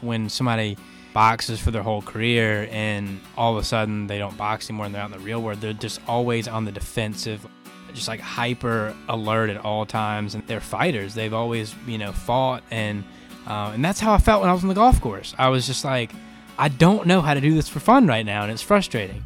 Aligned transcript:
when 0.00 0.28
somebody 0.28 0.76
boxes 1.12 1.58
for 1.58 1.70
their 1.70 1.82
whole 1.82 2.02
career 2.02 2.68
and 2.70 3.20
all 3.38 3.56
of 3.56 3.62
a 3.62 3.64
sudden 3.64 4.06
they 4.06 4.18
don't 4.18 4.36
box 4.36 4.68
anymore 4.68 4.86
and 4.86 4.94
they're 4.94 5.02
out 5.02 5.10
in 5.10 5.18
the 5.18 5.24
real 5.24 5.40
world, 5.40 5.60
they're 5.60 5.72
just 5.72 6.00
always 6.06 6.46
on 6.46 6.64
the 6.64 6.72
defensive, 6.72 7.46
just 7.94 8.08
like 8.08 8.20
hyper 8.20 8.94
alert 9.08 9.48
at 9.48 9.64
all 9.64 9.86
times. 9.86 10.34
And 10.34 10.46
they're 10.46 10.60
fighters. 10.60 11.14
They've 11.14 11.32
always, 11.32 11.74
you 11.86 11.98
know, 11.98 12.12
fought. 12.12 12.62
And, 12.70 13.04
uh, 13.46 13.72
and 13.74 13.84
that's 13.84 14.00
how 14.00 14.12
I 14.12 14.18
felt 14.18 14.42
when 14.42 14.50
I 14.50 14.52
was 14.52 14.62
on 14.62 14.68
the 14.68 14.74
golf 14.74 15.00
course. 15.00 15.34
I 15.38 15.48
was 15.48 15.66
just 15.66 15.84
like, 15.84 16.10
I 16.58 16.68
don't 16.68 17.06
know 17.06 17.20
how 17.20 17.34
to 17.34 17.40
do 17.40 17.54
this 17.54 17.68
for 17.68 17.80
fun 17.80 18.06
right 18.06 18.24
now. 18.24 18.42
And 18.42 18.52
it's 18.52 18.62
frustrating. 18.62 19.22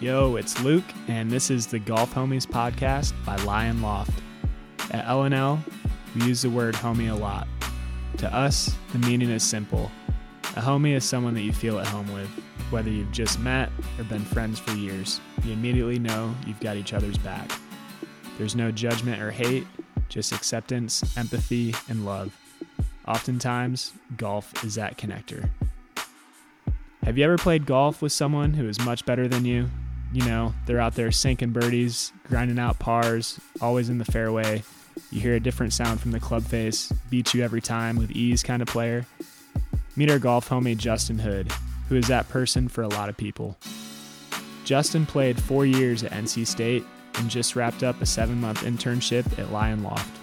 Yo, 0.00 0.36
it's 0.36 0.62
Luke, 0.62 0.84
and 1.08 1.30
this 1.30 1.50
is 1.50 1.66
the 1.66 1.78
Golf 1.78 2.14
Homies 2.14 2.46
podcast 2.46 3.12
by 3.26 3.36
Lion 3.44 3.82
Loft. 3.82 4.18
At 4.92 5.04
LNL, 5.04 5.60
we 6.14 6.24
use 6.24 6.40
the 6.40 6.48
word 6.48 6.74
homie 6.74 7.10
a 7.10 7.14
lot. 7.14 7.46
To 8.20 8.34
us, 8.34 8.76
the 8.92 8.98
meaning 8.98 9.30
is 9.30 9.42
simple. 9.42 9.90
A 10.54 10.60
homie 10.60 10.94
is 10.94 11.06
someone 11.06 11.32
that 11.32 11.40
you 11.40 11.54
feel 11.54 11.78
at 11.78 11.86
home 11.86 12.12
with. 12.12 12.28
Whether 12.68 12.90
you've 12.90 13.12
just 13.12 13.40
met 13.40 13.70
or 13.96 14.04
been 14.04 14.26
friends 14.26 14.58
for 14.58 14.72
years, 14.72 15.22
you 15.42 15.54
immediately 15.54 15.98
know 15.98 16.34
you've 16.46 16.60
got 16.60 16.76
each 16.76 16.92
other's 16.92 17.16
back. 17.16 17.50
There's 18.36 18.54
no 18.54 18.70
judgment 18.70 19.22
or 19.22 19.30
hate, 19.30 19.66
just 20.10 20.32
acceptance, 20.32 21.16
empathy, 21.16 21.74
and 21.88 22.04
love. 22.04 22.36
Oftentimes, 23.08 23.94
golf 24.18 24.64
is 24.64 24.74
that 24.74 24.98
connector. 24.98 25.48
Have 27.02 27.16
you 27.16 27.24
ever 27.24 27.38
played 27.38 27.64
golf 27.64 28.02
with 28.02 28.12
someone 28.12 28.52
who 28.52 28.68
is 28.68 28.78
much 28.80 29.06
better 29.06 29.28
than 29.28 29.46
you? 29.46 29.70
You 30.12 30.26
know, 30.26 30.52
they're 30.66 30.78
out 30.78 30.94
there 30.94 31.10
sinking 31.10 31.52
birdies, 31.52 32.12
grinding 32.28 32.58
out 32.58 32.78
pars, 32.78 33.40
always 33.62 33.88
in 33.88 33.96
the 33.96 34.04
fairway. 34.04 34.62
You 35.10 35.20
hear 35.20 35.34
a 35.34 35.40
different 35.40 35.72
sound 35.72 36.00
from 36.00 36.12
the 36.12 36.20
club 36.20 36.44
face, 36.44 36.92
beats 37.10 37.34
you 37.34 37.42
every 37.42 37.60
time 37.60 37.96
with 37.96 38.12
ease 38.12 38.44
kind 38.44 38.62
of 38.62 38.68
player. 38.68 39.06
Meet 39.96 40.10
our 40.10 40.20
golf 40.20 40.48
homie 40.48 40.76
Justin 40.76 41.18
Hood, 41.18 41.50
who 41.88 41.96
is 41.96 42.06
that 42.06 42.28
person 42.28 42.68
for 42.68 42.82
a 42.82 42.88
lot 42.88 43.08
of 43.08 43.16
people. 43.16 43.56
Justin 44.64 45.04
played 45.04 45.42
four 45.42 45.66
years 45.66 46.04
at 46.04 46.12
NC 46.12 46.46
State 46.46 46.84
and 47.16 47.28
just 47.28 47.56
wrapped 47.56 47.82
up 47.82 48.00
a 48.00 48.06
seven 48.06 48.40
month 48.40 48.62
internship 48.62 49.36
at 49.36 49.50
Lion 49.50 49.82
Loft. 49.82 50.16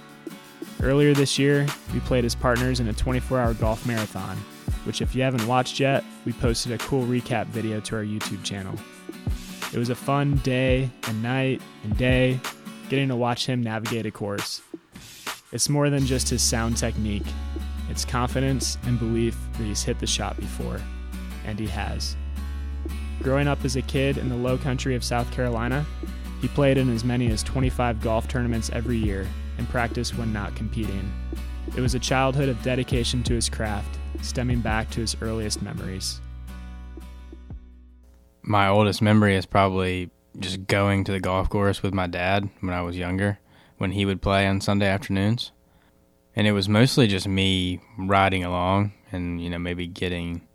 Earlier 0.81 1.13
this 1.13 1.38
year, 1.38 1.67
we 1.93 1.99
played 2.02 2.23
as 2.23 2.33
partners 2.33 2.80
in 2.80 2.88
a 2.88 2.93
24 2.93 3.39
hour 3.39 3.53
golf 3.55 3.85
marathon, 3.85 4.38
which, 4.85 5.02
if 5.02 5.13
you 5.13 5.21
haven't 5.21 5.45
watched 5.47 5.81
yet, 5.81 6.05
we 6.23 6.31
posted 6.31 6.71
a 6.71 6.77
cool 6.77 7.05
recap 7.05 7.47
video 7.47 7.81
to 7.81 7.95
our 7.97 8.03
YouTube 8.03 8.43
channel. 8.43 8.75
It 9.73 9.80
was 9.80 9.89
a 9.89 9.95
fun 9.95 10.38
day 10.38 10.89
and 11.09 11.21
night 11.21 11.61
and 11.83 11.97
day 11.97 12.39
getting 12.89 13.09
to 13.09 13.17
watch 13.17 13.45
him 13.45 13.61
navigate 13.61 14.05
a 14.05 14.11
course. 14.11 14.61
It's 15.51 15.69
more 15.69 15.89
than 15.89 16.05
just 16.05 16.29
his 16.29 16.41
sound 16.41 16.77
technique, 16.77 17.25
it's 17.89 18.05
confidence 18.05 18.77
and 18.85 18.99
belief 18.99 19.37
that 19.53 19.63
he's 19.63 19.83
hit 19.83 19.99
the 19.99 20.07
shot 20.07 20.37
before, 20.37 20.81
and 21.45 21.59
he 21.59 21.67
has. 21.67 22.15
Growing 23.21 23.47
up 23.47 23.63
as 23.65 23.75
a 23.75 23.81
kid 23.81 24.17
in 24.17 24.29
the 24.29 24.35
low 24.35 24.57
country 24.57 24.95
of 24.95 25.03
South 25.03 25.31
Carolina, 25.31 25.85
he 26.41 26.47
played 26.47 26.77
in 26.77 26.93
as 26.93 27.03
many 27.03 27.31
as 27.31 27.43
25 27.43 28.01
golf 28.01 28.27
tournaments 28.27 28.69
every 28.71 28.97
year 28.97 29.27
and 29.57 29.67
practiced 29.69 30.17
when 30.17 30.31
not 30.31 30.55
competing. 30.55 31.11
It 31.75 31.81
was 31.81 31.95
a 31.95 31.99
childhood 31.99 32.49
of 32.49 32.61
dedication 32.61 33.23
to 33.23 33.33
his 33.33 33.49
craft, 33.49 33.97
stemming 34.21 34.61
back 34.61 34.89
to 34.91 35.01
his 35.01 35.15
earliest 35.21 35.61
memories 35.61 36.21
my 38.47 38.69
oldest 38.69 39.01
memory 39.01 39.35
is 39.35 39.45
probably 39.45 40.09
just 40.39 40.65
going 40.67 41.03
to 41.03 41.11
the 41.11 41.19
golf 41.19 41.49
course 41.49 41.83
with 41.83 41.93
my 41.93 42.07
dad 42.07 42.49
when 42.61 42.73
I 42.73 42.81
was 42.81 42.97
younger, 42.97 43.39
when 43.78 43.92
he 43.92 44.06
would 44.06 44.22
play 44.22 44.47
on 44.47 44.61
Sunday 44.61 44.88
afternoons. 44.88 45.52
And 46.36 46.45
it 46.45 46.52
was 46.52 46.70
mostly 46.70 47.08
just 47.08 47.28
me 47.28 47.81
riding 47.97 48.44
along 48.44 48.94
and, 49.11 49.42
you 49.42 49.50
know, 49.50 49.58
maybe 49.58 49.88
getting 49.88 50.47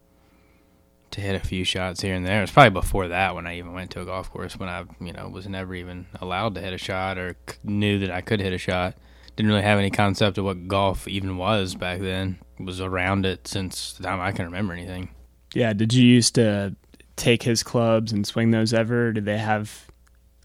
to 1.10 1.20
hit 1.20 1.34
a 1.34 1.46
few 1.46 1.64
shots 1.64 2.00
here 2.00 2.14
and 2.14 2.24
there. 2.26 2.38
It 2.38 2.42
was 2.42 2.50
probably 2.50 2.70
before 2.70 3.08
that 3.08 3.34
when 3.34 3.46
I 3.46 3.58
even 3.58 3.72
went 3.72 3.90
to 3.92 4.00
a 4.00 4.04
golf 4.04 4.30
course 4.30 4.56
when 4.56 4.68
I, 4.68 4.84
you 5.00 5.12
know, 5.12 5.28
was 5.28 5.48
never 5.48 5.74
even 5.74 6.06
allowed 6.20 6.54
to 6.54 6.60
hit 6.60 6.72
a 6.72 6.78
shot 6.78 7.18
or 7.18 7.36
knew 7.64 7.98
that 7.98 8.10
I 8.10 8.20
could 8.20 8.40
hit 8.40 8.52
a 8.52 8.58
shot. 8.58 8.96
Didn't 9.36 9.50
really 9.50 9.62
have 9.62 9.78
any 9.78 9.90
concept 9.90 10.38
of 10.38 10.44
what 10.44 10.68
golf 10.68 11.08
even 11.08 11.36
was 11.36 11.74
back 11.74 12.00
then. 12.00 12.38
Was 12.58 12.80
around 12.80 13.26
it 13.26 13.48
since 13.48 13.94
the 13.94 14.04
time 14.04 14.20
I 14.20 14.32
can 14.32 14.44
remember 14.44 14.72
anything. 14.72 15.10
Yeah, 15.54 15.72
did 15.72 15.92
you 15.92 16.06
used 16.06 16.34
to 16.36 16.76
take 17.16 17.42
his 17.42 17.62
clubs 17.62 18.12
and 18.12 18.26
swing 18.26 18.50
those 18.50 18.72
ever? 18.72 19.12
Did 19.12 19.24
they 19.24 19.38
have 19.38 19.88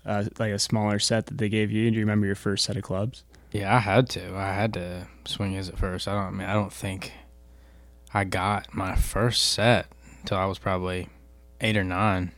uh, 0.07 0.25
like 0.39 0.51
a 0.51 0.59
smaller 0.59 0.99
set 0.99 1.27
that 1.27 1.37
they 1.37 1.49
gave 1.49 1.71
you? 1.71 1.89
Do 1.91 1.95
you 1.95 2.01
remember 2.01 2.25
your 2.25 2.35
first 2.35 2.65
set 2.65 2.77
of 2.77 2.83
clubs? 2.83 3.23
Yeah, 3.51 3.75
I 3.75 3.79
had 3.79 4.09
to. 4.09 4.35
I 4.35 4.53
had 4.53 4.73
to 4.73 5.07
swing 5.25 5.53
his 5.53 5.69
at 5.69 5.77
first. 5.77 6.07
I 6.07 6.13
don't. 6.13 6.23
I 6.23 6.31
mean, 6.31 6.47
I 6.47 6.53
don't 6.53 6.73
think 6.73 7.13
I 8.13 8.23
got 8.23 8.73
my 8.73 8.95
first 8.95 9.51
set 9.51 9.87
until 10.21 10.37
I 10.37 10.45
was 10.45 10.59
probably 10.59 11.09
eight 11.61 11.77
or 11.77 11.83
nine. 11.83 12.31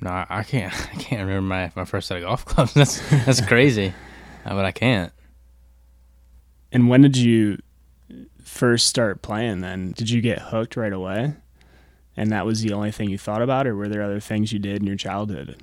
No, 0.00 0.24
I 0.28 0.42
can't. 0.42 0.72
I 0.92 0.96
can't 0.96 1.26
remember 1.26 1.42
my, 1.42 1.72
my 1.76 1.84
first 1.84 2.08
set 2.08 2.18
of 2.18 2.24
golf 2.24 2.44
clubs. 2.46 2.74
That's 2.74 3.00
that's 3.24 3.40
crazy, 3.46 3.94
uh, 4.44 4.50
but 4.54 4.64
I 4.64 4.72
can't. 4.72 5.12
And 6.72 6.88
when 6.88 7.02
did 7.02 7.16
you 7.16 7.58
first 8.42 8.86
start 8.86 9.22
playing? 9.22 9.60
Then 9.60 9.92
did 9.92 10.10
you 10.10 10.20
get 10.20 10.40
hooked 10.40 10.76
right 10.76 10.92
away? 10.92 11.34
and 12.16 12.30
that 12.30 12.46
was 12.46 12.62
the 12.62 12.72
only 12.72 12.92
thing 12.92 13.10
you 13.10 13.18
thought 13.18 13.42
about, 13.42 13.66
or 13.66 13.74
were 13.74 13.88
there 13.88 14.02
other 14.02 14.20
things 14.20 14.52
you 14.52 14.58
did 14.58 14.76
in 14.76 14.86
your 14.86 14.96
childhood? 14.96 15.62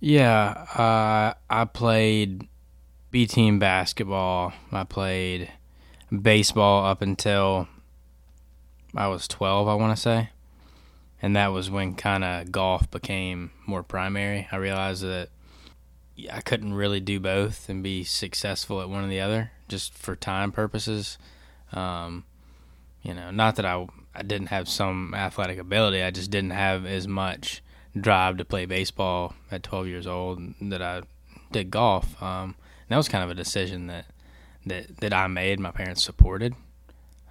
Yeah, 0.00 0.66
uh, 0.74 1.34
I 1.50 1.64
played 1.66 2.48
B 3.10 3.26
team 3.26 3.58
basketball. 3.58 4.54
I 4.72 4.84
played 4.84 5.52
baseball 6.10 6.86
up 6.86 7.02
until 7.02 7.68
I 8.94 9.08
was 9.08 9.28
12, 9.28 9.68
I 9.68 9.74
want 9.74 9.94
to 9.94 10.00
say. 10.00 10.30
And 11.20 11.36
that 11.36 11.48
was 11.48 11.70
when 11.70 11.94
kind 11.94 12.24
of 12.24 12.50
golf 12.50 12.90
became 12.90 13.50
more 13.66 13.82
primary. 13.82 14.48
I 14.50 14.56
realized 14.56 15.02
that 15.02 15.28
I 16.32 16.40
couldn't 16.40 16.74
really 16.74 17.00
do 17.00 17.20
both 17.20 17.68
and 17.68 17.82
be 17.82 18.04
successful 18.04 18.80
at 18.80 18.88
one 18.88 19.04
or 19.04 19.08
the 19.08 19.20
other 19.20 19.52
just 19.68 19.92
for 19.92 20.16
time 20.16 20.50
purposes. 20.50 21.18
Um, 21.72 22.24
you 23.02 23.12
know, 23.12 23.30
not 23.30 23.56
that 23.56 23.66
I 23.66 23.86
I 24.14 24.22
didn't 24.22 24.48
have 24.48 24.68
some 24.68 25.14
athletic 25.14 25.58
ability. 25.58 26.02
I 26.02 26.10
just 26.10 26.30
didn't 26.30 26.50
have 26.50 26.84
as 26.84 27.06
much 27.06 27.62
drive 27.98 28.36
to 28.36 28.44
play 28.44 28.66
baseball 28.66 29.34
at 29.50 29.62
12 29.62 29.86
years 29.86 30.06
old 30.06 30.40
that 30.60 30.82
I 30.82 31.02
did 31.52 31.70
golf. 31.70 32.20
Um, 32.22 32.56
that 32.88 32.96
was 32.96 33.08
kind 33.08 33.24
of 33.24 33.30
a 33.30 33.34
decision 33.34 33.86
that 33.86 34.06
that 34.66 34.98
that 34.98 35.12
I 35.12 35.26
made. 35.28 35.60
My 35.60 35.70
parents 35.70 36.02
supported, 36.02 36.54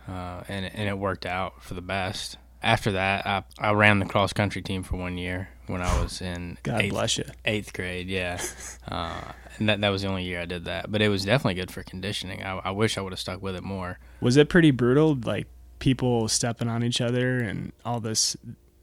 uh, 0.07 0.41
and 0.47 0.65
and 0.65 0.89
it 0.89 0.97
worked 0.97 1.25
out 1.25 1.61
for 1.61 1.73
the 1.73 1.81
best. 1.81 2.37
After 2.63 2.93
that, 2.93 3.27
I 3.27 3.43
I 3.59 3.71
ran 3.73 3.99
the 3.99 4.05
cross 4.05 4.33
country 4.33 4.61
team 4.61 4.83
for 4.83 4.95
one 4.95 5.17
year 5.17 5.49
when 5.67 5.81
I 5.81 6.01
was 6.01 6.21
in 6.21 6.57
God 6.63 6.81
eighth, 6.81 6.91
bless 6.91 7.17
you 7.17 7.25
eighth 7.45 7.73
grade. 7.73 8.07
Yeah, 8.07 8.41
uh, 8.87 9.33
and 9.57 9.69
that 9.69 9.81
that 9.81 9.89
was 9.89 10.01
the 10.01 10.07
only 10.07 10.23
year 10.23 10.41
I 10.41 10.45
did 10.45 10.65
that. 10.65 10.91
But 10.91 11.01
it 11.01 11.09
was 11.09 11.25
definitely 11.25 11.55
good 11.55 11.71
for 11.71 11.83
conditioning. 11.83 12.41
I, 12.41 12.59
I 12.59 12.71
wish 12.71 12.97
I 12.97 13.01
would 13.01 13.11
have 13.11 13.19
stuck 13.19 13.41
with 13.41 13.55
it 13.55 13.63
more. 13.63 13.99
Was 14.21 14.37
it 14.37 14.47
pretty 14.47 14.71
brutal? 14.71 15.17
Like 15.21 15.47
people 15.79 16.27
stepping 16.27 16.67
on 16.67 16.83
each 16.83 17.01
other 17.01 17.39
and 17.39 17.71
all 17.85 17.99
this 17.99 18.35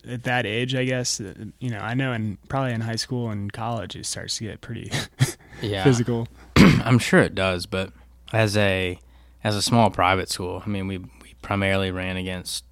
at 0.09 0.25
that 0.25 0.47
age, 0.47 0.75
I 0.75 0.85
guess, 0.85 1.21
uh, 1.21 1.35
you 1.59 1.71
know, 1.71 1.79
I 1.79 1.95
know 1.95 2.13
and 2.13 2.39
probably 2.49 2.73
in 2.73 2.81
high 2.81 2.97
school 2.97 3.31
and 3.31 3.53
college 3.53 3.97
it 3.97 4.07
starts 4.07 4.39
to 4.39 4.45
get 4.45 4.61
pretty 4.61 4.91
yeah. 5.63 5.85
physical. 5.85 6.29
I'm 6.57 6.99
sure 6.99 7.21
it 7.21 7.35
does, 7.35 7.67
but 7.67 7.93
as 8.33 8.57
a 8.57 8.99
as 9.45 9.55
a 9.55 9.63
small 9.63 9.91
private 9.91 10.29
school, 10.29 10.63
I 10.65 10.69
mean, 10.69 10.87
we 10.87 10.99
we 10.99 11.35
primarily 11.43 11.91
ran 11.91 12.17
against 12.17 12.65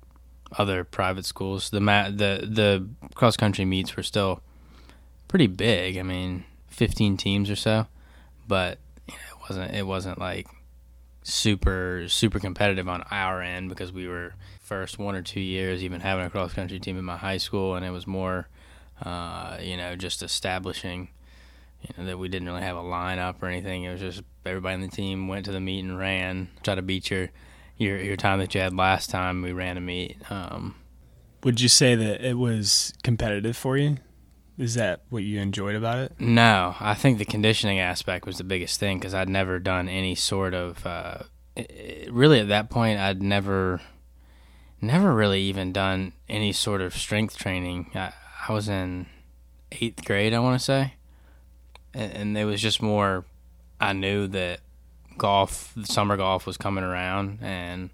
other 0.59 0.85
private 0.85 1.25
schools. 1.25 1.71
The 1.71 1.81
ma- 1.81 2.11
the 2.11 2.49
the 2.49 2.89
cross 3.15 3.37
country 3.37 3.65
meets 3.65 3.97
were 3.97 4.03
still 4.03 4.41
pretty 5.29 5.47
big. 5.47 5.97
I 5.97 6.03
mean, 6.03 6.45
15 6.69 7.17
teams 7.17 7.51
or 7.51 7.57
so, 7.57 7.87
but 8.47 8.79
you 9.07 9.15
know, 9.15 9.37
it 9.37 9.49
wasn't 9.49 9.75
it 9.75 9.87
wasn't 9.87 10.19
like 10.19 10.49
super 11.23 12.05
super 12.09 12.39
competitive 12.39 12.89
on 12.89 13.03
our 13.11 13.41
end 13.41 13.69
because 13.69 13.93
we 13.93 14.07
were 14.07 14.35
first 14.65 14.99
one 14.99 15.15
or 15.15 15.23
two 15.23 15.41
years 15.41 15.83
even 15.83 16.01
having 16.01 16.25
a 16.25 16.31
cross 16.31 16.53
country 16.53 16.79
team 16.79 16.99
in 16.99 17.05
my 17.05 17.17
high 17.17 17.37
school 17.37 17.75
and 17.75 17.85
it 17.85 17.91
was 17.91 18.07
more 18.07 18.49
uh, 19.03 19.59
you 19.61 19.77
know 19.77 19.95
just 19.95 20.23
establishing 20.23 21.09
you 21.83 21.91
know 21.97 22.07
that 22.07 22.19
we 22.19 22.29
didn't 22.29 22.49
really 22.49 22.63
have 22.63 22.77
a 22.77 22.83
lineup 22.83 23.43
or 23.43 23.47
anything 23.47 23.85
it 23.85 23.93
was 23.93 24.01
just 24.01 24.23
everybody 24.47 24.75
on 24.75 24.81
the 24.81 24.89
team 24.89 25.29
went 25.29 25.45
to 25.45 25.53
the 25.53 25.61
meet 25.61 25.85
and 25.85 25.99
ran 25.99 26.49
try 26.63 26.75
to 26.75 26.83
beat 26.83 27.11
your 27.11 27.31
your 27.77 27.99
your 27.99 28.17
time 28.17 28.39
that 28.39 28.55
you 28.55 28.61
had 28.61 28.75
last 28.75 29.11
time 29.11 29.43
we 29.43 29.53
ran 29.53 29.77
a 29.77 29.81
meet 29.81 30.17
um, 30.31 30.75
would 31.43 31.61
you 31.61 31.69
say 31.69 31.95
that 31.95 32.27
it 32.27 32.39
was 32.39 32.95
competitive 33.03 33.57
for 33.57 33.77
you 33.77 33.99
is 34.57 34.75
that 34.75 35.03
what 35.09 35.25
you 35.25 35.41
enjoyed 35.41 35.75
about 35.75 35.99
it? 35.99 36.13
No, 36.19 36.77
I 36.79 36.95
think 36.95 37.19
the 37.19 37.25
conditioning 37.25 37.81
aspect 37.81 38.25
was 38.25 38.39
the 38.39 38.45
biggest 38.45 38.79
thing 38.79 38.99
because 38.99 39.15
I'd 39.15 39.29
never 39.29 39.59
done 39.59 39.89
any 39.89 40.15
sort 40.15 40.55
of. 40.55 40.87
Uh, 40.87 41.25
it, 41.57 42.13
really, 42.13 42.41
at 42.41 42.49
that 42.49 42.71
point, 42.71 43.01
I'd 43.01 43.23
never, 43.23 43.81
never 44.87 45.15
really 45.15 45.41
even 45.43 45.73
done 45.73 46.13
any 46.29 46.53
sort 46.53 46.81
of 46.81 46.95
strength 46.95 47.37
training. 47.37 47.91
I, 47.95 48.13
I 48.49 48.53
was 48.53 48.69
in 48.69 49.07
eighth 49.73 50.05
grade, 50.05 50.35
I 50.35 50.39
want 50.39 50.59
to 50.59 50.65
say, 50.65 50.95
and, 51.93 52.13
and 52.13 52.39
it 52.39 52.45
was 52.45 52.61
just 52.61 52.83
more. 52.83 53.25
I 53.81 53.93
knew 53.93 54.27
that 54.29 54.61
golf, 55.19 55.75
summer 55.85 56.17
golf 56.17 56.47
was 56.47 56.57
coming 56.57 56.85
around, 56.85 57.39
and 57.43 57.91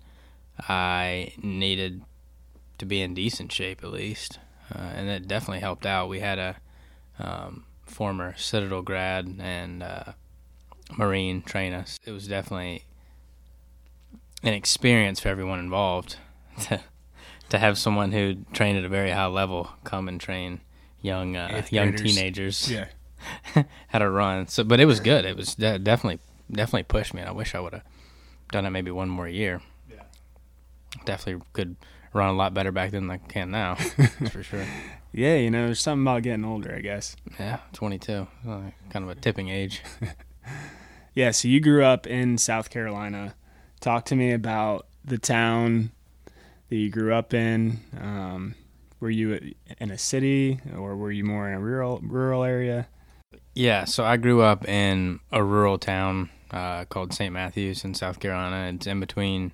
I 0.69 1.33
needed 1.43 2.03
to 2.79 2.87
be 2.87 3.01
in 3.01 3.15
decent 3.15 3.53
shape 3.53 3.83
at 3.83 3.91
least, 3.91 4.39
uh, 4.75 4.79
and 4.79 5.09
it 5.09 5.29
definitely 5.29 5.61
helped 5.61 5.87
out. 5.87 6.09
We 6.09 6.21
had 6.21 6.39
a 6.39 6.57
um, 7.19 7.65
former 7.87 8.35
Citadel 8.37 8.83
grad 8.83 9.37
and 9.39 9.83
uh, 9.83 10.13
Marine 10.97 11.43
train 11.43 11.73
us. 11.73 11.99
It 12.05 12.13
was 12.13 12.27
definitely 12.27 12.85
an 14.43 14.55
experience 14.55 15.21
for 15.21 15.29
everyone 15.29 15.59
involved 15.59 16.17
to 16.69 16.81
to 17.51 17.59
have 17.59 17.77
someone 17.79 18.13
who 18.13 18.37
trained 18.53 18.79
at 18.79 18.85
a 18.85 18.89
very 18.89 19.11
high 19.11 19.27
level 19.27 19.71
come 19.85 20.09
and 20.09 20.21
train 20.21 20.61
young 21.03 21.37
uh, 21.37 21.65
young 21.71 21.95
teenagers. 21.95 22.71
Yeah, 22.71 22.87
how 23.89 23.99
to 23.99 24.09
run. 24.09 24.47
So, 24.49 24.65
but 24.65 24.81
it 24.81 24.87
was 24.87 25.01
good. 25.01 25.25
It 25.25 25.37
was 25.37 25.55
de- 25.55 25.79
definitely 25.79 26.21
definitely 26.51 26.85
pushed 26.85 27.15
me. 27.15 27.21
And 27.21 27.29
I 27.29 27.33
wish 27.33 27.55
I 27.55 27.61
would 27.61 27.73
have 27.73 27.85
done 28.51 28.67
it 28.67 28.71
maybe 28.71 28.91
one 28.91 29.09
more 29.09 29.29
year. 29.29 29.61
Yeah, 29.91 30.03
definitely 31.05 31.43
could 31.53 31.77
run 32.13 32.29
a 32.29 32.37
lot 32.37 32.55
better 32.55 32.73
back 32.73 32.91
then 32.91 33.07
than 33.07 33.21
I 33.23 33.29
can 33.29 33.51
now. 33.51 33.77
that's 33.97 34.31
for 34.31 34.43
sure. 34.43 34.65
Yeah, 35.13 35.37
you 35.37 35.51
know, 35.51 35.67
there's 35.67 35.81
something 35.81 36.05
about 36.05 36.23
getting 36.23 36.45
older, 36.45 36.75
I 36.75 36.81
guess. 36.81 37.17
Yeah, 37.39 37.59
22, 37.73 38.13
uh, 38.49 38.61
kind 38.91 39.05
of 39.05 39.09
a 39.09 39.15
tipping 39.17 39.49
age. 39.49 39.83
yeah, 41.15 41.33
so 41.33 41.49
you 41.49 41.61
grew 41.61 41.85
up 41.85 42.07
in 42.07 42.39
South 42.39 42.71
Carolina. 42.71 43.35
Talk 43.81 44.05
to 44.07 44.17
me 44.17 44.31
about 44.33 44.87
the 45.05 45.19
town 45.19 45.91
that 46.71 46.77
you 46.77 46.89
grew 46.89 47.13
up 47.13 47.35
in. 47.35 47.81
Um, 48.01 48.55
were 49.01 49.11
you 49.11 49.55
in 49.79 49.91
a 49.91 49.99
city 49.99 50.61
or 50.77 50.97
were 50.97 51.11
you 51.11 51.25
more 51.25 51.49
in 51.49 51.55
a 51.55 51.61
rural 51.61 52.01
rural 52.03 52.45
area? 52.45 52.89
Yeah, 53.55 53.85
so 53.85 54.05
I 54.05 54.17
grew 54.17 54.43
up 54.43 54.67
in 54.69 55.21
a 55.33 55.43
rural 55.43 55.79
town 55.79 56.31
uh, 56.51 56.85
called 56.85 57.13
St. 57.13 57.33
Matthews 57.33 57.85
in 57.85 57.95
South 57.95 58.21
Carolina. 58.21 58.73
It's 58.75 58.87
in 58.87 59.01
between 59.01 59.53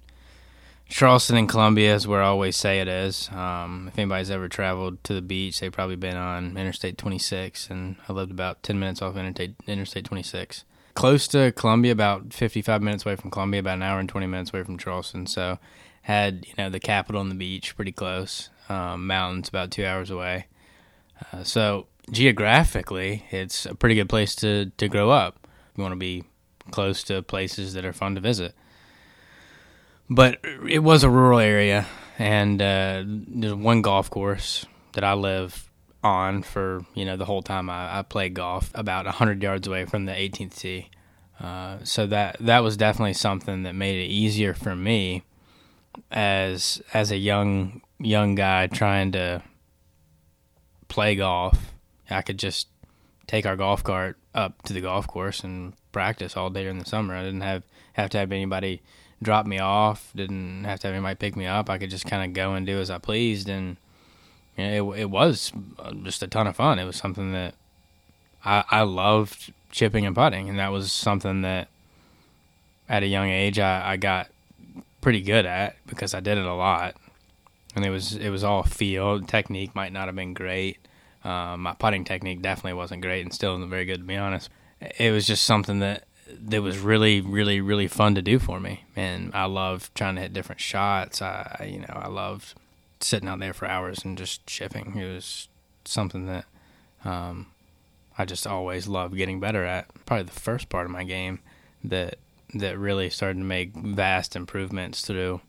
Charleston 0.88 1.36
and 1.36 1.48
Columbia, 1.48 1.94
is 1.94 2.06
where 2.06 2.22
I 2.22 2.26
always 2.26 2.56
say 2.56 2.80
it 2.80 2.88
is. 2.88 3.28
Um, 3.32 3.88
if 3.88 3.98
anybody's 3.98 4.30
ever 4.30 4.48
traveled 4.48 5.02
to 5.04 5.14
the 5.14 5.22
beach, 5.22 5.60
they've 5.60 5.72
probably 5.72 5.96
been 5.96 6.16
on 6.16 6.56
Interstate 6.56 6.98
26, 6.98 7.70
and 7.70 7.96
I 8.08 8.12
lived 8.12 8.30
about 8.30 8.62
10 8.62 8.78
minutes 8.78 9.02
off 9.02 9.16
Interstate, 9.16 9.54
Interstate 9.66 10.04
26. 10.04 10.64
Close 10.94 11.26
to 11.28 11.52
Columbia, 11.52 11.92
about 11.92 12.32
55 12.32 12.82
minutes 12.82 13.04
away 13.04 13.16
from 13.16 13.30
Columbia, 13.30 13.60
about 13.60 13.74
an 13.74 13.82
hour 13.82 13.98
and 13.98 14.08
20 14.08 14.26
minutes 14.26 14.50
away 14.52 14.62
from 14.62 14.78
Charleston. 14.78 15.26
So 15.26 15.58
had 16.06 16.46
you 16.46 16.54
know 16.56 16.70
the 16.70 16.78
capital 16.78 17.20
and 17.20 17.32
the 17.32 17.34
beach 17.34 17.74
pretty 17.74 17.90
close, 17.90 18.48
um, 18.68 19.08
mountains 19.08 19.48
about 19.48 19.72
two 19.72 19.84
hours 19.84 20.08
away. 20.08 20.46
Uh, 21.32 21.42
so 21.42 21.88
geographically, 22.12 23.24
it's 23.32 23.66
a 23.66 23.74
pretty 23.74 23.96
good 23.96 24.08
place 24.08 24.36
to 24.36 24.66
to 24.76 24.86
grow 24.86 25.10
up. 25.10 25.48
You 25.74 25.82
want 25.82 25.92
to 25.92 25.98
be 25.98 26.22
close 26.70 27.02
to 27.04 27.22
places 27.22 27.72
that 27.72 27.84
are 27.84 27.92
fun 27.92 28.14
to 28.14 28.20
visit. 28.20 28.54
But 30.08 30.38
it 30.68 30.84
was 30.84 31.02
a 31.02 31.10
rural 31.10 31.40
area, 31.40 31.88
and 32.20 32.62
uh, 32.62 33.02
there's 33.04 33.54
one 33.54 33.82
golf 33.82 34.08
course 34.08 34.64
that 34.92 35.02
I 35.02 35.14
live 35.14 35.68
on 36.04 36.44
for 36.44 36.86
you 36.94 37.04
know 37.04 37.16
the 37.16 37.24
whole 37.24 37.42
time 37.42 37.68
I, 37.68 37.98
I 37.98 38.02
played 38.02 38.34
golf, 38.34 38.70
about 38.76 39.08
hundred 39.08 39.42
yards 39.42 39.66
away 39.66 39.86
from 39.86 40.04
the 40.04 40.12
18th 40.12 40.56
tee. 40.56 40.90
Uh, 41.40 41.78
so 41.82 42.06
that 42.06 42.36
that 42.38 42.60
was 42.60 42.76
definitely 42.76 43.14
something 43.14 43.64
that 43.64 43.74
made 43.74 44.00
it 44.00 44.06
easier 44.06 44.54
for 44.54 44.76
me 44.76 45.24
as 46.10 46.82
as 46.92 47.10
a 47.10 47.16
young 47.16 47.82
young 47.98 48.34
guy 48.34 48.66
trying 48.66 49.12
to 49.12 49.42
play 50.88 51.16
golf, 51.16 51.72
I 52.10 52.22
could 52.22 52.38
just 52.38 52.68
take 53.26 53.46
our 53.46 53.56
golf 53.56 53.82
cart 53.82 54.16
up 54.34 54.62
to 54.62 54.72
the 54.72 54.80
golf 54.80 55.06
course 55.06 55.42
and 55.42 55.72
practice 55.92 56.36
all 56.36 56.50
day 56.50 56.62
during 56.62 56.78
the 56.78 56.84
summer. 56.84 57.14
I 57.14 57.22
didn't 57.22 57.40
have 57.40 57.62
have 57.94 58.10
to 58.10 58.18
have 58.18 58.32
anybody 58.32 58.82
drop 59.22 59.46
me 59.46 59.58
off. 59.58 60.12
Didn't 60.14 60.64
have 60.64 60.80
to 60.80 60.88
have 60.88 60.94
anybody 60.94 61.16
pick 61.16 61.36
me 61.36 61.46
up. 61.46 61.70
I 61.70 61.78
could 61.78 61.90
just 61.90 62.06
kind 62.06 62.24
of 62.24 62.34
go 62.34 62.54
and 62.54 62.66
do 62.66 62.78
as 62.78 62.90
I 62.90 62.98
pleased, 62.98 63.48
and 63.48 63.76
you 64.56 64.64
know, 64.64 64.92
it 64.92 65.00
it 65.00 65.10
was 65.10 65.52
uh, 65.78 65.92
just 65.92 66.22
a 66.22 66.28
ton 66.28 66.46
of 66.46 66.56
fun. 66.56 66.78
It 66.78 66.84
was 66.84 66.96
something 66.96 67.32
that 67.32 67.54
I 68.44 68.64
I 68.70 68.82
loved 68.82 69.52
chipping 69.70 70.06
and 70.06 70.14
putting, 70.14 70.48
and 70.48 70.58
that 70.58 70.72
was 70.72 70.92
something 70.92 71.42
that 71.42 71.68
at 72.88 73.02
a 73.02 73.06
young 73.06 73.28
age 73.28 73.58
I, 73.58 73.92
I 73.92 73.96
got 73.96 74.28
pretty 75.06 75.22
good 75.22 75.46
at 75.46 75.76
because 75.86 76.14
I 76.14 76.18
did 76.18 76.36
it 76.36 76.44
a 76.44 76.52
lot, 76.52 76.96
and 77.76 77.84
it 77.84 77.90
was 77.90 78.16
it 78.16 78.28
was 78.28 78.42
all 78.42 78.64
feel. 78.64 79.20
Technique 79.20 79.72
might 79.72 79.92
not 79.92 80.06
have 80.06 80.16
been 80.16 80.34
great. 80.34 80.78
Um, 81.22 81.62
my 81.62 81.74
putting 81.74 82.02
technique 82.02 82.42
definitely 82.42 82.72
wasn't 82.72 83.02
great, 83.02 83.22
and 83.22 83.32
still 83.32 83.54
isn't 83.54 83.70
very 83.70 83.84
good 83.84 83.98
to 83.98 84.04
be 84.04 84.16
honest. 84.16 84.50
It 84.98 85.12
was 85.12 85.24
just 85.24 85.44
something 85.44 85.78
that 85.78 86.08
that 86.28 86.60
was 86.60 86.80
really, 86.80 87.20
really, 87.20 87.60
really 87.60 87.86
fun 87.86 88.16
to 88.16 88.20
do 88.20 88.40
for 88.40 88.58
me, 88.58 88.82
and 88.96 89.30
I 89.32 89.44
love 89.44 89.92
trying 89.94 90.16
to 90.16 90.22
hit 90.22 90.32
different 90.32 90.60
shots. 90.60 91.22
I, 91.22 91.68
you 91.70 91.78
know, 91.78 91.94
I 92.02 92.08
loved 92.08 92.54
sitting 92.98 93.28
out 93.28 93.38
there 93.38 93.54
for 93.54 93.68
hours 93.68 94.04
and 94.04 94.18
just 94.18 94.44
chipping. 94.44 94.96
It 94.96 95.14
was 95.14 95.46
something 95.84 96.26
that 96.26 96.46
um, 97.04 97.46
I 98.18 98.24
just 98.24 98.44
always 98.44 98.88
loved 98.88 99.16
getting 99.16 99.38
better 99.38 99.64
at. 99.64 99.86
Probably 100.04 100.24
the 100.24 100.32
first 100.32 100.68
part 100.68 100.84
of 100.84 100.90
my 100.90 101.04
game 101.04 101.38
that 101.84 102.18
that 102.58 102.78
really 102.78 103.10
started 103.10 103.38
to 103.38 103.44
make 103.44 103.74
vast 103.74 104.36
improvements 104.36 105.02
through 105.02 105.40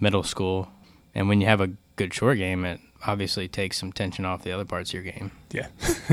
middle 0.00 0.22
school. 0.22 0.68
And 1.14 1.28
when 1.28 1.40
you 1.40 1.46
have 1.46 1.60
a 1.60 1.72
good 1.96 2.12
short 2.12 2.38
game, 2.38 2.64
it 2.64 2.80
obviously 3.06 3.48
takes 3.48 3.78
some 3.78 3.92
tension 3.92 4.24
off 4.24 4.42
the 4.42 4.52
other 4.52 4.64
parts 4.64 4.90
of 4.90 4.94
your 4.94 5.12
game. 5.12 5.30
Yeah, 5.50 5.68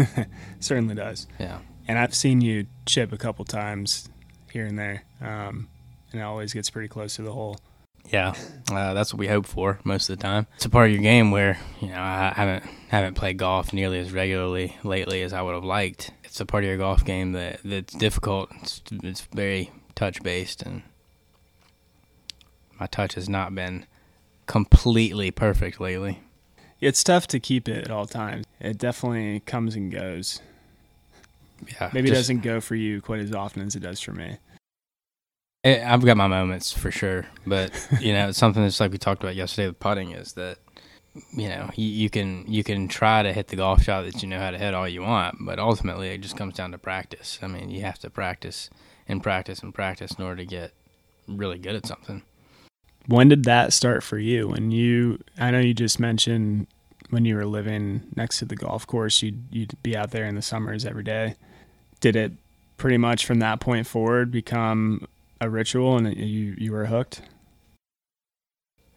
certainly 0.60 0.95
does. 0.95 1.27
Yeah. 1.39 1.60
And 1.88 2.00
I've 2.00 2.15
seen 2.15 2.42
you 2.42 2.68
chip 2.86 3.12
a 3.12 3.18
couple 3.18 3.44
times 3.45 4.10
here 4.51 4.65
and 4.65 4.80
there, 4.80 5.04
um, 5.19 5.68
and 6.12 6.21
it 6.21 6.24
always 6.24 6.54
gets 6.54 6.69
pretty 6.69 6.88
close 6.88 7.18
to 7.18 7.24
the 7.24 7.33
hole. 7.33 7.57
Yeah, 8.09 8.33
uh, 8.71 8.94
that's 8.94 9.13
what 9.13 9.19
we 9.19 9.27
hope 9.27 9.45
for 9.45 9.80
most 9.83 10.09
of 10.09 10.18
the 10.18 10.24
time. 10.24 10.45
It's 10.56 10.66
a 10.66 10.69
part 10.69 10.88
of 10.88 10.94
your 10.94 11.01
game 11.01 11.31
where 11.31 11.57
you 11.81 11.88
know 11.88 12.00
I 12.00 12.33
haven't 12.36 12.63
haven't 12.89 13.16
played 13.16 13.38
golf 13.38 13.74
nearly 13.74 14.00
as 14.00 14.12
regularly 14.12 14.77
lately 14.83 15.21
as 15.24 15.33
I 15.33 15.42
would 15.42 15.56
have 15.56 15.63
liked. 15.63 16.12
It's 16.24 16.39
a 16.39 16.45
part 16.45 16.63
of 16.63 16.68
your 16.68 16.77
golf 16.77 17.06
game 17.06 17.31
that 17.33 17.59
that's 17.63 17.94
difficult. 17.94 18.50
It's, 18.62 18.81
it's 18.92 19.21
very 19.33 19.71
touch 19.95 20.22
based, 20.24 20.62
and 20.62 20.84
my 22.80 22.88
touch 22.88 23.13
has 23.16 23.30
not 23.30 23.54
been 23.56 23.86
completely 24.45 25.31
perfect 25.31 25.80
lately. 25.80 26.19
It's 26.80 27.04
tough 27.04 27.28
to 27.28 27.40
keep 27.40 27.69
it 27.69 27.86
at 27.86 27.92
all 27.92 28.06
times. 28.06 28.45
It 28.60 28.78
definitely 28.78 29.40
comes 29.42 29.75
and 29.75 29.92
goes. 29.92 30.42
Yeah, 31.80 31.90
maybe 31.94 32.10
just, 32.10 32.18
it 32.18 32.22
doesn't 32.22 32.42
go 32.42 32.60
for 32.60 32.75
you 32.75 33.01
quite 33.01 33.22
as 33.22 33.34
often 33.34 33.62
as 33.66 33.75
it 33.75 33.80
does 33.80 34.01
for 34.01 34.12
me. 34.12 34.38
It, 35.63 35.81
I've 35.81 36.04
got 36.04 36.18
my 36.18 36.28
moments 36.28 36.74
for 36.74 36.92
sure, 36.92 37.25
but 37.48 37.72
you 38.02 38.12
know, 38.12 38.31
something 38.31 38.62
that's 38.62 38.81
like 38.81 38.92
we 38.92 38.97
talked 38.97 39.23
about 39.23 39.35
yesterday 39.35 39.68
with 39.68 39.80
putting 39.80 40.12
is 40.12 40.33
that 40.33 40.57
you 41.31 41.47
know 41.47 41.69
you, 41.76 41.88
you, 41.88 42.09
can 42.09 42.44
you 42.47 42.64
can 42.64 42.88
try 42.88 43.23
to 43.23 43.31
hit 43.31 43.47
the 43.47 43.56
golf 43.56 43.83
shot 43.83 44.04
that 44.04 44.21
you 44.21 44.28
know 44.28 44.40
how 44.40 44.52
to 44.52 44.57
hit 44.57 44.73
all 44.73 44.90
you 44.90 45.04
want, 45.04 45.38
but 45.40 45.59
ultimately 45.59 46.09
it 46.09 46.19
just 46.19 46.35
comes 46.35 46.56
down 46.56 46.71
to 46.71 46.78
practice. 46.78 47.40
I 47.42 47.47
mean, 47.47 47.69
you 47.69 47.81
have 47.83 48.00
to 48.00 48.09
practice 48.09 48.69
and 49.07 49.22
practice 49.22 49.60
and 49.60 49.74
practice 49.74 50.14
in 50.14 50.24
order 50.24 50.38
to 50.38 50.45
get 50.45 50.72
really 51.28 51.57
good 51.57 51.76
at 51.76 51.86
something. 51.86 52.24
When 53.06 53.30
did 53.30 53.44
that 53.45 53.74
start 53.74 54.04
for 54.04 54.18
you? 54.18 54.50
When 54.50 54.72
you, 54.72 55.19
I 55.38 55.52
know 55.52 55.60
you 55.60 55.74
just 55.74 56.00
mentioned 56.00 56.68
when 57.10 57.26
you 57.26 57.36
were 57.36 57.45
living 57.45 58.04
next 58.16 58.40
to 58.40 58.45
the 58.45 58.56
golf 58.56 58.88
course, 58.88 59.22
you'd 59.22 59.44
you'd 59.52 59.81
be 59.83 59.95
out 59.95 60.12
there 60.12 60.26
in 60.26 60.36
the 60.36 60.42
summers 60.42 60.86
every 60.86 61.04
day. 61.04 61.36
Did 62.00 62.16
it 62.16 62.31
pretty 62.78 62.98
much 62.98 63.26
from 63.26 63.40
that 63.40 63.60
point 63.60 63.88
forward 63.88 64.31
become 64.31 65.07
a 65.40 65.50
ritual 65.50 65.98
and 65.98 66.16
you 66.16 66.56
you 66.57 66.72
were 66.72 66.86
hooked? 66.86 67.22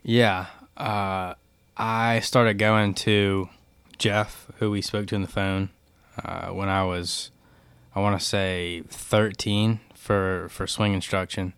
Yeah, 0.03 0.47
uh, 0.77 1.35
I 1.77 2.21
started 2.21 2.59
going 2.59 2.95
to 2.95 3.49
Jeff, 3.99 4.51
who 4.59 4.71
we 4.71 4.81
spoke 4.81 5.09
to 5.09 5.17
on 5.17 5.23
the 5.23 5.29
phone, 5.29 5.71
uh, 6.23 6.49
when 6.49 6.69
I 6.69 6.85
was, 6.85 7.31
I 7.95 8.01
want 8.01 8.19
to 8.19 8.25
say, 8.25 8.83
13 8.89 9.81
for 10.07 10.49
for 10.51 10.67
swing 10.67 10.95
instruction, 10.95 11.53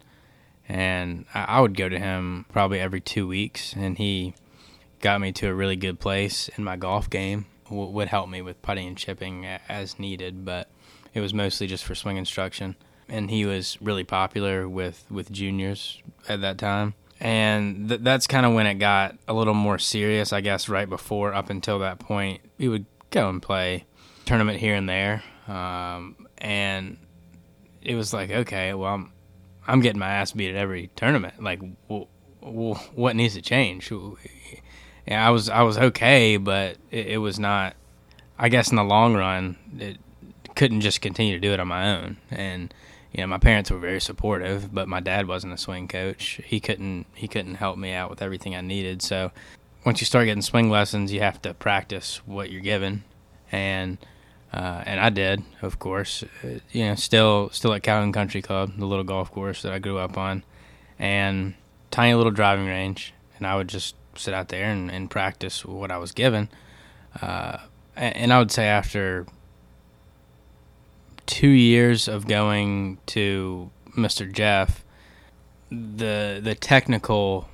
and 0.68 1.26
I, 1.34 1.44
I 1.44 1.60
would 1.60 1.76
go 1.76 1.88
to 1.88 1.98
him 1.98 2.46
probably 2.50 2.80
every 2.80 3.00
two 3.00 3.28
weeks, 3.28 3.74
and 3.74 3.98
he 3.98 4.34
got 5.00 5.20
me 5.20 5.32
to 5.32 5.48
a 5.48 5.54
really 5.54 5.76
good 5.76 6.00
place 6.00 6.48
in 6.56 6.64
my 6.64 6.76
golf 6.76 7.10
game. 7.10 7.46
W- 7.66 7.90
would 7.90 8.08
help 8.08 8.28
me 8.28 8.42
with 8.42 8.60
putting 8.62 8.88
and 8.88 8.96
chipping 8.96 9.44
as 9.44 9.98
needed, 9.98 10.44
but 10.44 10.70
it 11.12 11.20
was 11.20 11.34
mostly 11.34 11.66
just 11.66 11.84
for 11.84 11.94
swing 11.94 12.16
instruction. 12.16 12.74
And 13.10 13.30
he 13.30 13.46
was 13.46 13.78
really 13.80 14.04
popular 14.04 14.68
with 14.68 15.04
with 15.10 15.30
juniors 15.30 16.02
at 16.28 16.40
that 16.40 16.58
time 16.58 16.94
and 17.20 17.88
th- 17.88 18.00
that's 18.02 18.26
kind 18.26 18.46
of 18.46 18.52
when 18.52 18.66
it 18.66 18.74
got 18.74 19.16
a 19.26 19.32
little 19.32 19.54
more 19.54 19.78
serious, 19.78 20.32
I 20.32 20.40
guess. 20.40 20.68
Right 20.68 20.88
before, 20.88 21.34
up 21.34 21.50
until 21.50 21.80
that 21.80 21.98
point, 21.98 22.40
we 22.58 22.68
would 22.68 22.86
go 23.10 23.28
and 23.28 23.42
play 23.42 23.84
tournament 24.24 24.60
here 24.60 24.74
and 24.74 24.88
there, 24.88 25.22
um, 25.48 26.28
and 26.38 26.96
it 27.82 27.94
was 27.94 28.12
like, 28.12 28.30
okay, 28.30 28.74
well, 28.74 28.94
I'm, 28.94 29.12
I'm 29.66 29.80
getting 29.80 29.98
my 29.98 30.08
ass 30.08 30.32
beat 30.32 30.50
at 30.50 30.56
every 30.56 30.90
tournament. 30.96 31.42
Like, 31.42 31.60
well, 31.88 32.08
well, 32.40 32.74
what 32.94 33.16
needs 33.16 33.34
to 33.34 33.42
change? 33.42 33.92
Yeah, 35.06 35.26
I 35.26 35.30
was 35.30 35.48
I 35.48 35.62
was 35.62 35.78
okay, 35.78 36.36
but 36.36 36.76
it, 36.90 37.06
it, 37.06 37.16
was 37.18 37.38
not. 37.38 37.74
I 38.38 38.50
guess 38.50 38.68
in 38.68 38.76
the 38.76 38.84
long 38.84 39.14
run, 39.14 39.56
it 39.78 39.96
couldn't 40.54 40.82
just 40.82 41.00
continue 41.00 41.32
to 41.32 41.40
do 41.40 41.52
it 41.52 41.60
on 41.60 41.68
my 41.68 41.96
own, 41.96 42.18
and 42.30 42.74
you 43.12 43.22
know, 43.22 43.26
my 43.26 43.38
parents 43.38 43.70
were 43.70 43.78
very 43.78 44.02
supportive, 44.02 44.72
but 44.72 44.86
my 44.86 45.00
dad 45.00 45.26
wasn't 45.26 45.54
a 45.54 45.58
swing 45.58 45.88
coach. 45.88 46.42
He 46.44 46.60
couldn't 46.60 47.06
he 47.14 47.26
couldn't 47.26 47.54
help 47.54 47.78
me 47.78 47.92
out 47.92 48.10
with 48.10 48.20
everything 48.20 48.54
I 48.54 48.60
needed. 48.60 49.00
So 49.00 49.32
once 49.86 50.00
you 50.00 50.04
start 50.04 50.26
getting 50.26 50.42
swing 50.42 50.68
lessons, 50.68 51.10
you 51.10 51.20
have 51.20 51.40
to 51.42 51.54
practice 51.54 52.20
what 52.26 52.50
you're 52.50 52.60
given, 52.60 53.04
and 53.50 53.96
uh, 54.52 54.82
and 54.86 55.00
I 55.00 55.10
did, 55.10 55.42
of 55.62 55.78
course. 55.78 56.24
Uh, 56.42 56.60
you 56.72 56.86
know, 56.86 56.94
still 56.94 57.50
still 57.50 57.72
at 57.74 57.82
Calhoun 57.82 58.12
Country 58.12 58.42
Club, 58.42 58.72
the 58.78 58.86
little 58.86 59.04
golf 59.04 59.30
course 59.30 59.62
that 59.62 59.72
I 59.72 59.78
grew 59.78 59.98
up 59.98 60.16
on, 60.16 60.42
and 60.98 61.54
tiny 61.90 62.14
little 62.14 62.32
driving 62.32 62.66
range, 62.66 63.12
and 63.36 63.46
I 63.46 63.56
would 63.56 63.68
just 63.68 63.94
sit 64.16 64.34
out 64.34 64.48
there 64.48 64.64
and, 64.64 64.90
and 64.90 65.10
practice 65.10 65.64
what 65.64 65.90
I 65.90 65.98
was 65.98 66.12
given. 66.12 66.48
Uh, 67.20 67.58
and, 67.96 68.32
I 68.32 68.38
would 68.38 68.50
say 68.50 68.66
after 68.66 69.26
two 71.26 71.48
years 71.48 72.08
of 72.08 72.26
going 72.26 72.98
to 73.06 73.70
Mr. 73.96 74.30
Jeff, 74.30 74.84
the 75.70 76.40
the 76.42 76.54
technical 76.54 77.48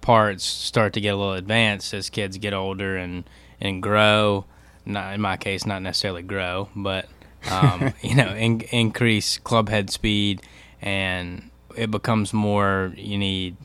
parts 0.00 0.44
start 0.44 0.92
to 0.92 1.00
get 1.00 1.14
a 1.14 1.16
little 1.16 1.32
advanced 1.32 1.94
as 1.94 2.10
kids 2.10 2.36
get 2.38 2.52
older 2.52 2.96
and 2.96 3.24
and 3.60 3.82
grow. 3.82 4.44
Not 4.86 5.14
in 5.14 5.20
my 5.20 5.36
case, 5.36 5.64
not 5.66 5.82
necessarily 5.82 6.22
grow, 6.22 6.68
but 6.76 7.08
um, 7.50 7.94
you 8.02 8.14
know, 8.14 8.34
in, 8.34 8.60
increase 8.62 9.38
club 9.38 9.68
head 9.68 9.90
speed, 9.90 10.42
and 10.82 11.50
it 11.76 11.90
becomes 11.90 12.32
more. 12.32 12.92
You 12.96 13.18
need 13.18 13.56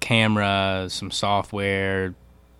camera, 0.00 0.86
some 0.88 1.10
software 1.10 2.14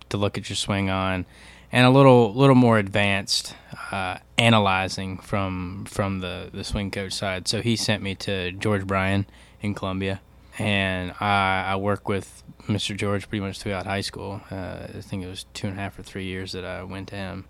to 0.09 0.17
look 0.17 0.37
at 0.37 0.49
your 0.49 0.55
swing 0.55 0.89
on, 0.89 1.25
and 1.71 1.85
a 1.85 1.89
little 1.89 2.33
little 2.33 2.55
more 2.55 2.77
advanced 2.77 3.55
uh, 3.91 4.17
analyzing 4.37 5.17
from 5.17 5.85
from 5.87 6.19
the 6.19 6.49
the 6.53 6.63
swing 6.63 6.91
coach 6.91 7.13
side. 7.13 7.47
So 7.47 7.61
he 7.61 7.75
sent 7.75 8.01
me 8.03 8.15
to 8.15 8.51
George 8.51 8.85
Bryan 8.85 9.25
in 9.61 9.73
Columbia, 9.73 10.21
and 10.61 11.13
I, 11.19 11.63
I 11.69 11.75
worked 11.77 12.07
with 12.07 12.43
Mr. 12.67 12.95
George 12.95 13.27
pretty 13.27 13.43
much 13.43 13.59
throughout 13.59 13.87
high 13.87 14.01
school. 14.01 14.41
Uh, 14.51 14.85
I 14.95 15.01
think 15.01 15.23
it 15.23 15.27
was 15.27 15.45
two 15.55 15.67
and 15.67 15.77
a 15.77 15.81
half 15.81 15.97
or 15.97 16.03
three 16.03 16.25
years 16.25 16.51
that 16.51 16.63
I 16.63 16.83
went 16.83 17.09
to 17.09 17.15
him, 17.15 17.45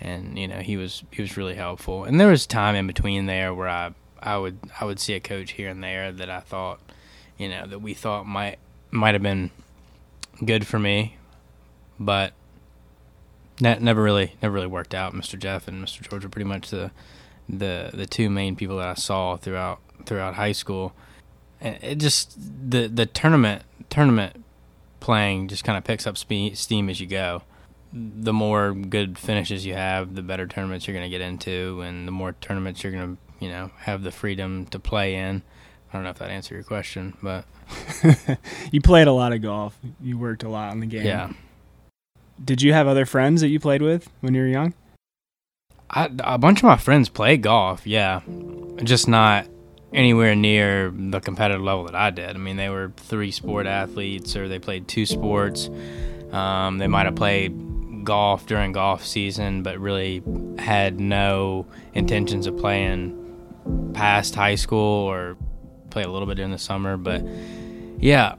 and 0.00 0.36
you 0.36 0.48
know 0.48 0.58
he 0.58 0.76
was 0.76 1.04
he 1.12 1.22
was 1.22 1.36
really 1.36 1.54
helpful. 1.54 2.02
And 2.02 2.18
there 2.18 2.28
was 2.28 2.48
time 2.48 2.74
in 2.74 2.88
between 2.88 3.26
there 3.26 3.54
where 3.54 3.68
I 3.68 3.94
I 4.20 4.36
would 4.36 4.58
I 4.80 4.84
would 4.84 4.98
see 4.98 5.14
a 5.14 5.20
coach 5.20 5.52
here 5.52 5.68
and 5.68 5.82
there 5.82 6.10
that 6.10 6.28
I 6.28 6.40
thought, 6.40 6.80
you 7.38 7.48
know, 7.48 7.66
that 7.66 7.78
we 7.78 7.94
thought 7.94 8.26
might 8.26 8.58
might 8.90 9.14
have 9.14 9.22
been 9.22 9.52
good 10.44 10.66
for 10.66 10.80
me, 10.80 11.18
but 12.00 12.32
that 13.58 13.80
never 13.80 14.02
really 14.02 14.34
never 14.42 14.54
really 14.54 14.66
worked 14.66 14.94
out. 14.94 15.14
Mr. 15.14 15.38
Jeff 15.38 15.68
and 15.68 15.84
Mr. 15.84 16.08
George 16.08 16.24
were 16.24 16.30
pretty 16.30 16.48
much 16.48 16.70
the 16.70 16.90
the 17.48 17.90
the 17.94 18.06
two 18.06 18.28
main 18.28 18.56
people 18.56 18.78
that 18.78 18.88
I 18.88 18.94
saw 18.94 19.36
throughout 19.36 19.78
throughout 20.04 20.34
high 20.34 20.52
school. 20.52 20.94
And 21.60 21.78
it 21.82 21.96
just 21.96 22.36
the 22.70 22.86
the 22.86 23.06
tournament 23.06 23.62
tournament 23.90 24.44
playing 25.00 25.48
just 25.48 25.64
kind 25.64 25.76
of 25.76 25.84
picks 25.84 26.06
up 26.06 26.16
spe- 26.16 26.54
steam 26.54 26.88
as 26.88 27.00
you 27.00 27.06
go. 27.06 27.42
The 27.92 28.32
more 28.32 28.72
good 28.72 29.18
finishes 29.18 29.66
you 29.66 29.74
have, 29.74 30.14
the 30.14 30.22
better 30.22 30.46
tournaments 30.46 30.86
you're 30.86 30.94
going 30.96 31.10
to 31.10 31.10
get 31.10 31.20
into, 31.20 31.80
and 31.80 32.06
the 32.06 32.12
more 32.12 32.32
tournaments 32.40 32.82
you're 32.84 32.92
going 32.92 33.16
to 33.16 33.44
you 33.44 33.50
know 33.50 33.70
have 33.78 34.02
the 34.02 34.10
freedom 34.12 34.66
to 34.66 34.78
play 34.78 35.14
in. 35.16 35.42
I 35.90 35.96
don't 35.96 36.04
know 36.04 36.10
if 36.10 36.18
that 36.18 36.30
answered 36.30 36.54
your 36.54 36.62
question, 36.62 37.16
but 37.20 37.44
you 38.70 38.80
played 38.80 39.08
a 39.08 39.12
lot 39.12 39.32
of 39.32 39.42
golf. 39.42 39.76
You 40.00 40.18
worked 40.18 40.44
a 40.44 40.48
lot 40.48 40.70
on 40.70 40.78
the 40.78 40.86
game. 40.86 41.04
yeah, 41.04 41.32
Did 42.44 42.62
you 42.62 42.72
have 42.72 42.86
other 42.86 43.04
friends 43.06 43.40
that 43.40 43.48
you 43.48 43.58
played 43.58 43.82
with 43.82 44.08
when 44.20 44.32
you 44.34 44.42
were 44.42 44.46
young? 44.46 44.72
I, 45.90 46.08
a 46.20 46.38
bunch 46.38 46.60
of 46.60 46.64
my 46.64 46.76
friends 46.76 47.08
play 47.08 47.36
golf. 47.36 47.88
Yeah, 47.88 48.20
just 48.84 49.08
not 49.08 49.48
anywhere 49.92 50.34
near 50.34 50.90
the 50.90 51.20
competitive 51.20 51.62
level 51.62 51.84
that 51.84 51.94
I 51.94 52.10
did. 52.10 52.30
I 52.30 52.38
mean, 52.38 52.56
they 52.56 52.68
were 52.68 52.92
three 52.96 53.30
sport 53.30 53.66
athletes, 53.66 54.36
or 54.36 54.48
they 54.48 54.58
played 54.58 54.88
two 54.88 55.06
sports. 55.06 55.68
Um, 56.32 56.78
they 56.78 56.86
might 56.86 57.06
have 57.06 57.16
played 57.16 58.04
golf 58.04 58.46
during 58.46 58.72
golf 58.72 59.04
season, 59.04 59.62
but 59.62 59.78
really 59.78 60.22
had 60.58 61.00
no 61.00 61.66
intentions 61.92 62.46
of 62.46 62.56
playing 62.56 63.16
past 63.94 64.34
high 64.34 64.54
school 64.54 65.08
or 65.08 65.36
play 65.90 66.02
a 66.02 66.08
little 66.08 66.26
bit 66.26 66.36
during 66.36 66.52
the 66.52 66.58
summer. 66.58 66.96
But 66.96 67.24
yeah, 67.98 68.36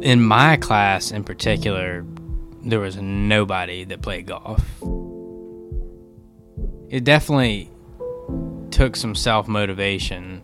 in 0.00 0.22
my 0.22 0.56
class 0.56 1.10
in 1.10 1.24
particular, 1.24 2.04
there 2.62 2.80
was 2.80 2.96
nobody 2.96 3.84
that 3.84 4.02
played 4.02 4.26
golf. 4.26 4.64
It 6.88 7.04
definitely 7.04 7.70
took 8.70 8.96
some 8.96 9.14
self 9.14 9.48
motivation 9.48 10.42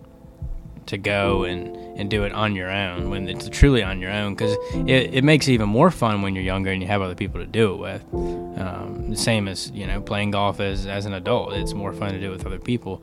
to 0.87 0.99
go 0.99 1.45
and, 1.45 1.77
and 1.99 2.11
do 2.11 2.25
it 2.25 2.33
on 2.33 2.55
your 2.55 2.71
own 2.71 3.11
when 3.11 3.29
it's 3.29 3.49
truly 3.49 3.83
on 3.83 4.01
your 4.01 4.11
own 4.11 4.35
because 4.35 4.57
it, 4.89 5.15
it 5.15 5.25
makes 5.25 5.49
it 5.49 5.53
even 5.53 5.69
more 5.69 5.91
fun 5.91 6.23
when 6.23 6.35
you're 6.35 6.45
younger 6.45 6.71
and 6.71 6.83
you 6.83 6.89
have 6.89 7.03
other 7.03 7.15
people 7.15 7.41
to 7.41 7.47
do 7.47 7.73
it 7.73 7.77
with. 7.77 8.05
Um, 8.13 9.11
the 9.11 9.17
same 9.17 9.49
as 9.49 9.71
you 9.71 9.87
know 9.87 10.01
playing 10.01 10.33
golf 10.33 10.61
as, 10.61 10.87
as 10.87 11.07
an 11.07 11.15
adult, 11.15 11.53
it's 11.55 11.75
more 11.75 11.93
fun 11.93 12.13
to 12.13 12.21
do 12.21 12.29
it 12.29 12.37
with 12.37 12.47
other 12.47 12.59
people. 12.59 13.03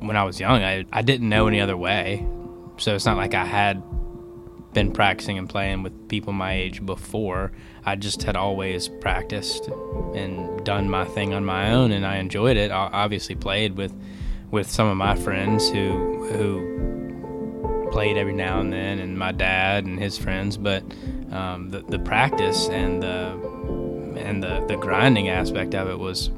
When 0.00 0.16
I 0.16 0.24
was 0.24 0.40
young, 0.40 0.62
I, 0.62 0.86
I 0.92 1.02
didn't 1.02 1.28
know 1.28 1.46
any 1.46 1.60
other 1.60 1.76
way, 1.76 2.26
so 2.78 2.94
it's 2.94 3.04
not 3.04 3.16
like 3.16 3.34
I 3.34 3.44
had 3.44 3.82
been 4.72 4.92
practicing 4.92 5.36
and 5.36 5.48
playing 5.48 5.82
with 5.82 6.08
people 6.08 6.32
my 6.32 6.54
age 6.54 6.84
before. 6.84 7.52
I 7.84 7.96
just 7.96 8.22
had 8.22 8.36
always 8.36 8.88
practiced 8.88 9.68
and 10.14 10.64
done 10.64 10.88
my 10.88 11.04
thing 11.04 11.34
on 11.34 11.44
my 11.44 11.72
own, 11.72 11.92
and 11.92 12.06
I 12.06 12.16
enjoyed 12.16 12.56
it. 12.56 12.70
I 12.70 12.88
obviously 12.92 13.34
played 13.34 13.76
with 13.76 13.94
with 14.50 14.68
some 14.68 14.88
of 14.88 14.96
my 14.96 15.14
friends 15.14 15.68
who 15.70 16.26
who 16.32 16.99
played 17.90 18.16
every 18.16 18.32
now 18.32 18.60
and 18.60 18.72
then, 18.72 18.98
and 18.98 19.18
my 19.18 19.32
dad 19.32 19.84
and 19.84 19.98
his 19.98 20.16
friends. 20.16 20.56
But 20.56 20.82
um, 21.30 21.70
the 21.70 21.82
the 21.88 21.98
practice 21.98 22.68
and 22.68 23.02
the 23.02 23.32
and 24.16 24.42
the 24.42 24.64
the 24.66 24.76
grinding 24.76 25.28
aspect 25.28 25.74
of 25.74 25.88
it 25.88 25.98
was 25.98 26.30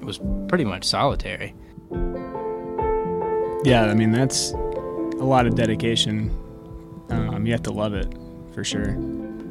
was 0.00 0.20
pretty 0.48 0.64
much 0.64 0.84
solitary. 0.84 1.54
Yeah, 3.64 3.86
I 3.90 3.94
mean 3.94 4.12
that's 4.12 4.52
a 4.52 5.24
lot 5.24 5.46
of 5.46 5.54
dedication. 5.54 6.30
Um, 7.10 7.46
you 7.46 7.52
have 7.52 7.62
to 7.64 7.72
love 7.72 7.94
it 7.94 8.14
for 8.54 8.64
sure. 8.64 8.96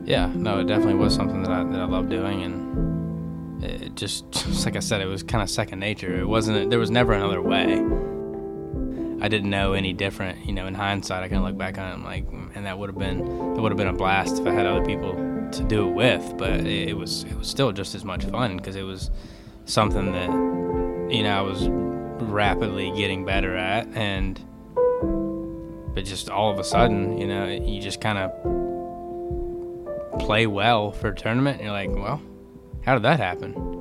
Yeah, 0.05 0.31
no, 0.35 0.59
it 0.59 0.67
definitely 0.67 0.95
was 0.95 1.13
something 1.13 1.43
that 1.43 1.51
I 1.51 1.63
that 1.63 1.79
I 1.79 1.85
loved 1.85 2.09
doing, 2.09 2.43
and 2.43 3.63
it 3.63 3.95
just, 3.95 4.31
just 4.31 4.65
like 4.65 4.75
I 4.75 4.79
said, 4.79 5.01
it 5.01 5.05
was 5.05 5.23
kind 5.23 5.41
of 5.41 5.49
second 5.49 5.79
nature. 5.79 6.17
It 6.17 6.27
wasn't. 6.27 6.69
There 6.69 6.79
was 6.79 6.91
never 6.91 7.13
another 7.13 7.41
way. 7.41 7.83
I 9.19 9.27
didn't 9.27 9.49
know 9.49 9.73
any 9.73 9.93
different. 9.93 10.45
You 10.45 10.53
know, 10.53 10.67
in 10.67 10.73
hindsight, 10.73 11.23
I 11.23 11.27
can 11.27 11.43
look 11.43 11.57
back 11.57 11.77
on 11.77 11.91
it 11.91 11.93
and 11.95 12.03
like, 12.03 12.29
mm, 12.29 12.55
and 12.55 12.65
that 12.65 12.77
would 12.77 12.89
have 12.89 12.97
been 12.97 13.19
it 13.19 13.61
would 13.61 13.71
have 13.71 13.77
been 13.77 13.87
a 13.87 13.93
blast 13.93 14.39
if 14.39 14.47
I 14.47 14.51
had 14.51 14.65
other 14.65 14.85
people 14.85 15.13
to 15.51 15.63
do 15.63 15.87
it 15.87 15.91
with. 15.91 16.37
But 16.37 16.51
it, 16.51 16.89
it 16.89 16.97
was 16.97 17.23
it 17.23 17.35
was 17.37 17.47
still 17.47 17.71
just 17.71 17.95
as 17.95 18.03
much 18.03 18.25
fun 18.25 18.57
because 18.57 18.75
it 18.75 18.83
was 18.83 19.09
something 19.65 20.11
that 20.11 20.29
you 21.13 21.23
know 21.23 21.37
I 21.37 21.41
was 21.41 21.67
rapidly 22.21 22.91
getting 22.95 23.25
better 23.25 23.55
at, 23.55 23.87
and 23.95 24.39
but 25.93 26.05
just 26.05 26.29
all 26.29 26.51
of 26.51 26.59
a 26.59 26.63
sudden, 26.63 27.17
you 27.17 27.25
know, 27.27 27.47
you 27.47 27.81
just 27.81 27.99
kind 28.01 28.19
of 28.19 28.31
play 30.19 30.45
well 30.45 30.91
for 30.91 31.09
a 31.09 31.15
tournament, 31.15 31.57
and 31.57 31.65
you're 31.65 31.73
like, 31.73 31.89
well, 31.89 32.21
how 32.83 32.93
did 32.93 33.03
that 33.03 33.19
happen? 33.19 33.76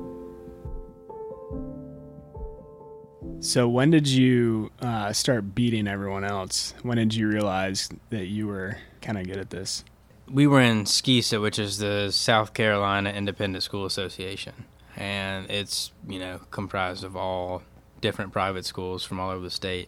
So 3.39 3.69
when 3.69 3.91
did 3.91 4.07
you 4.07 4.71
uh, 4.81 5.13
start 5.13 5.53
beating 5.53 5.87
everyone 5.87 6.23
else? 6.23 6.73
When 6.81 6.97
did 6.97 7.13
you 7.13 7.27
realize 7.27 7.89
that 8.09 8.25
you 8.25 8.47
were 8.47 8.77
kind 9.01 9.17
of 9.17 9.27
good 9.27 9.37
at 9.37 9.51
this? 9.51 9.83
We 10.29 10.47
were 10.47 10.59
in 10.59 10.83
SCISA, 10.83 11.41
which 11.41 11.59
is 11.59 11.77
the 11.77 12.11
South 12.11 12.53
Carolina 12.53 13.11
Independent 13.11 13.63
School 13.63 13.85
Association, 13.85 14.65
and 14.97 15.49
it's 15.49 15.91
you 16.07 16.19
know 16.19 16.41
comprised 16.51 17.03
of 17.03 17.15
all 17.15 17.61
different 18.01 18.33
private 18.33 18.65
schools 18.65 19.05
from 19.05 19.19
all 19.19 19.29
over 19.29 19.43
the 19.43 19.51
state, 19.51 19.87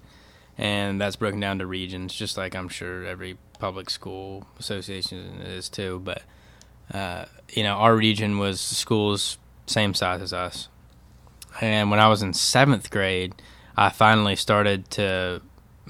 and 0.57 1.01
that's 1.01 1.17
broken 1.17 1.39
down 1.39 1.59
to 1.59 1.65
regions, 1.65 2.13
just 2.13 2.37
like 2.37 2.55
I'm 2.55 2.69
sure 2.69 3.03
every 3.03 3.37
public 3.59 3.89
school 3.89 4.47
association 4.59 5.41
is 5.41 5.67
too. 5.67 5.99
But 6.03 6.21
uh, 6.93 7.25
you 7.51 7.63
know, 7.63 7.73
our 7.73 7.95
region 7.95 8.37
was 8.37 8.61
schools 8.61 9.37
same 9.65 9.93
size 9.93 10.21
as 10.21 10.33
us, 10.33 10.69
and 11.61 11.91
when 11.91 11.99
I 11.99 12.07
was 12.07 12.21
in 12.21 12.33
seventh 12.33 12.89
grade, 12.89 13.35
I 13.75 13.89
finally 13.89 14.35
started 14.35 14.89
to 14.91 15.41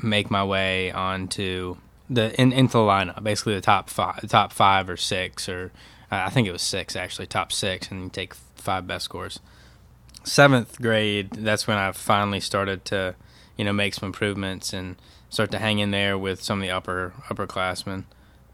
make 0.02 0.32
my 0.32 0.44
way 0.44 0.92
onto 0.92 1.78
the 2.10 2.40
in, 2.40 2.52
into 2.52 2.74
the 2.74 2.80
lineup, 2.80 3.24
basically 3.24 3.56
the 3.56 3.62
top 3.62 3.90
five, 3.90 4.28
top 4.30 4.52
five 4.52 4.90
or 4.90 4.98
six, 4.98 5.48
or 5.48 5.72
uh, 6.12 6.24
I 6.26 6.30
think 6.30 6.48
it 6.48 6.52
was 6.52 6.62
six 6.62 6.96
actually, 6.96 7.28
top 7.28 7.52
six, 7.52 7.90
and 7.92 8.04
you 8.04 8.10
take 8.10 8.34
five 8.34 8.88
best 8.88 9.06
scores. 9.06 9.40
Seventh 10.24 10.82
grade, 10.82 11.32
that's 11.32 11.68
when 11.68 11.78
I 11.78 11.92
finally 11.92 12.40
started 12.40 12.84
to, 12.86 13.16
you 13.58 13.64
know, 13.64 13.74
make 13.74 13.94
some 13.94 14.08
improvements 14.08 14.74
and 14.74 14.96
start 15.30 15.52
to 15.52 15.60
hang 15.60 15.80
in 15.80 15.92
there 15.92 16.18
with 16.18 16.42
some 16.42 16.60
of 16.60 16.64
the 16.64 16.72
upper 16.72 17.14
upperclassmen. 17.30 18.06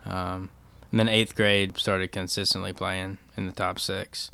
Um, 0.05 0.49
and 0.91 0.99
then 0.99 1.09
eighth 1.09 1.35
grade, 1.35 1.77
started 1.77 2.11
consistently 2.11 2.71
playing 2.71 3.17
in 3.35 3.47
the 3.47 3.51
top 3.51 3.79
six, 3.79 4.31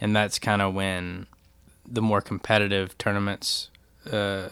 and 0.00 0.14
that's 0.14 0.38
kind 0.38 0.60
of 0.60 0.74
when 0.74 1.26
the 1.88 2.02
more 2.02 2.20
competitive 2.20 2.96
tournaments 2.98 3.70
uh, 4.10 4.48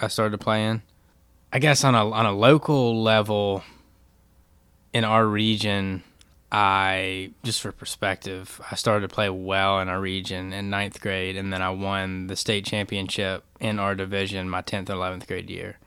I 0.00 0.08
started 0.08 0.38
playing. 0.40 0.82
I 1.52 1.58
guess 1.58 1.84
on 1.84 1.94
a 1.94 2.10
on 2.10 2.26
a 2.26 2.32
local 2.32 3.02
level 3.02 3.62
in 4.92 5.04
our 5.04 5.26
region, 5.26 6.02
I 6.50 7.30
just 7.42 7.60
for 7.60 7.72
perspective, 7.72 8.60
I 8.70 8.74
started 8.74 9.08
to 9.08 9.14
play 9.14 9.30
well 9.30 9.80
in 9.80 9.88
our 9.88 10.00
region 10.00 10.52
in 10.52 10.70
ninth 10.70 11.00
grade, 11.00 11.36
and 11.36 11.52
then 11.52 11.62
I 11.62 11.70
won 11.70 12.26
the 12.26 12.36
state 12.36 12.64
championship 12.64 13.44
in 13.60 13.78
our 13.78 13.94
division 13.94 14.48
my 14.48 14.62
tenth 14.62 14.90
and 14.90 14.96
eleventh 14.96 15.26
grade 15.26 15.50
year. 15.50 15.78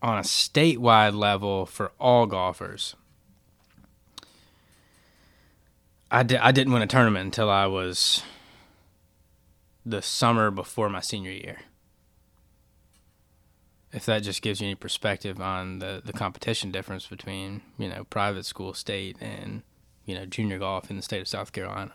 On 0.00 0.16
a 0.18 0.22
statewide 0.22 1.14
level 1.14 1.66
for 1.66 1.92
all 1.98 2.26
golfers, 2.26 2.94
I, 6.10 6.22
di- 6.22 6.36
I 6.36 6.52
didn't 6.52 6.72
win 6.72 6.82
a 6.82 6.86
tournament 6.86 7.24
until 7.26 7.50
I 7.50 7.66
was 7.66 8.22
the 9.88 10.02
summer 10.02 10.50
before 10.50 10.88
my 10.88 11.00
senior 11.00 11.30
year. 11.30 11.58
If 13.90 14.04
that 14.04 14.22
just 14.22 14.42
gives 14.42 14.60
you 14.60 14.66
any 14.66 14.74
perspective 14.74 15.40
on 15.40 15.78
the, 15.78 16.02
the 16.04 16.12
competition 16.12 16.70
difference 16.70 17.06
between, 17.06 17.62
you 17.78 17.88
know, 17.88 18.04
private 18.04 18.44
school, 18.44 18.74
state, 18.74 19.16
and, 19.20 19.62
you 20.04 20.14
know, 20.14 20.26
junior 20.26 20.58
golf 20.58 20.90
in 20.90 20.96
the 20.96 21.02
state 21.02 21.22
of 21.22 21.28
South 21.28 21.52
Carolina. 21.52 21.92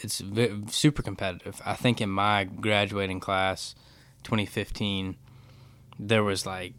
It's 0.00 0.20
v- 0.20 0.62
super 0.68 1.02
competitive. 1.02 1.60
I 1.66 1.74
think 1.74 2.00
in 2.00 2.08
my 2.08 2.44
graduating 2.44 3.20
class, 3.20 3.74
2015, 4.24 5.16
there 5.98 6.24
was 6.24 6.46
like 6.46 6.72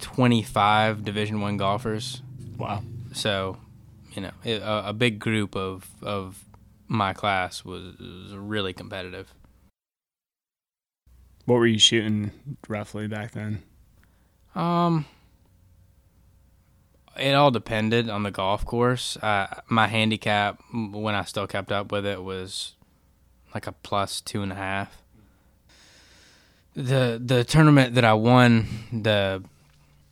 25 0.00 1.04
Division 1.04 1.40
One 1.40 1.56
golfers. 1.56 2.22
Wow. 2.56 2.82
So, 3.12 3.58
you 4.12 4.22
know, 4.22 4.30
it, 4.44 4.62
a, 4.62 4.90
a 4.90 4.92
big 4.92 5.18
group 5.18 5.56
of 5.56 5.90
of 6.00 6.44
my 6.86 7.12
class 7.12 7.64
was, 7.64 7.98
was 7.98 8.34
really 8.34 8.72
competitive. 8.72 9.34
What 11.48 11.60
were 11.60 11.66
you 11.66 11.78
shooting 11.78 12.30
roughly 12.68 13.08
back 13.08 13.32
then? 13.32 13.62
Um, 14.54 15.06
it 17.18 17.32
all 17.32 17.50
depended 17.50 18.10
on 18.10 18.22
the 18.22 18.30
golf 18.30 18.66
course. 18.66 19.16
Uh, 19.16 19.62
my 19.66 19.86
handicap 19.86 20.60
when 20.74 21.14
I 21.14 21.24
still 21.24 21.46
kept 21.46 21.72
up 21.72 21.90
with 21.90 22.04
it 22.04 22.22
was 22.22 22.74
like 23.54 23.66
a 23.66 23.72
plus 23.72 24.20
two 24.20 24.42
and 24.42 24.52
a 24.52 24.56
half. 24.56 25.00
The 26.76 27.18
the 27.24 27.44
tournament 27.44 27.94
that 27.94 28.04
I 28.04 28.12
won 28.12 28.66
the 28.92 29.42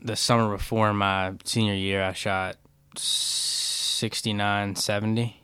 the 0.00 0.16
summer 0.16 0.56
before 0.56 0.94
my 0.94 1.34
senior 1.44 1.74
year, 1.74 2.02
I 2.02 2.14
shot 2.14 2.56
69 2.96 4.74
70 4.74 5.42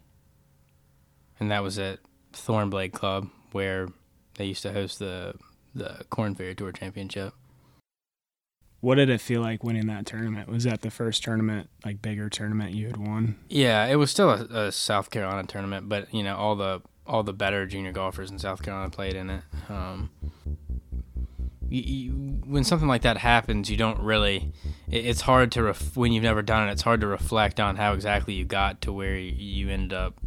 and 1.38 1.50
that 1.50 1.62
was 1.62 1.78
at 1.78 1.98
Thornblade 2.32 2.94
Club 2.94 3.28
where 3.50 3.88
they 4.36 4.46
used 4.46 4.62
to 4.62 4.72
host 4.72 4.98
the 4.98 5.34
the 5.74 6.04
Korn 6.10 6.34
Ferry 6.34 6.54
Tour 6.54 6.72
Championship. 6.72 7.34
What 8.80 8.96
did 8.96 9.10
it 9.10 9.20
feel 9.20 9.40
like 9.40 9.62
winning 9.62 9.86
that 9.86 10.06
tournament? 10.06 10.48
Was 10.48 10.64
that 10.64 10.82
the 10.82 10.90
first 10.90 11.22
tournament, 11.22 11.70
like 11.84 12.02
bigger 12.02 12.28
tournament 12.28 12.72
you 12.74 12.88
had 12.88 12.96
won? 12.96 13.38
Yeah, 13.48 13.86
it 13.86 13.94
was 13.94 14.10
still 14.10 14.30
a, 14.30 14.66
a 14.66 14.72
South 14.72 15.10
Carolina 15.10 15.46
tournament, 15.46 15.88
but 15.88 16.12
you 16.12 16.24
know 16.24 16.36
all 16.36 16.56
the 16.56 16.82
all 17.06 17.22
the 17.22 17.32
better 17.32 17.66
junior 17.66 17.92
golfers 17.92 18.30
in 18.30 18.38
South 18.38 18.62
Carolina 18.62 18.90
played 18.90 19.14
in 19.14 19.30
it. 19.30 19.42
Um, 19.68 20.10
you, 21.68 21.82
you, 21.82 22.12
when 22.44 22.64
something 22.64 22.88
like 22.88 23.02
that 23.02 23.18
happens, 23.18 23.70
you 23.70 23.76
don't 23.76 24.00
really. 24.00 24.52
It, 24.90 25.06
it's 25.06 25.22
hard 25.22 25.52
to 25.52 25.62
ref, 25.62 25.96
when 25.96 26.12
you've 26.12 26.22
never 26.22 26.42
done 26.42 26.68
it. 26.68 26.72
It's 26.72 26.82
hard 26.82 27.00
to 27.00 27.06
reflect 27.06 27.60
on 27.60 27.76
how 27.76 27.94
exactly 27.94 28.34
you 28.34 28.44
got 28.44 28.80
to 28.82 28.92
where 28.92 29.16
you, 29.16 29.32
you 29.32 29.68
ended 29.70 29.92
up. 29.92 30.20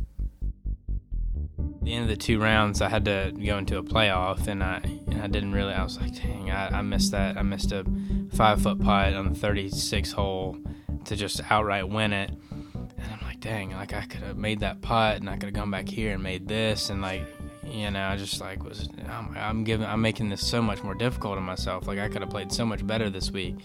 The 1.86 1.94
end 1.94 2.02
of 2.02 2.10
the 2.10 2.16
two 2.16 2.42
rounds, 2.42 2.82
I 2.82 2.90
had 2.90 3.06
to 3.06 3.32
go 3.32 3.60
into 3.60 3.78
a 3.78 3.84
playoff, 3.84 4.48
and 4.48 4.64
I 4.64 4.82
and 5.06 5.22
I 5.22 5.28
didn't 5.28 5.52
really. 5.52 5.72
I 5.72 5.84
was 5.84 6.00
like, 6.02 6.16
dang, 6.16 6.50
I, 6.50 6.80
I 6.80 6.82
missed 6.82 7.12
that. 7.12 7.38
I 7.38 7.44
missed 7.44 7.72
a 7.72 7.86
five 8.34 8.64
foot 8.64 8.82
putt 8.82 9.14
on 9.14 9.30
the 9.30 9.40
36 9.40 10.12
hole 10.12 10.58
to 11.06 11.16
just 11.16 11.42
outright 11.52 11.88
win 11.88 12.12
it. 12.12 12.32
And 12.52 13.12
I'm 13.12 13.22
like, 13.22 13.40
dang, 13.40 13.70
like 13.70 13.94
I 13.94 14.02
could 14.02 14.22
have 14.22 14.36
made 14.36 14.62
that 14.62 14.82
putt, 14.82 15.18
and 15.18 15.30
I 15.30 15.34
could 15.34 15.44
have 15.44 15.54
gone 15.54 15.70
back 15.70 15.88
here 15.88 16.14
and 16.14 16.24
made 16.24 16.48
this, 16.48 16.90
and 16.90 17.04
like 17.04 17.22
you 17.66 17.90
know, 17.92 18.04
I 18.04 18.16
just 18.16 18.40
like 18.40 18.64
was 18.64 18.90
I'm, 19.36 19.64
giving 19.64 19.86
I'm 19.86 20.02
making 20.02 20.30
this 20.30 20.46
so 20.46 20.62
much 20.62 20.84
more 20.84 20.96
difficult 20.96 21.38
on 21.38 21.44
myself. 21.44 21.88
Like 21.88 22.00
I 22.00 22.08
could 22.08 22.22
have 22.22 22.30
played 22.30 22.52
so 22.52 22.66
much 22.66 22.86
better 22.86 23.10
this 23.10 23.32
week, 23.32 23.56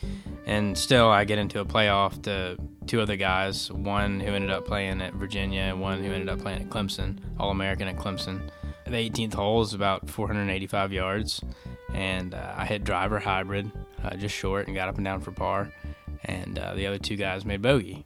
and 0.46 0.76
still 0.76 1.08
I 1.08 1.24
get 1.24 1.38
into 1.38 1.60
a 1.60 1.64
playoff 1.64 2.22
to 2.22 2.56
two 2.86 3.00
other 3.00 3.16
guys, 3.16 3.70
one 3.70 4.20
who 4.20 4.32
ended 4.32 4.50
up 4.50 4.66
playing 4.66 5.00
at 5.02 5.14
Virginia, 5.14 5.62
and 5.62 5.80
one 5.80 6.02
who 6.02 6.10
ended 6.12 6.28
up 6.28 6.40
playing 6.40 6.62
at 6.62 6.70
Clemson, 6.70 7.18
All 7.38 7.50
American 7.50 7.88
at 7.88 7.96
Clemson. 7.96 8.50
The 8.86 8.96
18th 8.96 9.34
hole 9.34 9.62
is 9.62 9.72
about 9.72 10.10
485 10.10 10.92
yards, 10.92 11.40
and 11.94 12.34
uh, 12.34 12.54
I 12.56 12.64
hit 12.64 12.82
driver 12.82 13.20
hybrid, 13.20 13.70
uh, 14.02 14.16
just 14.16 14.34
short, 14.34 14.66
and 14.66 14.74
got 14.74 14.88
up 14.88 14.96
and 14.96 15.04
down 15.04 15.20
for 15.20 15.30
par, 15.30 15.72
and 16.24 16.58
uh, 16.58 16.74
the 16.74 16.86
other 16.86 16.98
two 16.98 17.16
guys 17.16 17.44
made 17.44 17.62
bogey, 17.62 18.04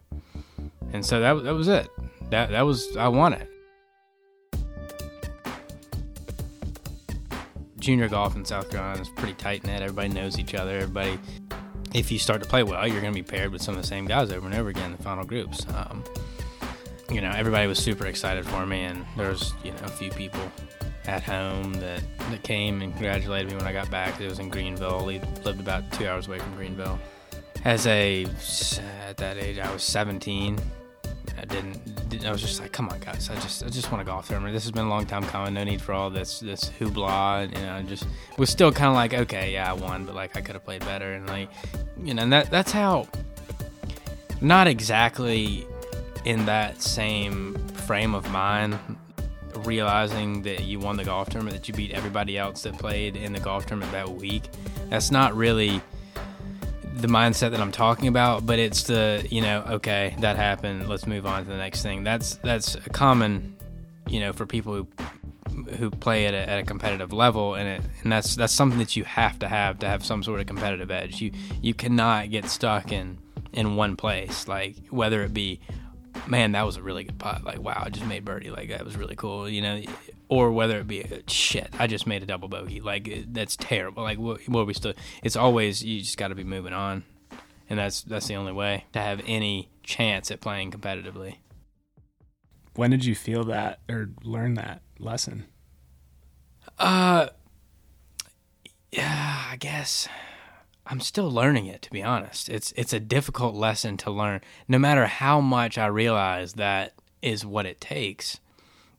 and 0.93 1.03
so 1.03 1.19
that 1.19 1.43
that 1.43 1.55
was 1.55 1.67
it. 1.67 1.89
That 2.29 2.51
that 2.51 2.61
was 2.61 2.95
I 2.97 3.07
won 3.07 3.33
it. 3.33 3.49
Junior 7.85 8.09
golf 8.09 8.35
in 8.35 8.43
South 8.43 8.71
Carolina 8.71 8.99
is 8.99 9.09
pretty 9.09 9.35
tight 9.35 9.63
knit. 9.63 9.83
Everybody 9.83 10.09
knows 10.09 10.39
each 10.39 10.55
other. 10.55 10.71
Everybody, 10.71 11.19
if 11.93 12.11
you 12.11 12.17
start 12.17 12.41
to 12.41 12.49
play 12.49 12.63
well, 12.63 12.87
you're 12.87 12.99
going 12.99 13.13
to 13.13 13.15
be 13.15 13.21
paired 13.21 13.51
with 13.51 13.61
some 13.61 13.75
of 13.75 13.81
the 13.81 13.87
same 13.87 14.07
guys 14.07 14.31
over 14.31 14.47
and 14.47 14.55
over 14.55 14.69
again 14.69 14.85
in 14.85 14.97
the 14.97 15.03
final 15.03 15.23
groups. 15.23 15.67
Um, 15.75 16.03
you 17.11 17.21
know, 17.21 17.29
everybody 17.29 17.67
was 17.67 17.77
super 17.77 18.07
excited 18.07 18.43
for 18.43 18.65
me, 18.65 18.85
and 18.85 19.05
there 19.15 19.29
was 19.29 19.53
you 19.63 19.69
know 19.69 19.77
a 19.83 19.89
few 19.89 20.09
people 20.09 20.41
at 21.05 21.21
home 21.21 21.73
that 21.73 22.01
that 22.31 22.41
came 22.41 22.81
and 22.81 22.91
congratulated 22.91 23.51
me 23.51 23.57
when 23.57 23.67
I 23.67 23.71
got 23.71 23.91
back. 23.91 24.19
It 24.19 24.27
was 24.27 24.39
in 24.39 24.49
Greenville. 24.49 25.05
We 25.05 25.21
lived 25.43 25.59
about 25.59 25.91
two 25.91 26.07
hours 26.07 26.27
away 26.27 26.39
from 26.39 26.55
Greenville. 26.55 26.97
As 27.65 27.85
a 27.85 28.25
at 29.07 29.17
that 29.17 29.37
age, 29.37 29.59
I 29.59 29.71
was 29.71 29.83
17. 29.83 30.57
I 31.37 31.45
didn't. 31.45 31.94
I 32.23 32.31
was 32.31 32.41
just 32.41 32.61
like, 32.61 32.71
come 32.71 32.89
on, 32.89 32.99
guys. 32.99 33.29
I 33.29 33.35
just, 33.35 33.63
I 33.63 33.69
just 33.69 33.91
want 33.91 34.01
to 34.01 34.05
golf 34.05 34.27
tournament. 34.27 34.53
This 34.53 34.63
has 34.63 34.71
been 34.71 34.85
a 34.85 34.89
long 34.89 35.05
time 35.05 35.23
coming. 35.23 35.55
No 35.55 35.63
need 35.63 35.81
for 35.81 35.93
all 35.93 36.09
this, 36.09 36.39
this 36.39 36.71
hoopla. 36.79 37.55
You 37.55 37.65
know, 37.65 37.81
just 37.83 38.07
was 38.37 38.49
still 38.49 38.71
kind 38.71 38.89
of 38.89 38.95
like, 38.95 39.13
okay, 39.13 39.53
yeah, 39.53 39.69
I 39.69 39.73
won, 39.73 40.05
but 40.05 40.15
like 40.15 40.37
I 40.37 40.41
could 40.41 40.55
have 40.55 40.63
played 40.63 40.85
better. 40.85 41.13
And 41.13 41.27
like, 41.27 41.49
you 42.01 42.13
know, 42.13 42.23
and 42.23 42.31
that 42.31 42.51
that's 42.51 42.71
how. 42.71 43.07
Not 44.41 44.67
exactly 44.67 45.65
in 46.25 46.45
that 46.45 46.81
same 46.81 47.55
frame 47.69 48.13
of 48.13 48.29
mind, 48.29 48.77
realizing 49.59 50.41
that 50.41 50.65
you 50.65 50.79
won 50.79 50.97
the 50.97 51.05
golf 51.05 51.29
tournament, 51.29 51.55
that 51.55 51.67
you 51.67 51.73
beat 51.73 51.91
everybody 51.91 52.37
else 52.37 52.63
that 52.63 52.77
played 52.77 53.15
in 53.15 53.31
the 53.31 53.39
golf 53.39 53.65
tournament 53.65 53.91
that 53.93 54.09
week. 54.09 54.43
That's 54.89 55.09
not 55.09 55.35
really 55.35 55.81
the 56.95 57.07
mindset 57.07 57.51
that 57.51 57.59
I'm 57.59 57.71
talking 57.71 58.07
about, 58.07 58.45
but 58.45 58.59
it's 58.59 58.83
the 58.83 59.25
you 59.29 59.41
know 59.41 59.63
okay 59.71 60.15
that 60.19 60.35
happened. 60.35 60.87
Let's 60.87 61.05
move 61.05 61.25
on 61.25 61.43
to 61.43 61.49
the 61.49 61.57
next 61.57 61.81
thing. 61.81 62.03
That's 62.03 62.35
that's 62.37 62.75
a 62.75 62.89
common, 62.89 63.55
you 64.07 64.19
know, 64.19 64.33
for 64.33 64.45
people 64.45 64.73
who 64.73 64.87
who 65.77 65.89
play 65.89 66.25
at 66.25 66.33
a, 66.33 66.49
at 66.49 66.59
a 66.59 66.63
competitive 66.63 67.13
level, 67.13 67.55
and 67.55 67.67
it 67.67 67.81
and 68.03 68.11
that's 68.11 68.35
that's 68.35 68.53
something 68.53 68.79
that 68.79 68.95
you 68.95 69.03
have 69.03 69.39
to 69.39 69.47
have 69.47 69.79
to 69.79 69.87
have 69.87 70.05
some 70.05 70.23
sort 70.23 70.39
of 70.39 70.47
competitive 70.47 70.91
edge. 70.91 71.21
You 71.21 71.31
you 71.61 71.73
cannot 71.73 72.29
get 72.29 72.45
stuck 72.45 72.91
in 72.91 73.17
in 73.53 73.75
one 73.75 73.95
place, 73.95 74.47
like 74.47 74.75
whether 74.89 75.23
it 75.23 75.33
be 75.33 75.59
man, 76.27 76.53
that 76.53 76.65
was 76.65 76.77
a 76.77 76.81
really 76.81 77.03
good 77.03 77.19
putt. 77.19 77.43
Like, 77.43 77.59
wow, 77.59 77.83
I 77.85 77.89
just 77.89 78.05
made 78.05 78.25
birdie. 78.25 78.49
Like, 78.49 78.69
that 78.69 78.83
was 78.83 78.95
really 78.95 79.15
cool. 79.15 79.49
You 79.49 79.61
know, 79.61 79.81
or 80.29 80.51
whether 80.51 80.79
it 80.79 80.87
be 80.87 81.05
shit, 81.27 81.69
I 81.77 81.87
just 81.87 82.07
made 82.07 82.23
a 82.23 82.25
double 82.25 82.47
bogey. 82.47 82.81
Like, 82.81 83.25
that's 83.31 83.55
terrible. 83.55 84.03
Like, 84.03 84.17
what, 84.17 84.47
what 84.47 84.67
we 84.67 84.73
still? 84.73 84.93
It's 85.23 85.35
always 85.35 85.83
you 85.83 85.99
just 86.01 86.17
got 86.17 86.29
to 86.29 86.35
be 86.35 86.43
moving 86.43 86.73
on, 86.73 87.03
and 87.69 87.79
that's 87.79 88.01
that's 88.01 88.27
the 88.27 88.35
only 88.35 88.53
way 88.53 88.85
to 88.93 88.99
have 88.99 89.21
any 89.25 89.69
chance 89.83 90.31
at 90.31 90.41
playing 90.41 90.71
competitively. 90.71 91.37
When 92.75 92.91
did 92.91 93.05
you 93.05 93.15
feel 93.15 93.45
that 93.45 93.79
or 93.89 94.09
learn 94.23 94.55
that 94.55 94.81
lesson? 94.99 95.45
Uh, 96.77 97.29
yeah, 98.91 99.45
I 99.51 99.55
guess. 99.55 100.07
I'm 100.87 100.99
still 100.99 101.31
learning 101.31 101.65
it 101.65 101.81
to 101.83 101.91
be 101.91 102.03
honest. 102.03 102.49
It's 102.49 102.71
it's 102.75 102.93
a 102.93 102.99
difficult 102.99 103.55
lesson 103.55 103.97
to 103.97 104.11
learn. 104.11 104.41
No 104.67 104.77
matter 104.77 105.07
how 105.07 105.41
much 105.41 105.77
I 105.77 105.87
realize 105.87 106.53
that 106.53 106.93
is 107.21 107.45
what 107.45 107.65
it 107.65 107.81
takes. 107.81 108.39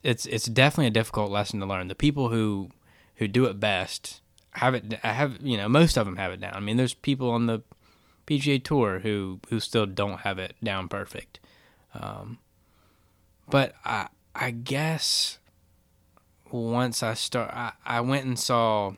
It's 0.02 0.26
it's 0.26 0.46
definitely 0.46 0.88
a 0.88 0.90
difficult 0.90 1.30
lesson 1.30 1.60
to 1.60 1.66
learn. 1.66 1.88
The 1.88 1.94
people 1.94 2.28
who 2.28 2.70
who 3.16 3.28
do 3.28 3.44
it 3.46 3.60
best 3.60 4.20
have 4.52 4.74
it 4.74 4.98
I 5.04 5.12
have 5.12 5.38
you 5.40 5.56
know 5.56 5.68
most 5.68 5.96
of 5.96 6.06
them 6.06 6.16
have 6.16 6.32
it 6.32 6.40
down. 6.40 6.54
I 6.54 6.60
mean 6.60 6.76
there's 6.76 6.94
people 6.94 7.30
on 7.30 7.46
the 7.46 7.62
PGA 8.26 8.62
tour 8.62 9.00
who 9.00 9.40
who 9.48 9.60
still 9.60 9.86
don't 9.86 10.20
have 10.20 10.38
it 10.38 10.56
down 10.62 10.88
perfect. 10.88 11.38
Um, 11.94 12.38
but 13.48 13.74
I 13.84 14.08
I 14.34 14.50
guess 14.50 15.38
once 16.50 17.02
I 17.02 17.14
start 17.14 17.50
I, 17.52 17.72
I 17.84 18.00
went 18.00 18.26
and 18.26 18.38
saw 18.38 18.94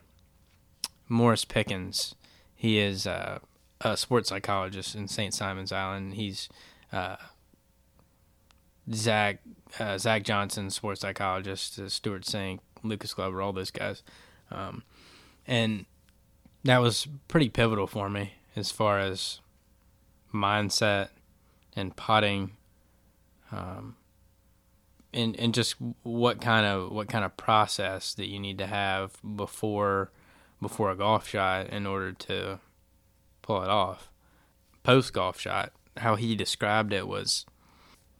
Morris 1.09 1.45
Pickens 1.45 2.15
he 2.59 2.81
is 2.81 3.07
uh, 3.07 3.39
a 3.81 3.97
sports 3.97 4.31
psychologist 4.31 4.97
in 4.97 5.07
St. 5.07 5.33
Simons 5.33 5.71
Island. 5.71 6.15
He's 6.15 6.49
uh, 6.93 7.15
Zach 8.93 9.39
uh, 9.79 9.97
Zach 9.97 10.25
Johnson, 10.25 10.69
sports 10.71 11.03
psychologist, 11.03 11.79
uh, 11.79 11.89
Stewart 11.89 12.23
Cink, 12.23 12.59
Lucas 12.83 13.15
Glover, 13.15 13.41
all 13.41 13.53
those 13.53 13.71
guys, 13.71 14.03
um, 14.51 14.83
and 15.47 15.87
that 16.65 16.79
was 16.79 17.07
pretty 17.29 17.49
pivotal 17.49 17.87
for 17.87 18.11
me. 18.11 18.33
as 18.57 18.73
far 18.73 18.99
as 18.99 19.39
mindset 20.35 21.11
and 21.77 21.95
putting, 21.95 22.57
um, 23.53 23.95
and 25.15 25.39
and 25.39 25.55
just 25.55 25.77
what 26.03 26.41
kind 26.41 26.67
of 26.67 26.91
what 26.91 27.09
kind 27.09 27.25
of 27.25 27.37
process 27.37 28.15
that 28.15 28.27
you 28.27 28.41
need 28.41 28.59
to 28.59 28.67
have 28.67 29.13
before 29.37 30.11
before 30.61 30.91
a 30.91 30.97
golf 30.97 31.29
shot 31.29 31.69
in 31.69 31.87
order 31.87 32.13
to 32.13 32.61
pull 33.43 33.63
it 33.63 33.69
off. 33.69 34.11
Post 34.83 35.13
golf 35.13 35.39
shot, 35.39 35.73
how 35.99 36.17
he 36.17 36.35
described 36.35 36.93
it 36.93 37.07
was 37.07 37.45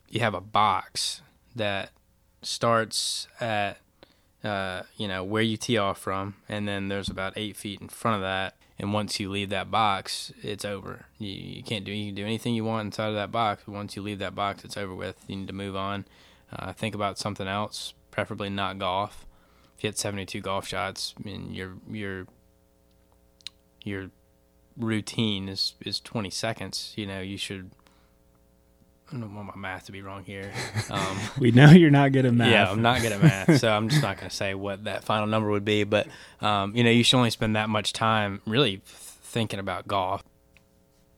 you 0.09 0.19
have 0.19 0.33
a 0.33 0.41
box 0.41 1.21
that 1.55 1.91
starts 2.41 3.27
at 3.39 3.77
uh, 4.43 4.83
you 4.95 5.07
know 5.07 5.23
where 5.23 5.41
you 5.41 5.57
tee 5.57 5.77
off 5.77 5.99
from, 5.99 6.35
and 6.47 6.67
then 6.67 6.87
there's 6.87 7.09
about 7.09 7.33
eight 7.35 7.57
feet 7.57 7.81
in 7.81 7.89
front 7.89 8.15
of 8.15 8.21
that. 8.21 8.55
And 8.81 8.93
once 8.93 9.19
you 9.19 9.29
leave 9.29 9.49
that 9.49 9.69
box, 9.69 10.31
it's 10.41 10.63
over. 10.63 11.07
You, 11.17 11.33
you 11.33 11.63
can't 11.63 11.83
do 11.83 11.91
you 11.91 12.07
can 12.07 12.15
do 12.15 12.25
anything 12.25 12.55
you 12.55 12.63
want 12.63 12.85
inside 12.85 13.09
of 13.09 13.15
that 13.15 13.31
box. 13.31 13.63
But 13.65 13.73
once 13.73 13.95
you 13.95 14.01
leave 14.01 14.19
that 14.19 14.35
box, 14.35 14.63
it's 14.63 14.77
over 14.77 14.95
with. 14.95 15.17
You 15.27 15.35
need 15.35 15.47
to 15.47 15.53
move 15.53 15.75
on. 15.75 16.05
Uh, 16.51 16.71
think 16.71 16.95
about 16.95 17.19
something 17.19 17.47
else, 17.47 17.93
preferably 18.11 18.49
not 18.49 18.79
golf. 18.79 19.25
If 19.79 19.85
you 19.85 19.87
hit 19.87 19.97
72 19.97 20.41
golf 20.41 20.67
shots, 20.67 21.15
I 21.17 21.25
mean 21.25 21.53
your 21.53 21.77
your 21.89 22.27
your 23.81 24.11
routine 24.75 25.47
is 25.47 25.75
is 25.79 26.01
20 26.01 26.29
seconds. 26.29 26.91
You 26.97 27.07
know 27.07 27.21
you 27.21 27.37
should 27.37 27.71
I 29.09 29.17
don't 29.17 29.33
want 29.33 29.47
my 29.47 29.55
math 29.55 29.85
to 29.85 29.93
be 29.93 30.01
wrong 30.01 30.25
here. 30.25 30.51
Um, 30.91 31.19
we 31.39 31.51
know 31.51 31.69
you're 31.69 31.91
not 31.91 32.11
good 32.11 32.25
at 32.25 32.33
math. 32.33 32.51
Yeah, 32.51 32.69
I'm 32.69 32.81
not 32.81 33.01
good 33.01 33.11
at 33.11 33.21
math, 33.21 33.59
so 33.59 33.71
I'm 33.71 33.89
just 33.89 34.01
not 34.01 34.17
going 34.17 34.27
to 34.29 34.35
say 34.35 34.55
what 34.55 34.85
that 34.85 35.03
final 35.03 35.27
number 35.27 35.49
would 35.49 35.63
be. 35.63 35.83
But 35.83 36.07
um, 36.41 36.75
you 36.75 36.83
know, 36.83 36.89
you 36.89 37.03
should 37.03 37.17
only 37.17 37.29
spend 37.29 37.55
that 37.55 37.69
much 37.69 37.93
time 37.93 38.41
really 38.45 38.81
thinking 38.85 39.59
about 39.59 39.87
golf, 39.87 40.23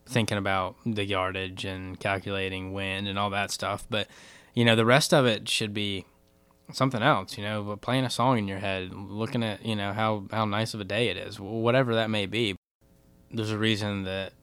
thinking 0.06 0.38
about 0.38 0.76
the 0.86 1.06
yardage 1.06 1.64
and 1.64 2.00
calculating 2.00 2.74
wind 2.74 3.08
and 3.08 3.18
all 3.18 3.30
that 3.30 3.50
stuff. 3.50 3.88
But 3.90 4.08
you 4.54 4.66
know, 4.66 4.76
the 4.76 4.86
rest 4.86 5.14
of 5.14 5.26
it 5.26 5.48
should 5.48 5.74
be 5.74 6.06
something 6.74 7.02
else. 7.02 7.38
You 7.38 7.44
know, 7.44 7.64
but 7.64 7.82
playing 7.82 8.06
a 8.06 8.10
song 8.10 8.38
in 8.38 8.48
your 8.48 8.60
head, 8.60 8.92
looking 8.94 9.44
at 9.44 9.66
you 9.66 9.76
know 9.76 9.94
how 9.94 10.26
how 10.32 10.46
nice 10.46 10.74
of 10.74 10.82
a 10.82 10.86
day 10.86 11.10
it 11.10 11.18
is, 11.18 11.40
whatever 11.40 11.96
that 11.96 12.10
may 12.10 12.26
be. 12.26 12.56
There's 13.32 13.52
a 13.52 13.58
reason 13.58 14.04
that 14.04 14.34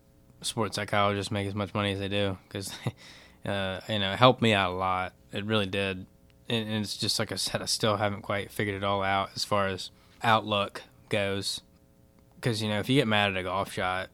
sports 0.41 0.77
psychologists 0.77 1.31
make 1.31 1.47
as 1.47 1.55
much 1.55 1.75
money 1.75 1.93
as 1.93 1.99
they 1.99 2.09
do 2.09 2.38
because 2.49 2.73
uh, 3.45 3.81
you 3.88 3.99
know, 3.99 4.14
helped 4.14 4.43
me 4.43 4.53
out 4.53 4.73
a 4.73 4.77
lot. 4.77 5.12
It 5.33 5.45
really 5.45 5.67
did. 5.67 6.07
And, 6.49 6.69
and 6.69 6.83
it's 6.83 6.97
just 6.97 7.19
like 7.19 7.33
I 7.33 7.37
said, 7.37 7.62
I 7.62 7.67
still 7.67 7.97
haven't 7.97 8.23
quite 8.23 8.51
figured 8.51 8.77
it 8.77 8.85
all 8.85 9.03
out 9.03 9.31
as 9.35 9.45
far 9.45 9.69
as 9.69 9.91
outlook 10.23 10.83
goes. 11.09 11.61
Because, 12.37 12.62
you 12.62 12.69
know, 12.69 12.79
if 12.79 12.88
you 12.88 12.97
get 12.97 13.09
mad 13.09 13.33
at 13.33 13.37
a 13.37 13.43
golf 13.43 13.73
shot, 13.73 14.11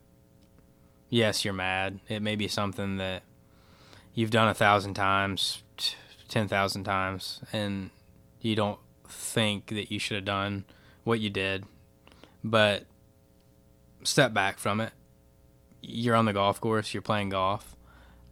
yes, 1.10 1.44
you're 1.44 1.54
mad. 1.54 2.00
It 2.08 2.22
may 2.22 2.36
be 2.36 2.48
something 2.48 2.96
that 2.96 3.22
you've 4.14 4.30
done 4.30 4.48
a 4.48 4.54
thousand 4.54 4.94
times, 4.94 5.62
10,000 6.28 6.84
times, 6.84 7.40
and 7.52 7.90
you 8.44 8.56
don't 8.56 8.78
think 9.08 9.68
that 9.68 9.90
you 9.90 9.98
should 9.98 10.16
have 10.16 10.24
done 10.24 10.64
what 11.04 11.20
you 11.20 11.30
did. 11.30 11.64
But 12.42 12.84
step 14.02 14.34
back 14.34 14.58
from 14.58 14.80
it. 14.80 14.92
You're 15.80 16.14
on 16.14 16.24
the 16.24 16.32
golf 16.32 16.60
course, 16.60 16.94
you're 16.94 17.02
playing 17.02 17.30
golf. 17.30 17.76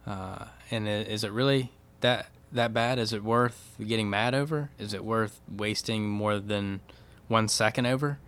Uh, 0.05 0.45
and 0.71 0.87
is 0.87 1.23
it 1.23 1.31
really 1.31 1.71
that 2.01 2.27
that 2.51 2.73
bad? 2.73 2.99
Is 2.99 3.13
it 3.13 3.23
worth 3.23 3.75
getting 3.85 4.09
mad 4.09 4.35
over? 4.35 4.69
Is 4.77 4.93
it 4.93 5.03
worth 5.03 5.39
wasting 5.49 6.09
more 6.09 6.39
than 6.39 6.81
one 7.27 7.47
second 7.47 7.85
over? 7.85 8.19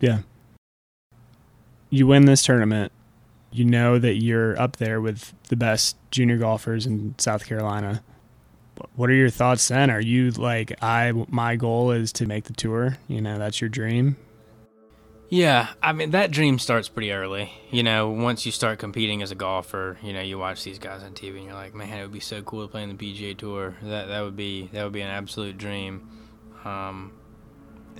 Yeah. 0.00 0.20
You 1.90 2.06
win 2.06 2.26
this 2.26 2.44
tournament, 2.44 2.92
you 3.50 3.64
know 3.64 3.98
that 3.98 4.16
you're 4.16 4.60
up 4.60 4.76
there 4.76 5.00
with 5.00 5.32
the 5.48 5.56
best 5.56 5.96
junior 6.10 6.36
golfers 6.36 6.84
in 6.86 7.14
South 7.18 7.46
Carolina. 7.46 8.02
What 8.94 9.10
are 9.10 9.14
your 9.14 9.30
thoughts 9.30 9.68
then? 9.68 9.90
Are 9.90 10.00
you 10.00 10.30
like 10.32 10.72
I 10.82 11.12
my 11.28 11.56
goal 11.56 11.90
is 11.90 12.12
to 12.14 12.26
make 12.26 12.44
the 12.44 12.52
tour? 12.52 12.98
You 13.08 13.20
know, 13.20 13.38
that's 13.38 13.60
your 13.60 13.70
dream. 13.70 14.16
Yeah, 15.28 15.68
I 15.82 15.92
mean 15.92 16.10
that 16.10 16.30
dream 16.30 16.58
starts 16.58 16.88
pretty 16.88 17.10
early. 17.10 17.52
You 17.70 17.82
know, 17.82 18.10
once 18.10 18.46
you 18.46 18.52
start 18.52 18.78
competing 18.78 19.22
as 19.22 19.32
a 19.32 19.34
golfer, 19.34 19.98
you 20.02 20.12
know, 20.12 20.20
you 20.20 20.38
watch 20.38 20.62
these 20.62 20.78
guys 20.78 21.02
on 21.02 21.12
TV 21.12 21.36
and 21.38 21.46
you're 21.46 21.54
like, 21.54 21.74
man, 21.74 21.98
it 21.98 22.02
would 22.02 22.12
be 22.12 22.20
so 22.20 22.42
cool 22.42 22.62
to 22.62 22.70
play 22.70 22.82
in 22.82 22.94
the 22.94 22.94
PGA 22.94 23.36
Tour. 23.36 23.76
That 23.82 24.06
that 24.06 24.20
would 24.20 24.36
be 24.36 24.68
that 24.72 24.84
would 24.84 24.92
be 24.92 25.00
an 25.00 25.10
absolute 25.10 25.58
dream. 25.58 26.08
Um, 26.64 27.12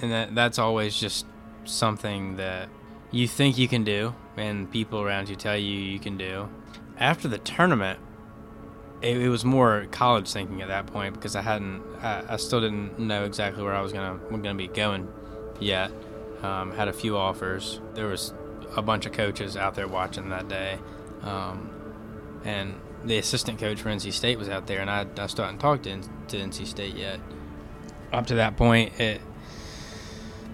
and 0.01 0.13
that 0.13 0.35
that's 0.35 0.59
always 0.59 0.99
just 0.99 1.27
something 1.65 2.37
that 2.37 2.69
you 3.11 3.27
think 3.27 3.59
you 3.59 3.67
can 3.67 3.83
do, 3.83 4.15
and 4.37 4.71
people 4.71 5.01
around 5.01 5.29
you 5.29 5.37
tell 5.37 5.57
you 5.57 5.79
you 5.79 5.99
can 5.99 6.17
do. 6.17 6.49
After 6.99 7.29
the 7.29 7.39
tournament, 7.39 7.99
it, 9.03 9.19
it 9.19 9.29
was 9.29 9.45
more 9.45 9.87
college 9.91 10.31
thinking 10.31 10.63
at 10.63 10.69
that 10.69 10.87
point 10.87 11.15
because 11.15 11.37
I 11.37 11.43
hadn't, 11.43 11.83
I, 12.01 12.25
I 12.31 12.37
still 12.37 12.61
didn't 12.61 12.99
know 12.99 13.25
exactly 13.25 13.63
where 13.63 13.75
I 13.75 13.81
was 13.81 13.93
gonna 13.93 14.19
gonna 14.31 14.55
be 14.55 14.69
going 14.69 15.09
yet. 15.61 15.91
Um, 16.43 16.73
had 16.73 16.89
a 16.89 16.93
few 16.93 17.17
offers. 17.17 17.81
There 17.95 18.07
was 18.07 18.33
a 18.77 18.83
bunch 18.83 19.07
of 19.07 19.13
coaches 19.13 19.57
out 19.57 19.75
there 19.75 19.89
watching 19.89 20.29
that 20.31 20.49
day, 20.49 20.79
um, 21.23 21.71
and 22.45 22.75
the 23.05 23.19
assistant 23.19 23.59
coach 23.59 23.81
for 23.81 23.89
NC 23.89 24.13
State 24.13 24.39
was 24.39 24.49
out 24.49 24.67
there, 24.67 24.81
and 24.81 24.91
I, 24.91 25.07
I 25.19 25.27
still 25.29 25.45
hadn't 25.45 25.61
talked 25.61 25.85
to, 25.85 26.01
to 26.29 26.37
NC 26.37 26.67
State 26.67 26.95
yet. 26.95 27.21
Up 28.13 28.27
to 28.27 28.35
that 28.37 28.57
point, 28.57 28.99
it 29.01 29.21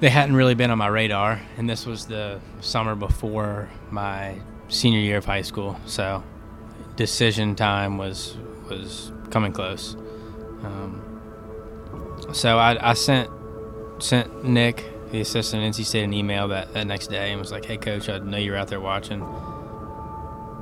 they 0.00 0.10
hadn't 0.10 0.34
really 0.34 0.54
been 0.54 0.70
on 0.72 0.78
my 0.78 0.88
radar, 0.88 1.40
and 1.56 1.70
this 1.70 1.86
was 1.86 2.06
the 2.06 2.40
summer 2.60 2.96
before 2.96 3.70
my 3.90 4.36
senior 4.68 4.98
year 4.98 5.18
of 5.18 5.24
high 5.24 5.42
school, 5.42 5.78
so 5.86 6.24
decision 6.96 7.54
time 7.54 7.98
was 7.98 8.36
was 8.68 9.12
coming 9.30 9.52
close. 9.52 9.96
Um, 10.62 11.02
so 12.32 12.58
I, 12.58 12.90
I 12.90 12.94
sent 12.94 13.30
sent 13.98 14.44
Nick 14.44 14.84
the 15.10 15.20
assistant 15.20 15.62
NC 15.62 15.84
State 15.84 16.04
an 16.04 16.14
email 16.14 16.48
that, 16.48 16.72
that 16.72 16.86
next 16.86 17.08
day 17.08 17.30
and 17.30 17.40
was 17.40 17.52
like, 17.52 17.64
"Hey, 17.64 17.76
coach, 17.76 18.08
I 18.08 18.18
know 18.18 18.38
you're 18.38 18.56
out 18.56 18.68
there 18.68 18.80
watching. 18.80 19.20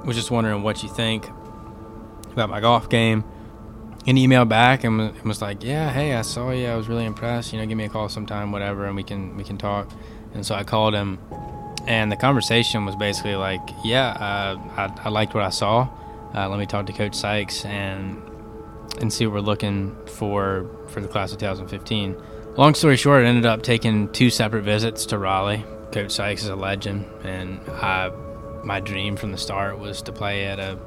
Was 0.04 0.16
just 0.16 0.30
wondering 0.30 0.62
what 0.62 0.82
you 0.82 0.88
think 0.88 1.28
about 2.32 2.50
my 2.50 2.60
golf 2.60 2.88
game." 2.88 3.24
And 4.06 4.16
emailed 4.16 4.48
back 4.48 4.82
and 4.82 5.12
was 5.24 5.42
like, 5.42 5.62
"Yeah, 5.62 5.90
hey, 5.92 6.14
I 6.14 6.22
saw 6.22 6.50
you. 6.50 6.66
I 6.66 6.74
was 6.74 6.88
really 6.88 7.04
impressed. 7.04 7.52
You 7.52 7.60
know, 7.60 7.66
give 7.66 7.76
me 7.76 7.84
a 7.84 7.88
call 7.88 8.08
sometime, 8.08 8.50
whatever, 8.50 8.86
and 8.86 8.96
we 8.96 9.02
can 9.02 9.36
we 9.36 9.44
can 9.44 9.58
talk." 9.58 9.90
And 10.32 10.44
so 10.44 10.54
I 10.54 10.64
called 10.64 10.94
him, 10.94 11.18
and 11.86 12.10
the 12.10 12.16
conversation 12.16 12.86
was 12.86 12.96
basically 12.96 13.36
like, 13.36 13.60
"Yeah, 13.84 14.08
uh, 14.08 14.58
I, 14.76 15.06
I 15.06 15.08
liked 15.10 15.34
what 15.34 15.44
I 15.44 15.50
saw. 15.50 15.88
Uh, 16.34 16.48
let 16.48 16.58
me 16.58 16.66
talk 16.66 16.86
to 16.86 16.92
Coach 16.92 17.14
Sykes 17.14 17.64
and 17.64 18.22
and 19.00 19.12
see 19.12 19.26
what 19.26 19.34
we're 19.34 19.40
looking 19.40 19.96
for 20.06 20.66
for 20.88 21.00
the 21.00 21.08
class 21.08 21.32
of 21.32 21.38
2015." 21.38 22.16
Long 22.56 22.74
story 22.74 22.96
short, 22.96 23.24
I 23.24 23.28
ended 23.28 23.46
up 23.46 23.62
taking 23.62 24.12
two 24.12 24.28
separate 24.28 24.62
visits 24.62 25.06
to 25.06 25.18
Raleigh. 25.18 25.64
Coach 25.92 26.10
Sykes 26.10 26.42
is 26.42 26.48
a 26.48 26.56
legend, 26.56 27.06
and 27.24 27.60
I, 27.68 28.10
my 28.64 28.80
dream 28.80 29.16
from 29.16 29.32
the 29.32 29.38
start 29.38 29.78
was 29.78 30.02
to 30.02 30.12
play 30.12 30.46
at 30.46 30.58
a 30.58 30.78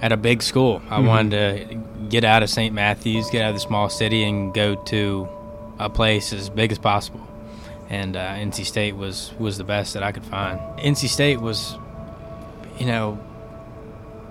at 0.00 0.12
a 0.12 0.16
big 0.16 0.42
school. 0.42 0.80
I 0.88 0.98
mm-hmm. 0.98 1.06
wanted 1.06 1.30
to 1.68 2.06
get 2.08 2.24
out 2.24 2.42
of 2.42 2.50
St. 2.50 2.74
Matthews, 2.74 3.28
get 3.30 3.42
out 3.42 3.50
of 3.50 3.56
the 3.56 3.60
small 3.60 3.88
city, 3.88 4.24
and 4.24 4.54
go 4.54 4.74
to 4.74 5.28
a 5.78 5.90
place 5.90 6.32
as 6.32 6.48
big 6.48 6.72
as 6.72 6.78
possible. 6.78 7.26
And 7.88 8.16
uh, 8.16 8.34
NC 8.34 8.64
State 8.64 8.96
was 8.96 9.32
was 9.38 9.58
the 9.58 9.64
best 9.64 9.94
that 9.94 10.02
I 10.02 10.12
could 10.12 10.24
find. 10.24 10.60
NC 10.78 11.08
State 11.08 11.40
was, 11.40 11.76
you 12.78 12.86
know, 12.86 13.18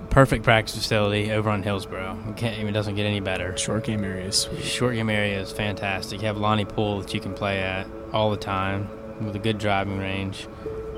perfect 0.09 0.43
practice 0.43 0.75
facility 0.75 1.31
over 1.31 1.49
on 1.49 1.63
Hillsborough. 1.63 2.17
It, 2.29 2.37
can't, 2.37 2.67
it 2.67 2.71
doesn't 2.71 2.95
get 2.95 3.05
any 3.05 3.19
better. 3.19 3.55
Short 3.57 3.83
game 3.83 4.03
area 4.03 4.25
is 4.25 4.37
sweet. 4.39 4.63
Short 4.63 4.95
game 4.95 5.09
area 5.09 5.39
is 5.39 5.51
fantastic. 5.51 6.21
You 6.21 6.27
have 6.27 6.37
Lonnie 6.37 6.65
Poole 6.65 7.01
that 7.01 7.13
you 7.13 7.19
can 7.19 7.33
play 7.33 7.59
at 7.59 7.87
all 8.11 8.31
the 8.31 8.37
time 8.37 8.89
with 9.23 9.35
a 9.35 9.39
good 9.39 9.57
driving 9.57 9.97
range. 9.97 10.47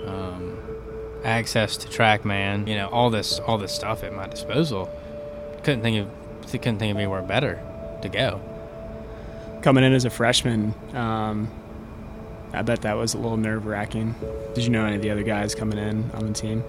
Um, 0.06 0.58
access 1.24 1.78
to 1.78 1.88
TrackMan, 1.88 2.67
you 2.67 2.76
know, 2.76 2.88
all 2.89 3.10
this 3.10 3.39
all 3.39 3.58
this 3.58 3.74
stuff 3.74 4.04
at 4.04 4.13
my 4.13 4.28
disposal. 4.28 4.89
Couldn't 5.63 5.82
think 5.82 5.97
of 5.97 6.52
couldn't 6.52 6.80
think 6.80 6.91
of 6.91 6.97
anywhere 6.97 7.21
better 7.21 7.62
to 8.02 8.10
go. 8.10 8.41
Coming 9.62 9.84
in 9.84 9.93
as 9.93 10.06
a 10.06 10.10
freshman, 10.10 10.74
um, 10.93 11.50
I 12.52 12.63
bet 12.63 12.82
that 12.82 12.97
was 12.97 13.13
a 13.13 13.17
little 13.17 13.38
nerve 13.38 13.65
wracking. 13.65 14.15
Did 14.56 14.63
you 14.63 14.71
know 14.71 14.86
any 14.86 14.95
of 14.95 15.02
the 15.02 15.12
other 15.12 15.24
guys 15.24 15.54
coming 15.54 15.78
in 15.78 16.10
on 16.15 16.26
the 16.26 16.34
team? 16.34 16.63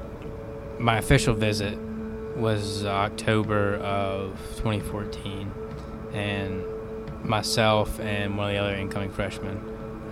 My 0.78 0.98
official 0.98 1.34
visit 1.34 1.78
was 2.36 2.84
October 2.84 3.76
of 3.76 4.38
2014, 4.56 5.50
and 6.12 6.64
myself 7.24 8.00
and 8.00 8.36
one 8.36 8.48
of 8.48 8.54
the 8.54 8.60
other 8.60 8.74
incoming 8.74 9.10
freshmen. 9.10 9.58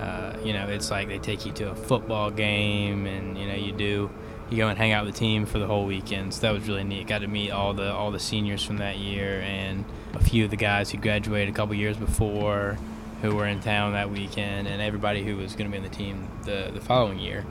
Uh, 0.00 0.38
you 0.42 0.52
know, 0.52 0.66
it's 0.68 0.90
like 0.90 1.08
they 1.08 1.18
take 1.18 1.44
you 1.44 1.52
to 1.52 1.70
a 1.70 1.74
football 1.74 2.30
game, 2.30 3.06
and 3.06 3.36
you 3.36 3.46
know, 3.46 3.54
you 3.54 3.72
do 3.72 4.10
you 4.50 4.56
go 4.56 4.68
and 4.68 4.76
hang 4.76 4.92
out 4.92 5.04
with 5.04 5.14
the 5.14 5.18
team 5.18 5.46
for 5.46 5.58
the 5.58 5.66
whole 5.66 5.86
weekend. 5.86 6.34
So 6.34 6.40
that 6.40 6.52
was 6.52 6.66
really 6.66 6.82
neat. 6.82 7.06
Got 7.06 7.20
to 7.20 7.28
meet 7.28 7.50
all 7.50 7.72
the 7.72 7.92
all 7.92 8.10
the 8.10 8.18
seniors 8.18 8.64
from 8.64 8.78
that 8.78 8.98
year, 8.98 9.40
and 9.42 9.84
a 10.14 10.22
few 10.22 10.44
of 10.44 10.50
the 10.50 10.56
guys 10.56 10.90
who 10.90 10.98
graduated 10.98 11.48
a 11.48 11.56
couple 11.56 11.74
years 11.74 11.96
before, 11.96 12.78
who 13.22 13.34
were 13.34 13.46
in 13.46 13.60
town 13.60 13.92
that 13.92 14.10
weekend, 14.10 14.66
and 14.66 14.82
everybody 14.82 15.22
who 15.22 15.36
was 15.36 15.54
going 15.54 15.70
to 15.70 15.72
be 15.72 15.82
on 15.82 15.88
the 15.88 15.94
team 15.94 16.28
the 16.44 16.70
the 16.72 16.80
following 16.80 17.18
year. 17.18 17.44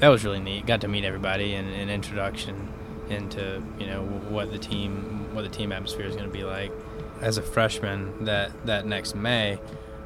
that 0.00 0.08
was 0.08 0.24
really 0.24 0.40
neat. 0.40 0.66
Got 0.66 0.82
to 0.82 0.88
meet 0.88 1.04
everybody 1.04 1.54
and 1.54 1.68
an 1.68 1.88
introduction 1.88 2.68
into 3.08 3.62
you 3.78 3.86
know 3.86 4.02
what 4.02 4.50
the 4.52 4.58
team 4.58 5.34
what 5.34 5.42
the 5.42 5.48
team 5.48 5.72
atmosphere 5.72 6.06
is 6.06 6.14
going 6.14 6.28
to 6.28 6.32
be 6.32 6.44
like. 6.44 6.72
As 7.20 7.38
a 7.38 7.42
freshman, 7.42 8.26
that 8.26 8.66
that 8.66 8.86
next 8.86 9.14
May, 9.14 9.54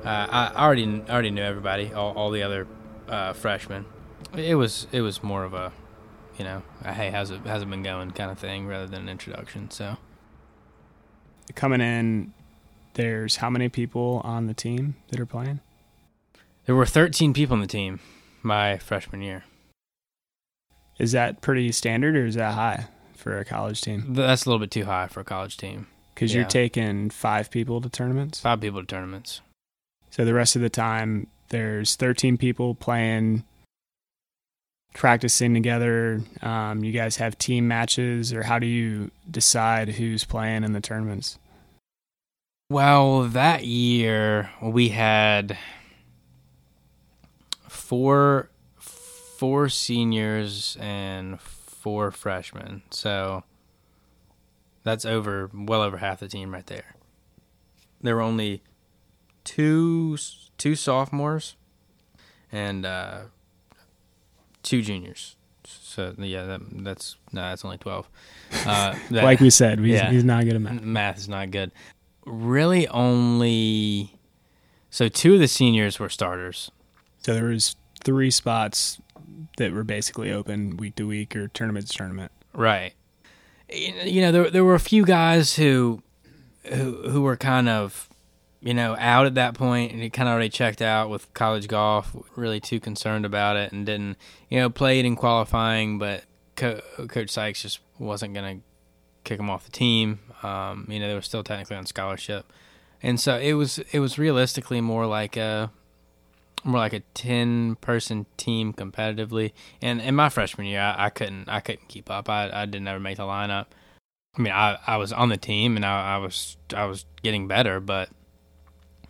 uh, 0.05 0.27
I 0.31 0.53
already 0.55 1.03
already 1.09 1.31
knew 1.31 1.43
everybody, 1.43 1.93
all, 1.93 2.13
all 2.15 2.31
the 2.31 2.43
other 2.43 2.67
uh, 3.09 3.33
freshmen. 3.33 3.85
It 4.37 4.55
was 4.55 4.87
it 4.93 5.01
was 5.01 5.23
more 5.23 5.45
of 5.45 5.53
a, 5.53 5.73
you 6.39 6.45
know, 6.45 6.63
a, 6.85 6.93
hey, 6.93 7.11
how's 7.11 7.31
it 7.31 7.41
how's 7.45 7.63
it 7.63 7.71
been 7.71 7.83
going 7.83 8.13
kind 8.13 8.31
of 8.31 8.39
thing 8.39 8.67
rather 8.67 8.87
than 8.87 9.03
an 9.03 9.09
introduction. 9.09 9.71
So 9.71 9.97
coming 11.55 11.81
in, 11.81 12.33
there's 12.95 13.37
how 13.37 13.51
many 13.51 13.69
people 13.69 14.21
on 14.25 14.47
the 14.47 14.55
team 14.55 14.95
that 15.09 15.19
are 15.19 15.27
playing? 15.27 15.61
There 16.67 16.75
were 16.75 16.87
13 16.87 17.33
people 17.33 17.55
on 17.55 17.61
the 17.61 17.67
team 17.67 18.01
my 18.43 18.79
freshman 18.79 19.23
year. 19.23 19.45
Is 21.01 21.13
that 21.13 21.41
pretty 21.41 21.73
standard 21.73 22.15
or 22.15 22.27
is 22.27 22.35
that 22.35 22.53
high 22.53 22.85
for 23.15 23.39
a 23.39 23.45
college 23.45 23.81
team? 23.81 24.13
That's 24.13 24.45
a 24.45 24.51
little 24.51 24.61
bit 24.61 24.71
too 24.71 24.85
high 24.85 25.07
for 25.07 25.21
a 25.21 25.25
college 25.25 25.57
team. 25.57 25.87
Because 26.15 26.35
yeah. 26.35 26.41
you're 26.41 26.49
taking 26.49 27.09
five 27.09 27.51
people 27.51 27.81
to 27.81 27.89
tournaments? 27.89 28.41
Five 28.41 28.61
people 28.61 28.81
to 28.81 28.87
tournaments. 28.87 29.41
So 30.11 30.27
the 30.27 30.35
rest 30.35 30.57
of 30.57 30.63
the 30.63 30.69
time, 30.69 31.29
there's 31.49 31.97
13 31.97 32.37
people 32.37 32.75
playing, 32.75 33.45
practicing 34.93 35.55
together. 35.55 36.21
Um, 36.43 36.85
you 36.85 36.93
guys 36.93 37.17
have 37.17 37.39
team 37.39 37.67
matches, 37.67 38.35
or 38.35 38.43
how 38.43 38.59
do 38.59 38.67
you 38.67 39.11
decide 39.31 39.89
who's 39.89 40.25
playing 40.25 40.65
in 40.65 40.75
the 40.75 40.83
tournaments? 40.83 41.39
Well, 42.69 43.23
that 43.23 43.65
year 43.65 44.51
we 44.61 44.91
had 44.91 45.57
four 47.69 48.50
four 49.41 49.71
seniors 49.71 50.77
and 50.79 51.41
four 51.41 52.11
freshmen. 52.11 52.83
So 52.91 53.43
that's 54.83 55.07
over 55.07 55.51
well 55.55 55.81
over 55.81 55.97
half 55.97 56.21
the 56.21 56.29
team 56.29 56.53
right 56.53 56.67
there. 56.67 56.95
There 58.03 58.17
were 58.17 58.21
only 58.21 58.63
two 59.45 60.19
two 60.59 60.75
sophomores 60.75 61.57
and 62.53 62.85
uh, 62.85 63.21
two 64.63 64.83
juniors. 64.83 65.37
So 65.65 66.15
yeah, 66.19 66.45
that, 66.45 66.61
that's 66.85 67.17
no, 67.33 67.41
that's 67.41 67.65
only 67.65 67.79
twelve. 67.79 68.11
Uh, 68.67 68.95
that, 69.11 69.25
like 69.25 69.41
we 69.41 69.49
said, 69.49 69.79
he's, 69.79 69.89
yeah, 69.89 70.11
he's 70.11 70.23
not 70.23 70.45
good 70.45 70.57
at 70.57 70.61
math. 70.61 70.83
Math 70.83 71.17
is 71.17 71.31
not 71.31 71.51
good. 71.51 71.73
Really, 72.27 72.87
only 72.89 74.19
so 74.91 75.09
two 75.09 75.33
of 75.33 75.41
the 75.41 75.49
seniors 75.49 75.99
were 75.99 76.11
starters. 76.11 76.71
So 77.23 77.33
there 77.33 77.45
was 77.45 77.77
three 78.05 78.31
spots 78.31 79.01
that 79.57 79.73
were 79.73 79.85
basically 79.85 80.33
open 80.33 80.77
week 80.77 80.97
to 80.97 81.07
week 81.07 81.35
or 81.37 81.49
tournament 81.49 81.89
to 81.89 81.97
tournament. 81.97 82.33
Right. 82.53 82.95
You 83.69 84.23
know, 84.23 84.33
there 84.33 84.51
there 84.51 84.65
were 84.65 84.75
a 84.75 84.81
few 84.81 85.05
guys 85.05 85.57
who 85.57 86.03
who 86.65 87.09
who 87.09 87.23
were 87.23 87.37
kind 87.37 87.69
of 87.69 88.09
you 88.61 88.75
know 88.75 88.97
out 88.99 89.27
at 89.27 89.35
that 89.37 89.55
point 89.55 89.93
and 89.93 90.03
he 90.03 90.11
kind 90.11 90.29
of 90.29 90.33
already 90.33 90.49
checked 90.49 90.83
out 90.83 91.09
with 91.09 91.33
college 91.35 91.69
golf, 91.69 92.15
really 92.37 92.61
too 92.61 92.81
concerned 92.81 93.25
about 93.25 93.57
it 93.57 93.73
and 93.73 93.87
didn't 93.87 94.17
you 94.49 94.59
know 94.59 94.71
played 94.71 95.05
in 95.05 95.17
qualifying, 95.17 95.99
but 95.99 96.25
Co- 96.57 96.83
Coach 97.09 97.31
Sykes 97.31 97.63
just 97.63 97.81
wasn't 97.99 98.35
gonna 98.35 98.59
kick 99.25 99.39
him 99.39 99.51
off 99.51 99.65
the 99.65 99.71
team. 99.71 100.19
Um, 100.43 100.87
you 100.89 100.99
know, 100.99 101.09
they 101.09 101.15
were 101.15 101.23
still 101.23 101.45
technically 101.45 101.77
on 101.77 101.87
scholarship, 101.87 102.53
and 103.03 103.21
so 103.21 103.39
it 103.39 103.53
was 103.53 103.79
it 103.93 104.01
was 104.01 104.19
realistically 104.19 104.81
more 104.81 105.07
like 105.07 105.37
a 105.37 105.71
more 106.65 106.79
like 106.79 106.93
a 106.93 107.01
10 107.15 107.77
person 107.77 108.27
team 108.37 108.73
competitively. 108.73 109.53
And 109.81 110.01
in 110.01 110.15
my 110.15 110.29
freshman 110.29 110.67
year 110.67 110.81
I, 110.81 111.07
I, 111.07 111.11
couldn't 111.11 111.49
i 111.49 111.61
couldn't 111.61 111.89
keep 111.89 112.11
up. 112.11 112.29
I, 112.29 112.51
I 112.53 112.67
didn't 112.67 112.89
ever 112.89 113.01
make 113.01 113.17
the 113.17 113.25
lineup. 113.25 113.67
I 114.37 114.43
mean 114.43 114.53
i, 114.53 114.79
I 114.87 114.97
was 114.97 115.13
on 115.13 115.29
the 115.29 115.37
team 115.37 115.77
and 115.77 115.85
I, 115.85 116.15
I 116.15 116.19
was 116.19 116.57
i 116.75 116.85
was 116.85 117.05
getting 117.23 117.49
better 117.49 117.81
but 117.81 118.11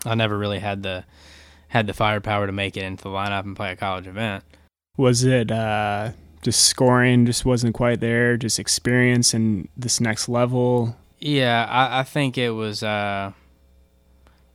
i 0.07 0.15
never 0.15 0.39
really 0.39 0.61
had 0.61 0.83
the 0.83 1.05
had 1.69 1.87
the 1.87 1.93
firepower 1.93 2.47
to 2.47 2.53
make 2.53 2.77
it 2.77 2.83
into 2.85 3.05
the 3.05 3.11
lineup 3.11 3.45
and 3.45 3.55
play 3.55 3.71
a 3.71 3.77
college 3.77 4.07
event. 4.07 4.45
Was 4.97 5.25
it 5.25 5.51
uh 5.51 6.13
just 6.43 6.65
scoring 6.65 7.27
just 7.27 7.45
wasn't 7.45 7.75
quite 7.75 8.01
there 8.01 8.37
just 8.37 8.59
experience 8.59 9.35
and 9.35 9.69
this 9.77 10.01
next 10.01 10.29
level? 10.29 10.97
Yeah 11.19 11.67
i, 11.69 12.01
I 12.01 12.03
think 12.03 12.39
it 12.39 12.51
was 12.51 12.83
uh 12.83 13.33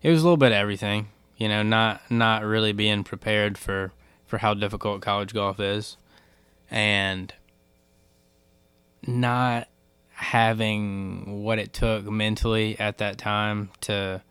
it 0.02 0.10
was 0.10 0.22
a 0.22 0.26
little 0.26 0.38
bit 0.38 0.52
of 0.52 0.58
everything 0.58 1.10
you 1.38 1.50
know, 1.50 1.64
not 1.64 2.02
not 2.10 2.44
really 2.44 2.72
being 2.72 3.04
prepared 3.04 3.58
for 3.58 3.92
for 4.26 4.40
how 4.40 4.54
difficult 4.54 5.02
college 5.02 5.34
golf 5.34 5.60
is, 5.60 5.98
and 6.72 7.34
not 9.06 9.68
having 10.12 11.44
what 11.44 11.60
it 11.60 11.74
took 11.74 12.06
mentally 12.06 12.80
at 12.80 12.98
that 12.98 13.18
time 13.18 13.70
to 13.82 14.22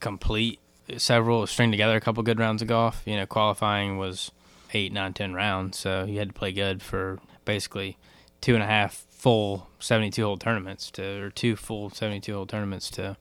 complete 0.00 0.58
several 0.96 1.46
string 1.46 1.70
together 1.70 1.96
a 1.96 2.00
couple 2.00 2.22
good 2.22 2.38
rounds 2.38 2.60
of 2.62 2.68
golf. 2.68 3.02
You 3.06 3.16
know, 3.16 3.26
qualifying 3.26 3.96
was 3.96 4.30
eight, 4.72 4.92
nine, 4.92 5.14
ten 5.14 5.32
rounds, 5.32 5.78
so 5.78 6.04
you 6.04 6.18
had 6.18 6.28
to 6.28 6.34
play 6.34 6.52
good 6.52 6.82
for 6.82 7.18
basically 7.44 7.96
two 8.40 8.54
and 8.54 8.62
a 8.62 8.66
half 8.66 9.04
full 9.10 9.68
seventy-two 9.78 10.24
hole 10.24 10.36
tournaments 10.36 10.90
to, 10.90 11.22
or 11.22 11.30
two 11.30 11.56
full 11.56 11.90
seventy-two 11.90 12.34
hole 12.34 12.46
tournaments 12.46 12.90
to 12.90 13.16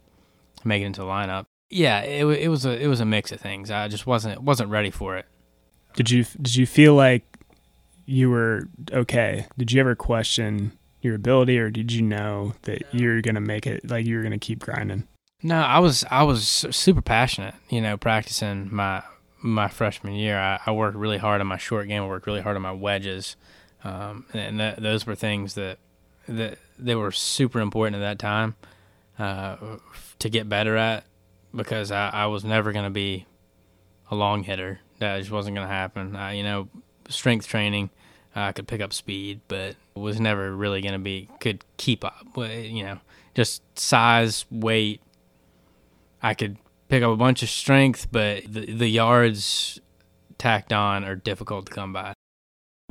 make 0.65 0.81
it 0.81 0.85
into 0.85 1.01
the 1.01 1.07
lineup 1.07 1.45
yeah, 1.73 2.01
it 2.01 2.25
it 2.25 2.47
was 2.49 2.65
a 2.65 2.81
it 2.81 2.87
was 2.87 2.99
a 2.99 3.05
mix 3.05 3.31
of 3.31 3.39
things. 3.39 3.71
I 3.71 3.87
just 3.87 4.05
wasn't 4.05 4.41
wasn't 4.41 4.69
ready 4.69 4.91
for 4.91 5.17
it. 5.17 5.25
Did 5.95 6.09
you 6.09 6.23
did 6.23 6.55
you 6.55 6.65
feel 6.65 6.93
like 6.93 7.23
you 8.05 8.29
were 8.29 8.67
okay? 8.91 9.47
Did 9.57 9.71
you 9.71 9.79
ever 9.79 9.95
question 9.95 10.77
your 11.01 11.15
ability, 11.15 11.57
or 11.57 11.69
did 11.69 11.91
you 11.91 12.01
know 12.01 12.53
that 12.63 12.83
you're 12.91 13.21
gonna 13.21 13.41
make 13.41 13.65
it? 13.65 13.89
Like 13.89 14.05
you 14.05 14.17
were 14.17 14.23
gonna 14.23 14.39
keep 14.39 14.59
grinding? 14.59 15.07
No, 15.41 15.61
I 15.61 15.79
was 15.79 16.05
I 16.11 16.23
was 16.23 16.65
super 16.71 17.01
passionate. 17.01 17.55
You 17.69 17.81
know, 17.81 17.97
practicing 17.97 18.73
my 18.73 19.03
my 19.41 19.67
freshman 19.67 20.13
year, 20.13 20.37
I, 20.37 20.59
I 20.65 20.71
worked 20.71 20.95
really 20.95 21.17
hard 21.17 21.41
on 21.41 21.47
my 21.47 21.57
short 21.57 21.87
game. 21.87 22.03
I 22.03 22.07
worked 22.07 22.27
really 22.27 22.41
hard 22.41 22.55
on 22.55 22.61
my 22.61 22.71
wedges, 22.71 23.35
um, 23.83 24.25
and 24.33 24.59
that, 24.59 24.81
those 24.81 25.05
were 25.05 25.15
things 25.15 25.55
that 25.55 25.79
that 26.27 26.59
they 26.77 26.95
were 26.95 27.11
super 27.11 27.59
important 27.59 27.95
at 27.95 27.99
that 27.99 28.19
time 28.19 28.55
uh, 29.19 29.57
to 30.19 30.29
get 30.29 30.47
better 30.47 30.77
at 30.77 31.05
because 31.55 31.91
I, 31.91 32.09
I 32.09 32.25
was 32.27 32.43
never 32.43 32.71
going 32.71 32.85
to 32.85 32.91
be 32.91 33.25
a 34.09 34.15
long 34.15 34.43
hitter. 34.43 34.79
That 34.99 35.17
just 35.19 35.31
wasn't 35.31 35.55
going 35.55 35.67
to 35.67 35.73
happen. 35.73 36.17
You 36.35 36.43
know, 36.43 36.69
strength 37.09 37.47
training, 37.47 37.89
I 38.35 38.51
could 38.51 38.67
pick 38.67 38.81
up 38.81 38.93
speed, 38.93 39.41
but 39.47 39.75
was 39.95 40.19
never 40.19 40.55
really 40.55 40.81
going 40.81 40.93
to 40.93 40.99
be 40.99 41.29
could 41.39 41.63
keep 41.77 42.03
up. 42.03 42.25
You 42.35 42.83
know, 42.83 42.99
just 43.35 43.61
size, 43.77 44.45
weight. 44.49 45.01
I 46.21 46.33
could 46.33 46.57
pick 46.87 47.03
up 47.03 47.11
a 47.11 47.17
bunch 47.17 47.43
of 47.43 47.49
strength, 47.49 48.07
but 48.11 48.43
the 48.51 48.73
the 48.73 48.87
yards 48.87 49.79
tacked 50.37 50.73
on 50.73 51.03
are 51.03 51.15
difficult 51.15 51.67
to 51.67 51.71
come 51.71 51.93
by. 51.93 52.13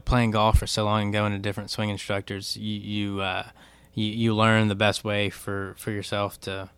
Playing 0.05 0.33
golf 0.33 0.59
for 0.59 0.67
so 0.67 0.85
long 0.85 1.03
and 1.03 1.13
going 1.13 1.33
to 1.33 1.39
different 1.39 1.71
swing 1.71 1.89
instructors, 1.89 2.57
you 2.57 2.79
you 2.79 3.21
uh, 3.21 3.49
you, 3.95 4.07
you 4.07 4.35
learn 4.35 4.69
the 4.69 4.75
best 4.75 5.05
way 5.05 5.31
for, 5.31 5.75
for 5.79 5.91
yourself 5.91 6.41
to 6.43 6.71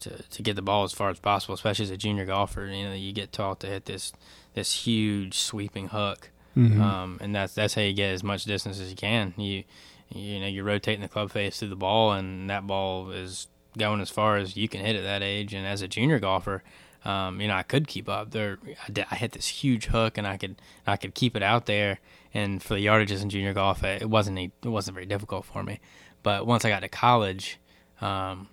to, 0.00 0.22
to 0.22 0.42
get 0.42 0.56
the 0.56 0.62
ball 0.62 0.84
as 0.84 0.92
far 0.92 1.10
as 1.10 1.18
possible, 1.18 1.54
especially 1.54 1.84
as 1.84 1.90
a 1.90 1.96
junior 1.96 2.26
golfer. 2.26 2.66
You 2.66 2.88
know, 2.88 2.94
you 2.94 3.12
get 3.12 3.32
taught 3.32 3.60
to 3.60 3.66
hit 3.66 3.86
this 3.86 4.12
this 4.54 4.72
huge 4.72 5.38
sweeping 5.38 5.88
hook, 5.88 6.30
mm-hmm. 6.56 6.80
um, 6.80 7.18
and 7.20 7.34
that's 7.34 7.54
that's 7.54 7.74
how 7.74 7.82
you 7.82 7.92
get 7.92 8.12
as 8.12 8.22
much 8.22 8.44
distance 8.44 8.80
as 8.80 8.90
you 8.90 8.96
can. 8.96 9.34
You 9.36 9.64
you 10.10 10.40
know 10.40 10.46
you're 10.46 10.64
rotating 10.64 11.02
the 11.02 11.08
club 11.08 11.30
face 11.30 11.58
through 11.58 11.68
the 11.68 11.76
ball, 11.76 12.12
and 12.12 12.48
that 12.50 12.66
ball 12.66 13.10
is 13.10 13.48
going 13.76 14.00
as 14.00 14.10
far 14.10 14.36
as 14.36 14.56
you 14.56 14.68
can 14.68 14.84
hit 14.84 14.96
at 14.96 15.02
that 15.02 15.22
age. 15.22 15.52
And 15.52 15.66
as 15.66 15.82
a 15.82 15.88
junior 15.88 16.18
golfer, 16.18 16.62
um, 17.04 17.40
you 17.40 17.48
know 17.48 17.54
I 17.54 17.62
could 17.62 17.86
keep 17.86 18.08
up. 18.08 18.30
There, 18.30 18.58
I, 18.86 18.90
did, 18.90 19.06
I 19.10 19.16
hit 19.16 19.32
this 19.32 19.48
huge 19.48 19.86
hook, 19.86 20.18
and 20.18 20.26
I 20.26 20.36
could 20.36 20.56
I 20.86 20.96
could 20.96 21.14
keep 21.14 21.36
it 21.36 21.42
out 21.42 21.66
there. 21.66 22.00
And 22.34 22.62
for 22.62 22.74
the 22.74 22.84
yardages 22.84 23.22
in 23.22 23.30
junior 23.30 23.54
golf, 23.54 23.82
it 23.82 24.10
wasn't 24.10 24.38
it 24.38 24.52
wasn't 24.64 24.94
very 24.94 25.06
difficult 25.06 25.46
for 25.46 25.62
me. 25.62 25.80
But 26.22 26.46
once 26.46 26.64
I 26.64 26.70
got 26.70 26.80
to 26.80 26.88
college, 26.88 27.58
um, 28.00 28.48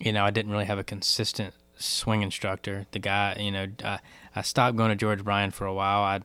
you 0.00 0.12
know, 0.12 0.24
I 0.24 0.30
didn't 0.30 0.52
really 0.52 0.66
have 0.66 0.78
a 0.78 0.84
consistent 0.84 1.54
swing 1.76 2.22
instructor. 2.22 2.86
The 2.92 2.98
guy, 2.98 3.36
you 3.38 3.50
know, 3.50 3.66
I, 3.84 4.00
I 4.34 4.42
stopped 4.42 4.76
going 4.76 4.90
to 4.90 4.96
George 4.96 5.24
Bryan 5.24 5.50
for 5.50 5.66
a 5.66 5.74
while. 5.74 6.02
I 6.02 6.20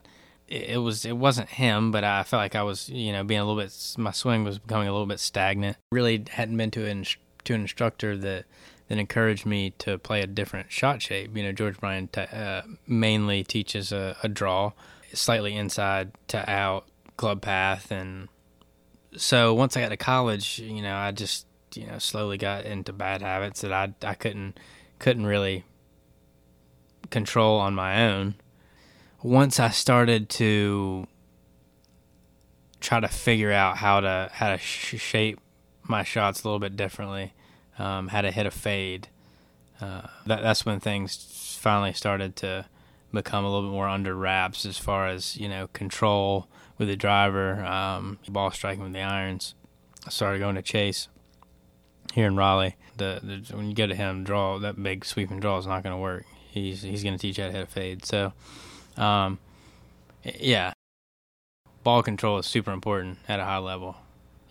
it 0.47 0.77
was 0.77 1.05
it 1.05 1.17
wasn't 1.17 1.49
him, 1.49 1.91
but 1.91 2.03
I 2.03 2.23
felt 2.23 2.41
like 2.41 2.55
I 2.55 2.63
was, 2.63 2.89
you 2.89 3.11
know, 3.11 3.23
being 3.23 3.39
a 3.39 3.45
little 3.45 3.61
bit 3.61 3.73
my 3.97 4.11
swing 4.11 4.43
was 4.43 4.59
becoming 4.59 4.87
a 4.87 4.91
little 4.91 5.07
bit 5.07 5.19
stagnant. 5.19 5.77
Really 5.91 6.25
hadn't 6.29 6.57
been 6.57 6.71
to 6.71 6.85
an 6.85 7.05
to 7.45 7.53
an 7.53 7.61
instructor 7.61 8.17
that 8.17 8.45
that 8.87 8.97
encouraged 8.97 9.45
me 9.45 9.71
to 9.79 9.97
play 9.97 10.21
a 10.21 10.27
different 10.27 10.71
shot 10.71 11.01
shape. 11.01 11.35
You 11.35 11.43
know, 11.43 11.51
George 11.51 11.79
Bryan 11.79 12.07
t- 12.09 12.21
uh, 12.21 12.63
mainly 12.85 13.43
teaches 13.43 13.91
a, 13.91 14.17
a 14.21 14.27
draw, 14.27 14.73
slightly 15.13 15.55
inside 15.55 16.11
to 16.27 16.49
out 16.49 16.85
club 17.17 17.41
path, 17.41 17.91
and 17.91 18.27
so 19.15 19.53
once 19.53 19.77
I 19.77 19.81
got 19.81 19.89
to 19.89 19.97
college, 19.97 20.59
you 20.59 20.81
know, 20.81 20.95
I 20.95 21.11
just 21.11 21.47
you 21.75 21.87
know 21.87 21.99
slowly 21.99 22.37
got 22.37 22.65
into 22.65 22.93
bad 22.93 23.21
habits 23.21 23.61
that 23.61 23.73
I 23.73 23.93
I 24.07 24.13
couldn't 24.13 24.59
couldn't 24.99 25.25
really 25.25 25.65
control 27.09 27.59
on 27.59 27.75
my 27.75 28.05
own. 28.05 28.35
Once 29.21 29.59
I 29.59 29.69
started 29.69 30.29
to 30.29 31.07
try 32.79 32.99
to 32.99 33.07
figure 33.07 33.51
out 33.51 33.77
how 33.77 34.01
to 34.01 34.29
how 34.33 34.49
to 34.49 34.57
sh- 34.57 34.99
shape 34.99 35.39
my 35.83 36.03
shots 36.03 36.43
a 36.43 36.47
little 36.47 36.59
bit 36.59 36.75
differently, 36.75 37.33
um, 37.77 38.09
how 38.09 38.21
to 38.21 38.31
hit 38.31 38.45
a 38.45 38.51
fade. 38.51 39.07
Uh, 39.81 40.07
that 40.25 40.41
that's 40.41 40.65
when 40.65 40.79
things 40.79 41.57
finally 41.59 41.93
started 41.93 42.35
to 42.37 42.65
become 43.13 43.45
a 43.45 43.49
little 43.49 43.69
bit 43.69 43.73
more 43.73 43.87
under 43.87 44.15
wraps 44.15 44.65
as 44.65 44.77
far 44.77 45.07
as 45.07 45.37
you 45.37 45.47
know 45.47 45.67
control 45.67 46.47
with 46.77 46.87
the 46.87 46.95
driver, 46.95 47.63
um, 47.63 48.17
ball 48.27 48.51
striking 48.51 48.83
with 48.83 48.93
the 48.93 49.01
irons. 49.01 49.55
I 50.05 50.09
started 50.09 50.39
going 50.39 50.55
to 50.55 50.61
Chase 50.61 51.07
here 52.13 52.27
in 52.27 52.35
Raleigh. 52.35 52.75
The, 52.97 53.19
the 53.23 53.55
when 53.55 53.67
you 53.67 53.73
go 53.73 53.87
to 53.87 53.95
him, 53.95 54.23
draw 54.23 54.59
that 54.59 54.81
big 54.81 55.03
sweeping 55.03 55.39
draw 55.39 55.57
is 55.57 55.65
not 55.65 55.83
going 55.83 55.95
to 55.95 56.01
work. 56.01 56.25
He's 56.51 56.83
he's 56.83 57.03
going 57.03 57.15
to 57.15 57.19
teach 57.19 57.37
you 57.37 57.43
how 57.43 57.49
to 57.49 57.55
hit 57.55 57.63
a 57.63 57.67
fade. 57.67 58.05
So, 58.05 58.33
um, 58.95 59.39
yeah, 60.23 60.73
ball 61.83 62.03
control 62.03 62.37
is 62.37 62.45
super 62.45 62.71
important 62.71 63.17
at 63.27 63.39
a 63.39 63.45
high 63.45 63.57
level. 63.57 63.97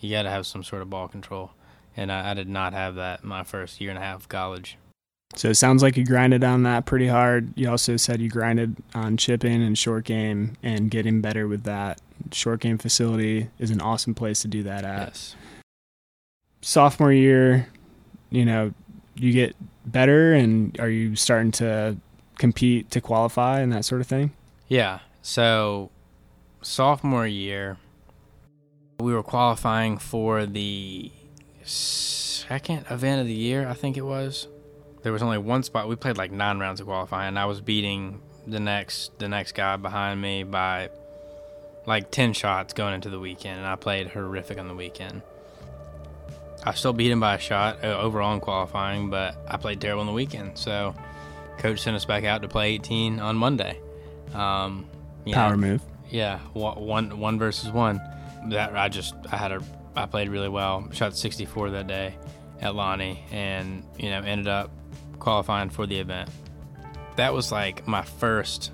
You 0.00 0.10
got 0.10 0.24
to 0.24 0.30
have 0.30 0.46
some 0.46 0.64
sort 0.64 0.82
of 0.82 0.90
ball 0.90 1.06
control, 1.06 1.52
and 1.96 2.10
I, 2.10 2.32
I 2.32 2.34
did 2.34 2.48
not 2.48 2.72
have 2.72 2.96
that 2.96 3.22
my 3.22 3.44
first 3.44 3.80
year 3.80 3.90
and 3.90 3.98
a 3.98 4.02
half 4.02 4.22
of 4.22 4.28
college. 4.28 4.76
So 5.34 5.48
it 5.48 5.54
sounds 5.54 5.82
like 5.82 5.96
you 5.96 6.04
grinded 6.04 6.44
on 6.44 6.64
that 6.64 6.84
pretty 6.84 7.06
hard. 7.06 7.56
You 7.56 7.70
also 7.70 7.96
said 7.96 8.20
you 8.20 8.28
grinded 8.28 8.76
on 8.94 9.16
chipping 9.16 9.62
and 9.62 9.78
short 9.78 10.04
game 10.04 10.56
and 10.62 10.90
getting 10.90 11.20
better 11.22 11.48
with 11.48 11.62
that. 11.62 12.00
Short 12.32 12.60
game 12.60 12.76
facility 12.76 13.48
is 13.58 13.70
an 13.70 13.80
awesome 13.80 14.14
place 14.14 14.42
to 14.42 14.48
do 14.48 14.62
that 14.64 14.84
at. 14.84 15.08
Yes. 15.08 15.36
Sophomore 16.62 17.12
year, 17.12 17.68
you 18.30 18.44
know, 18.46 18.72
you 19.14 19.32
get 19.32 19.54
better 19.84 20.32
and 20.32 20.78
are 20.80 20.88
you 20.88 21.16
starting 21.16 21.50
to 21.52 21.96
compete 22.38 22.90
to 22.92 23.00
qualify 23.00 23.60
and 23.60 23.72
that 23.72 23.84
sort 23.84 24.00
of 24.00 24.06
thing? 24.06 24.32
Yeah. 24.68 25.00
So 25.20 25.90
sophomore 26.62 27.26
year, 27.26 27.76
we 29.00 29.12
were 29.12 29.22
qualifying 29.22 29.98
for 29.98 30.46
the 30.46 31.10
second 31.64 32.86
event 32.90 33.20
of 33.20 33.26
the 33.26 33.34
year, 33.34 33.68
I 33.68 33.74
think 33.74 33.96
it 33.96 34.02
was. 34.02 34.48
There 35.02 35.12
was 35.12 35.22
only 35.22 35.38
one 35.38 35.62
spot. 35.64 35.88
We 35.88 35.96
played 35.96 36.16
like 36.16 36.30
nine 36.30 36.58
rounds 36.58 36.80
of 36.80 36.86
qualifying, 36.86 37.28
and 37.28 37.38
I 37.38 37.46
was 37.46 37.60
beating 37.60 38.20
the 38.46 38.60
next 38.60 39.18
the 39.18 39.28
next 39.28 39.52
guy 39.52 39.76
behind 39.76 40.20
me 40.20 40.44
by 40.44 40.90
like 41.86 42.12
ten 42.12 42.32
shots 42.32 42.72
going 42.72 42.94
into 42.94 43.10
the 43.10 43.18
weekend, 43.18 43.58
and 43.58 43.66
I 43.66 43.74
played 43.74 44.08
horrific 44.08 44.58
on 44.58 44.68
the 44.68 44.74
weekend. 44.74 45.22
I 46.64 46.74
still 46.74 46.92
beat 46.92 47.10
him 47.10 47.20
by 47.20 47.34
a 47.34 47.38
shot 47.38 47.84
uh, 47.84 47.98
overall 47.98 48.34
in 48.34 48.40
qualifying, 48.40 49.10
but 49.10 49.36
I 49.48 49.56
played 49.56 49.80
terrible 49.80 50.00
on 50.02 50.06
the 50.06 50.12
weekend. 50.12 50.56
So, 50.58 50.94
coach 51.58 51.80
sent 51.80 51.96
us 51.96 52.04
back 52.04 52.24
out 52.24 52.42
to 52.42 52.48
play 52.48 52.74
18 52.74 53.18
on 53.18 53.36
Monday. 53.36 53.80
Um, 54.32 54.88
Power 55.30 55.56
know, 55.56 55.68
move. 55.68 55.82
yeah, 56.10 56.38
one, 56.52 56.80
one 56.80 57.18
one 57.18 57.38
versus 57.38 57.70
one. 57.70 58.00
That 58.48 58.76
I 58.76 58.88
just 58.88 59.14
I 59.30 59.36
had 59.36 59.52
a 59.52 59.62
I 59.94 60.06
played 60.06 60.28
really 60.28 60.48
well. 60.48 60.88
Shot 60.92 61.16
64 61.16 61.70
that 61.70 61.86
day 61.86 62.16
at 62.60 62.74
Lonnie, 62.74 63.24
and 63.30 63.84
you 63.98 64.10
know 64.10 64.20
ended 64.20 64.48
up 64.48 64.70
qualifying 65.18 65.70
for 65.70 65.86
the 65.86 65.98
event. 65.98 66.30
That 67.16 67.34
was 67.34 67.52
like 67.52 67.86
my 67.86 68.02
first 68.02 68.72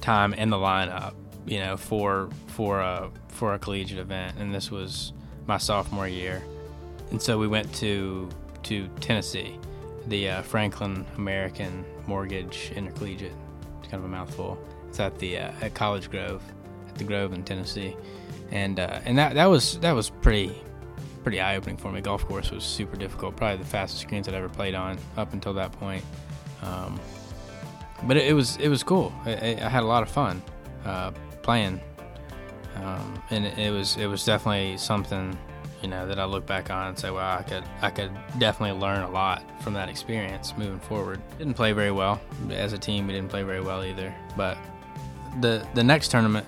time 0.00 0.34
in 0.34 0.50
the 0.50 0.56
lineup, 0.56 1.14
you 1.46 1.58
know, 1.58 1.76
for 1.76 2.30
for 2.48 2.80
a 2.80 3.10
for 3.28 3.54
a 3.54 3.58
collegiate 3.58 3.98
event, 3.98 4.36
and 4.38 4.54
this 4.54 4.70
was 4.70 5.12
my 5.46 5.58
sophomore 5.58 6.08
year. 6.08 6.42
And 7.12 7.20
so 7.20 7.38
we 7.38 7.46
went 7.46 7.72
to 7.74 8.28
to 8.64 8.88
Tennessee, 9.00 9.58
the 10.06 10.30
uh, 10.30 10.42
Franklin 10.42 11.04
American 11.18 11.84
Mortgage 12.06 12.72
Intercollegiate. 12.74 13.34
It's 13.78 13.88
kind 13.88 14.02
of 14.02 14.04
a 14.06 14.08
mouthful. 14.08 14.58
It's 14.88 14.98
at 14.98 15.18
the 15.18 15.36
uh, 15.36 15.52
at 15.60 15.74
College 15.74 16.10
Grove, 16.10 16.42
at 16.88 16.94
the 16.94 17.04
Grove 17.04 17.34
in 17.34 17.44
Tennessee, 17.44 17.94
and 18.50 18.80
uh, 18.80 19.00
and 19.04 19.18
that 19.18 19.34
that 19.34 19.44
was 19.44 19.78
that 19.80 19.92
was 19.92 20.08
pretty 20.08 20.54
pretty 21.22 21.38
eye 21.38 21.56
opening 21.56 21.76
for 21.76 21.92
me. 21.92 22.00
Golf 22.00 22.26
course 22.26 22.50
was 22.50 22.64
super 22.64 22.96
difficult, 22.96 23.36
probably 23.36 23.58
the 23.58 23.68
fastest 23.68 24.08
greens 24.08 24.26
I'd 24.26 24.34
ever 24.34 24.48
played 24.48 24.74
on 24.74 24.98
up 25.18 25.34
until 25.34 25.52
that 25.52 25.70
point. 25.72 26.02
Um, 26.62 26.98
but 28.04 28.16
it, 28.16 28.28
it, 28.28 28.32
was 28.32 28.56
it 28.56 28.68
was 28.68 28.82
cool. 28.82 29.12
I, 29.26 29.58
I 29.60 29.68
had 29.68 29.82
a 29.82 29.86
lot 29.86 30.02
of 30.02 30.08
fun 30.08 30.42
uh, 30.86 31.10
playing, 31.42 31.78
um, 32.76 33.22
and 33.28 33.44
it, 33.44 33.58
it 33.58 33.70
was 33.70 33.98
it 33.98 34.06
was 34.06 34.24
definitely 34.24 34.78
something 34.78 35.36
you 35.82 35.88
know 35.88 36.06
that 36.06 36.18
I 36.18 36.24
look 36.24 36.46
back 36.46 36.70
on 36.70 36.88
and 36.88 36.98
say, 36.98 37.10
well, 37.10 37.38
I 37.38 37.42
could 37.42 37.64
I 37.80 37.90
could 37.90 38.10
definitely 38.38 38.78
learn 38.80 39.02
a 39.02 39.10
lot 39.10 39.42
from 39.62 39.74
that 39.74 39.88
experience 39.88 40.54
moving 40.56 40.80
forward. 40.80 41.20
Didn't 41.38 41.54
play 41.54 41.72
very 41.72 41.90
well 41.90 42.20
as 42.50 42.72
a 42.72 42.78
team. 42.78 43.06
We 43.06 43.12
didn't 43.14 43.30
play 43.30 43.42
very 43.42 43.60
well 43.60 43.84
either. 43.84 44.14
But 44.36 44.56
the 45.40 45.66
the 45.74 45.82
next 45.84 46.08
tournament 46.10 46.46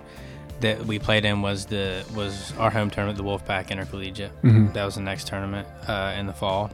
that 0.60 0.84
we 0.86 0.98
played 0.98 1.24
in 1.24 1.42
was 1.42 1.66
the 1.66 2.04
was 2.14 2.52
our 2.58 2.70
home 2.70 2.90
tournament, 2.90 3.18
the 3.18 3.24
Wolfpack 3.24 3.70
Intercollegiate. 3.70 4.30
Mhm. 4.42 4.72
That 4.72 4.84
was 4.84 4.94
the 4.94 5.00
next 5.02 5.26
tournament 5.26 5.66
uh, 5.88 6.14
in 6.18 6.26
the 6.26 6.32
fall, 6.32 6.70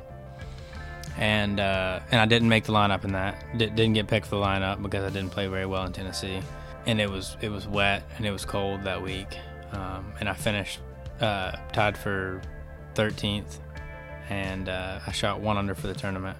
and 1.18 1.59
uh, 1.61 2.01
and 2.11 2.20
I 2.20 2.27
didn't 2.27 2.49
make 2.49 2.64
the 2.64 2.73
lineup 2.73 3.05
in 3.05 3.12
that. 3.12 3.37
D- 3.57 3.66
didn't 3.66 3.94
get 3.94 4.07
picked 4.07 4.27
for 4.27 4.37
the 4.37 4.42
lineup 4.42 4.83
because 4.83 5.05
I 5.05 5.11
didn't 5.11 5.31
play 5.31 5.46
very 5.46 5.66
well 5.66 5.85
in 5.85 5.92
Tennessee, 5.92 6.40
and 6.87 7.01
it 7.01 7.11
was 7.11 7.37
it 7.40 7.49
was 7.51 7.66
wet 7.66 8.03
and 8.16 8.27
it 8.27 8.31
was 8.31 8.44
cold 8.44 8.85
that 8.85 9.03
week, 9.03 9.37
um, 9.73 10.12
and 10.20 10.29
I 10.29 10.35
finished 10.35 10.81
uh, 11.21 11.53
tied 11.73 11.97
for 11.97 12.41
13th, 12.95 13.59
and 14.29 14.69
uh, 14.69 15.01
I 15.07 15.13
shot 15.13 15.41
one 15.41 15.57
under 15.57 15.75
for 15.75 15.87
the 15.87 15.95
tournament. 15.95 16.37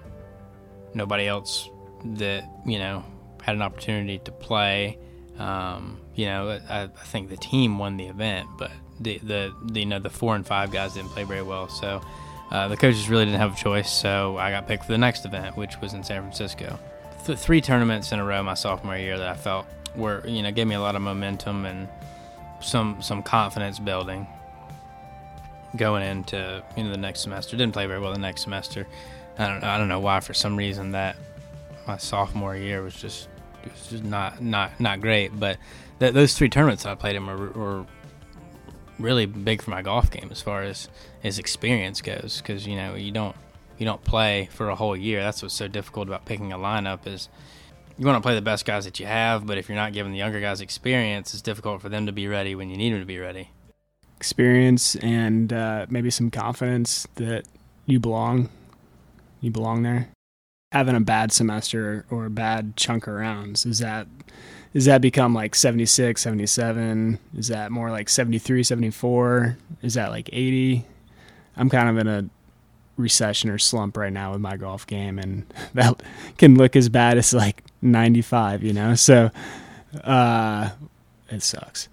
Nobody 0.93 1.27
else 1.27 1.69
that 2.03 2.43
you 2.65 2.79
know 2.79 3.03
had 3.41 3.55
an 3.55 3.61
opportunity 3.61 4.19
to 4.19 4.31
play. 4.31 4.97
Um, 5.37 5.99
you 6.15 6.25
know, 6.25 6.59
I, 6.69 6.83
I 6.83 6.87
think 6.87 7.29
the 7.29 7.37
team 7.37 7.79
won 7.79 7.97
the 7.97 8.07
event, 8.07 8.47
but 8.57 8.71
the, 8.99 9.17
the 9.19 9.53
the 9.65 9.79
you 9.79 9.85
know 9.85 9.99
the 9.99 10.09
four 10.09 10.35
and 10.35 10.45
five 10.45 10.71
guys 10.71 10.93
didn't 10.93 11.09
play 11.09 11.23
very 11.23 11.41
well. 11.41 11.69
So 11.69 12.01
uh, 12.51 12.67
the 12.67 12.77
coaches 12.77 13.09
really 13.09 13.25
didn't 13.25 13.39
have 13.39 13.53
a 13.53 13.57
choice. 13.57 13.91
So 13.91 14.37
I 14.37 14.51
got 14.51 14.67
picked 14.67 14.85
for 14.85 14.91
the 14.91 14.97
next 14.97 15.25
event, 15.25 15.55
which 15.57 15.79
was 15.81 15.93
in 15.93 16.03
San 16.03 16.21
Francisco. 16.21 16.77
Th- 17.25 17.37
three 17.37 17.61
tournaments 17.61 18.11
in 18.11 18.19
a 18.19 18.25
row 18.25 18.43
my 18.43 18.55
sophomore 18.55 18.97
year 18.97 19.17
that 19.17 19.27
I 19.27 19.35
felt 19.35 19.65
were 19.95 20.25
you 20.27 20.41
know 20.43 20.51
gave 20.51 20.67
me 20.67 20.75
a 20.75 20.81
lot 20.81 20.95
of 20.95 21.01
momentum 21.01 21.65
and 21.65 21.87
some 22.61 23.01
some 23.01 23.23
confidence 23.23 23.79
building 23.79 24.27
going 25.75 26.03
into 26.03 26.63
you 26.75 26.83
know 26.83 26.91
the 26.91 26.97
next 26.97 27.21
semester. 27.21 27.57
Didn't 27.57 27.73
play 27.73 27.85
very 27.85 27.99
well 27.99 28.13
the 28.13 28.19
next 28.19 28.41
semester. 28.41 28.87
I 29.37 29.47
don't 29.47 29.63
I 29.63 29.77
don't 29.77 29.87
know 29.87 29.99
why. 29.99 30.19
For 30.19 30.33
some 30.33 30.55
reason 30.55 30.91
that 30.91 31.15
my 31.87 31.97
sophomore 31.97 32.55
year 32.55 32.81
was 32.81 32.95
just 32.95 33.27
was 33.63 33.87
just 33.89 34.03
not 34.03 34.41
not 34.41 34.79
not 34.79 35.01
great. 35.01 35.37
But 35.39 35.57
th- 35.99 36.13
those 36.13 36.33
three 36.33 36.49
tournaments 36.49 36.85
I 36.85 36.95
played 36.95 37.15
in 37.15 37.25
were, 37.25 37.49
were 37.49 37.85
really 38.99 39.25
big 39.25 39.61
for 39.61 39.71
my 39.71 39.81
golf 39.81 40.11
game 40.11 40.29
as 40.31 40.41
far 40.41 40.63
as 40.63 40.89
as 41.23 41.39
experience 41.39 42.01
goes. 42.01 42.37
Because 42.37 42.67
you 42.67 42.75
know 42.75 42.95
you 42.95 43.11
don't 43.11 43.35
you 43.77 43.85
don't 43.85 44.03
play 44.03 44.49
for 44.51 44.69
a 44.69 44.75
whole 44.75 44.95
year. 44.95 45.21
That's 45.23 45.41
what's 45.41 45.55
so 45.55 45.67
difficult 45.67 46.07
about 46.07 46.25
picking 46.25 46.51
a 46.51 46.57
lineup 46.57 47.07
is 47.07 47.29
you 47.97 48.05
want 48.05 48.17
to 48.17 48.21
play 48.21 48.35
the 48.35 48.41
best 48.41 48.65
guys 48.65 48.85
that 48.85 48.99
you 48.99 49.05
have, 49.05 49.45
but 49.45 49.57
if 49.57 49.69
you're 49.69 49.75
not 49.75 49.93
giving 49.93 50.11
the 50.11 50.17
younger 50.17 50.39
guys 50.39 50.61
experience, 50.61 51.33
it's 51.33 51.41
difficult 51.41 51.81
for 51.81 51.89
them 51.89 52.05
to 52.07 52.11
be 52.11 52.27
ready 52.27 52.55
when 52.55 52.69
you 52.69 52.77
need 52.77 52.93
them 52.93 52.99
to 52.99 53.05
be 53.05 53.19
ready. 53.19 53.49
Experience 54.21 54.95
and 54.97 55.51
uh, 55.51 55.87
maybe 55.89 56.11
some 56.11 56.29
confidence 56.29 57.07
that 57.15 57.43
you 57.87 57.99
belong. 57.99 58.49
You 59.39 59.49
belong 59.49 59.81
there. 59.81 60.09
Having 60.71 60.95
a 60.95 60.99
bad 60.99 61.31
semester 61.31 62.05
or 62.11 62.27
a 62.27 62.29
bad 62.29 62.77
chunk 62.77 63.07
of 63.07 63.15
rounds, 63.15 63.65
is 63.65 63.79
that 63.79 64.05
is 64.75 64.85
that 64.85 65.01
become 65.01 65.33
like 65.33 65.55
76, 65.55 66.21
77? 66.21 67.17
Is 67.35 67.47
that 67.47 67.71
more 67.71 67.89
like 67.89 68.09
73, 68.09 68.61
74? 68.61 69.57
Is 69.81 69.95
that 69.95 70.11
like 70.11 70.29
80? 70.31 70.85
I'm 71.57 71.71
kind 71.71 71.89
of 71.89 71.97
in 71.97 72.07
a 72.07 72.29
recession 72.97 73.49
or 73.49 73.57
slump 73.57 73.97
right 73.97 74.13
now 74.13 74.33
with 74.33 74.41
my 74.41 74.55
golf 74.55 74.85
game 74.85 75.17
and 75.17 75.51
that 75.73 76.03
can 76.37 76.59
look 76.59 76.75
as 76.75 76.89
bad 76.89 77.17
as 77.17 77.33
like 77.33 77.63
95, 77.81 78.61
you 78.61 78.73
know? 78.73 78.93
So 78.93 79.31
uh 80.03 80.69
it 81.29 81.41
sucks. 81.41 81.89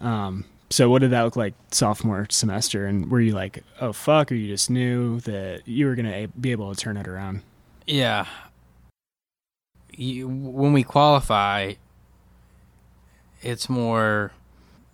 Um 0.00 0.46
so 0.70 0.90
what 0.90 1.00
did 1.00 1.10
that 1.10 1.22
look 1.22 1.36
like 1.36 1.54
sophomore 1.70 2.26
semester 2.30 2.86
and 2.86 3.10
were 3.10 3.20
you 3.20 3.32
like, 3.32 3.62
"Oh 3.80 3.92
fuck," 3.92 4.32
or 4.32 4.34
you 4.34 4.48
just 4.48 4.70
knew 4.70 5.20
that 5.20 5.66
you 5.66 5.86
were 5.86 5.96
to 5.96 6.28
be 6.40 6.52
able 6.52 6.74
to 6.74 6.80
turn 6.80 6.96
it 6.96 7.06
around? 7.06 7.42
Yeah. 7.86 8.26
You, 9.92 10.26
when 10.26 10.72
we 10.72 10.82
qualify, 10.82 11.74
it's 13.42 13.68
more 13.68 14.32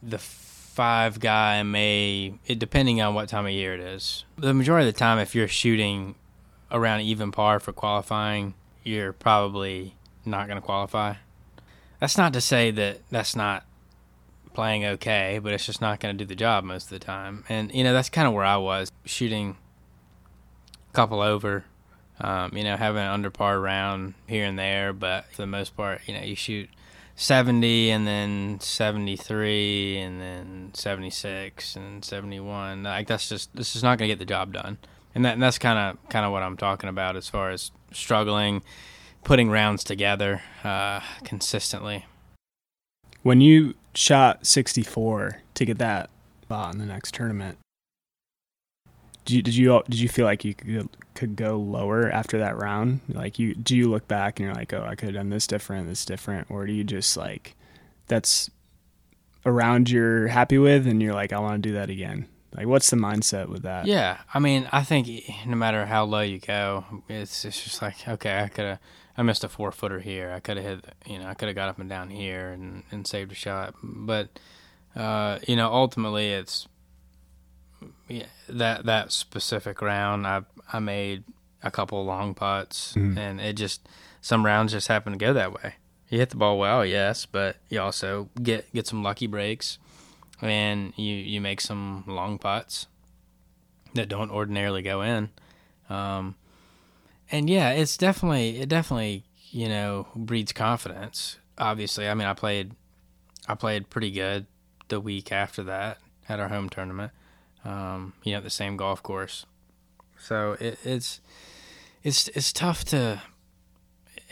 the 0.02 0.18
five 0.18 1.20
guy 1.20 1.62
may 1.62 2.34
it 2.46 2.58
depending 2.58 3.00
on 3.00 3.14
what 3.14 3.28
time 3.28 3.46
of 3.46 3.52
year 3.52 3.74
it 3.74 3.80
is. 3.80 4.24
The 4.36 4.54
majority 4.54 4.88
of 4.88 4.94
the 4.94 4.98
time, 4.98 5.18
if 5.18 5.34
you're 5.34 5.48
shooting 5.48 6.14
around 6.70 7.00
even 7.00 7.32
par 7.32 7.60
for 7.60 7.72
qualifying, 7.72 8.54
you're 8.84 9.12
probably 9.12 9.94
not 10.24 10.46
going 10.46 10.60
to 10.60 10.64
qualify. 10.64 11.14
That's 11.98 12.16
not 12.16 12.32
to 12.32 12.40
say 12.40 12.70
that 12.70 13.00
that's 13.10 13.36
not 13.36 13.64
playing 14.52 14.84
okay, 14.84 15.40
but 15.42 15.52
it's 15.52 15.66
just 15.66 15.80
not 15.80 16.00
going 16.00 16.16
to 16.16 16.24
do 16.24 16.26
the 16.28 16.36
job 16.36 16.64
most 16.64 16.84
of 16.84 16.90
the 16.90 17.04
time. 17.04 17.44
And 17.48 17.74
you 17.74 17.84
know 17.84 17.92
that's 17.92 18.08
kind 18.08 18.28
of 18.28 18.34
where 18.34 18.44
I 18.44 18.56
was 18.56 18.90
shooting 19.04 19.56
a 20.88 20.92
couple 20.92 21.20
over 21.20 21.64
um, 22.20 22.54
you 22.54 22.64
know, 22.64 22.76
having 22.76 23.02
an 23.02 23.08
under 23.08 23.30
par 23.30 23.58
round 23.58 24.14
here 24.26 24.44
and 24.44 24.58
there, 24.58 24.92
but 24.92 25.24
for 25.32 25.42
the 25.42 25.46
most 25.46 25.76
part, 25.76 26.02
you 26.06 26.14
know, 26.14 26.20
you 26.20 26.36
shoot 26.36 26.68
70 27.16 27.90
and 27.90 28.06
then 28.06 28.60
73 28.60 29.98
and 29.98 30.20
then 30.20 30.70
76 30.72 31.76
and 31.76 32.02
71 32.02 32.82
like 32.82 33.06
that's 33.06 33.28
just 33.28 33.54
this 33.54 33.76
is 33.76 33.82
not 33.82 33.98
going 33.98 34.08
to 34.08 34.12
get 34.12 34.18
the 34.18 34.24
job 34.24 34.54
done. 34.54 34.78
And, 35.14 35.24
that, 35.24 35.34
and 35.34 35.42
that's 35.42 35.58
kind 35.58 35.78
of 35.78 36.08
kind 36.08 36.24
of 36.24 36.32
what 36.32 36.42
i'm 36.42 36.56
talking 36.56 36.88
about 36.88 37.16
as 37.16 37.28
far 37.28 37.50
as 37.50 37.72
struggling 37.92 38.62
putting 39.24 39.50
rounds 39.50 39.84
together 39.84 40.40
uh, 40.64 41.00
consistently 41.24 42.06
when 43.22 43.40
you 43.40 43.74
shot 43.94 44.46
64 44.46 45.42
to 45.54 45.64
get 45.64 45.78
that 45.78 46.10
spot 46.42 46.74
in 46.74 46.80
the 46.80 46.86
next 46.86 47.14
tournament 47.14 47.58
did 49.24 49.34
you 49.34 49.42
did 49.42 49.56
you 49.56 49.82
did 49.88 50.00
you 50.00 50.08
feel 50.08 50.24
like 50.24 50.44
you 50.44 50.54
could 50.54 50.88
could 51.14 51.36
go 51.36 51.56
lower 51.58 52.10
after 52.10 52.38
that 52.38 52.56
round? 52.56 53.00
Like 53.08 53.38
you 53.38 53.54
do 53.54 53.76
you 53.76 53.90
look 53.90 54.08
back 54.08 54.38
and 54.38 54.46
you're 54.46 54.54
like, 54.54 54.72
oh, 54.72 54.84
I 54.84 54.94
could 54.94 55.08
have 55.08 55.14
done 55.14 55.30
this 55.30 55.46
different, 55.46 55.88
this 55.88 56.04
different, 56.04 56.50
or 56.50 56.66
do 56.66 56.72
you 56.72 56.84
just 56.84 57.16
like 57.16 57.54
that's 58.06 58.50
a 59.44 59.52
round 59.52 59.90
you're 59.90 60.28
happy 60.28 60.58
with 60.58 60.86
and 60.86 61.02
you're 61.02 61.14
like, 61.14 61.32
I 61.32 61.38
want 61.38 61.62
to 61.62 61.68
do 61.68 61.74
that 61.74 61.90
again? 61.90 62.26
Like, 62.56 62.66
what's 62.66 62.90
the 62.90 62.96
mindset 62.96 63.48
with 63.48 63.62
that? 63.62 63.86
Yeah, 63.86 64.18
I 64.34 64.40
mean, 64.40 64.68
I 64.72 64.82
think 64.82 65.08
no 65.46 65.56
matter 65.56 65.86
how 65.86 66.04
low 66.04 66.20
you 66.20 66.40
go, 66.40 66.84
it's 67.08 67.44
it's 67.44 67.62
just 67.62 67.80
like, 67.82 68.08
okay, 68.08 68.40
I 68.40 68.48
could 68.48 68.64
have, 68.64 68.78
I 69.20 69.22
missed 69.22 69.44
a 69.44 69.50
four 69.50 69.70
footer 69.70 70.00
here. 70.00 70.32
I 70.32 70.40
could 70.40 70.56
have 70.56 70.64
hit, 70.64 70.94
you 71.04 71.18
know, 71.18 71.26
I 71.26 71.34
could 71.34 71.48
have 71.48 71.54
got 71.54 71.68
up 71.68 71.78
and 71.78 71.90
down 71.90 72.08
here 72.08 72.52
and 72.52 72.84
and 72.90 73.06
saved 73.06 73.30
a 73.30 73.34
shot. 73.34 73.74
But, 73.82 74.30
uh, 74.96 75.40
you 75.46 75.56
know, 75.56 75.70
ultimately, 75.70 76.32
it's 76.32 76.66
yeah, 78.08 78.24
that 78.48 78.86
that 78.86 79.12
specific 79.12 79.82
round, 79.82 80.26
I 80.26 80.40
I 80.72 80.78
made 80.78 81.24
a 81.62 81.70
couple 81.70 82.02
long 82.02 82.32
putts, 82.32 82.94
mm-hmm. 82.94 83.18
and 83.18 83.42
it 83.42 83.58
just 83.58 83.86
some 84.22 84.46
rounds 84.46 84.72
just 84.72 84.88
happen 84.88 85.12
to 85.12 85.18
go 85.18 85.34
that 85.34 85.52
way. 85.52 85.74
You 86.08 86.18
hit 86.18 86.30
the 86.30 86.36
ball 86.36 86.58
well, 86.58 86.86
yes, 86.86 87.26
but 87.26 87.56
you 87.68 87.78
also 87.78 88.30
get 88.42 88.72
get 88.72 88.86
some 88.86 89.02
lucky 89.02 89.26
breaks, 89.26 89.76
and 90.40 90.94
you 90.96 91.14
you 91.14 91.42
make 91.42 91.60
some 91.60 92.04
long 92.06 92.38
putts 92.38 92.86
that 93.92 94.08
don't 94.08 94.30
ordinarily 94.30 94.80
go 94.80 95.02
in. 95.02 95.28
Um, 95.90 96.36
and 97.30 97.48
yeah, 97.48 97.70
it's 97.70 97.96
definitely 97.96 98.60
it 98.60 98.68
definitely 98.68 99.24
you 99.50 99.68
know 99.68 100.06
breeds 100.14 100.52
confidence. 100.52 101.38
Obviously, 101.58 102.08
I 102.08 102.14
mean, 102.14 102.26
I 102.26 102.34
played 102.34 102.72
I 103.48 103.54
played 103.54 103.90
pretty 103.90 104.10
good 104.10 104.46
the 104.88 105.00
week 105.00 105.30
after 105.32 105.62
that 105.64 105.98
at 106.28 106.40
our 106.40 106.48
home 106.48 106.68
tournament 106.68 107.12
um, 107.64 108.14
you 108.24 108.32
know, 108.32 108.40
the 108.40 108.50
same 108.50 108.76
golf 108.76 109.02
course. 109.02 109.46
So 110.18 110.56
it, 110.60 110.78
it's 110.84 111.20
it's 112.02 112.28
it's 112.28 112.52
tough 112.52 112.84
to 112.86 113.22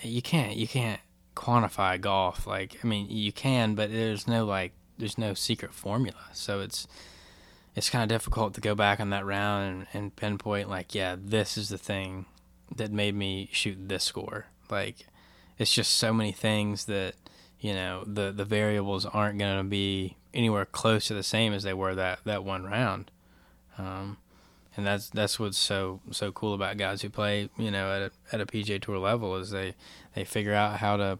you 0.02 0.22
can't 0.22 0.56
you 0.56 0.68
can't 0.68 1.00
quantify 1.34 2.00
golf 2.00 2.46
like 2.46 2.78
I 2.82 2.86
mean 2.86 3.06
you 3.10 3.32
can, 3.32 3.74
but 3.74 3.90
there's 3.90 4.26
no 4.26 4.44
like 4.44 4.72
there's 4.98 5.18
no 5.18 5.34
secret 5.34 5.72
formula. 5.72 6.26
So 6.32 6.60
it's 6.60 6.86
it's 7.74 7.90
kind 7.90 8.02
of 8.02 8.08
difficult 8.08 8.54
to 8.54 8.60
go 8.60 8.74
back 8.74 9.00
on 9.00 9.10
that 9.10 9.24
round 9.24 9.68
and, 9.68 9.86
and 9.92 10.16
pinpoint 10.16 10.68
like 10.68 10.94
yeah 10.94 11.16
this 11.18 11.56
is 11.56 11.68
the 11.68 11.78
thing 11.78 12.26
that 12.76 12.92
made 12.92 13.14
me 13.14 13.48
shoot 13.52 13.88
this 13.88 14.04
score. 14.04 14.46
Like 14.70 15.06
it's 15.58 15.72
just 15.72 15.92
so 15.96 16.12
many 16.12 16.32
things 16.32 16.84
that 16.86 17.14
you 17.60 17.74
know 17.74 18.04
the 18.06 18.32
the 18.32 18.44
variables 18.44 19.06
aren't 19.06 19.38
going 19.38 19.58
to 19.58 19.64
be 19.64 20.16
anywhere 20.34 20.64
close 20.64 21.06
to 21.06 21.14
the 21.14 21.22
same 21.22 21.52
as 21.52 21.62
they 21.62 21.74
were 21.74 21.94
that 21.94 22.20
that 22.24 22.44
one 22.44 22.64
round. 22.64 23.10
Um, 23.76 24.18
and 24.76 24.86
that's 24.86 25.10
that's 25.10 25.40
what's 25.40 25.58
so 25.58 26.00
so 26.12 26.30
cool 26.30 26.54
about 26.54 26.76
guys 26.76 27.02
who 27.02 27.10
play, 27.10 27.50
you 27.56 27.70
know, 27.70 27.92
at 27.92 28.02
a, 28.02 28.10
at 28.32 28.40
a 28.40 28.46
PGA 28.46 28.80
Tour 28.80 28.98
level 28.98 29.36
is 29.36 29.50
they 29.50 29.74
they 30.14 30.24
figure 30.24 30.54
out 30.54 30.78
how 30.78 30.96
to 30.96 31.18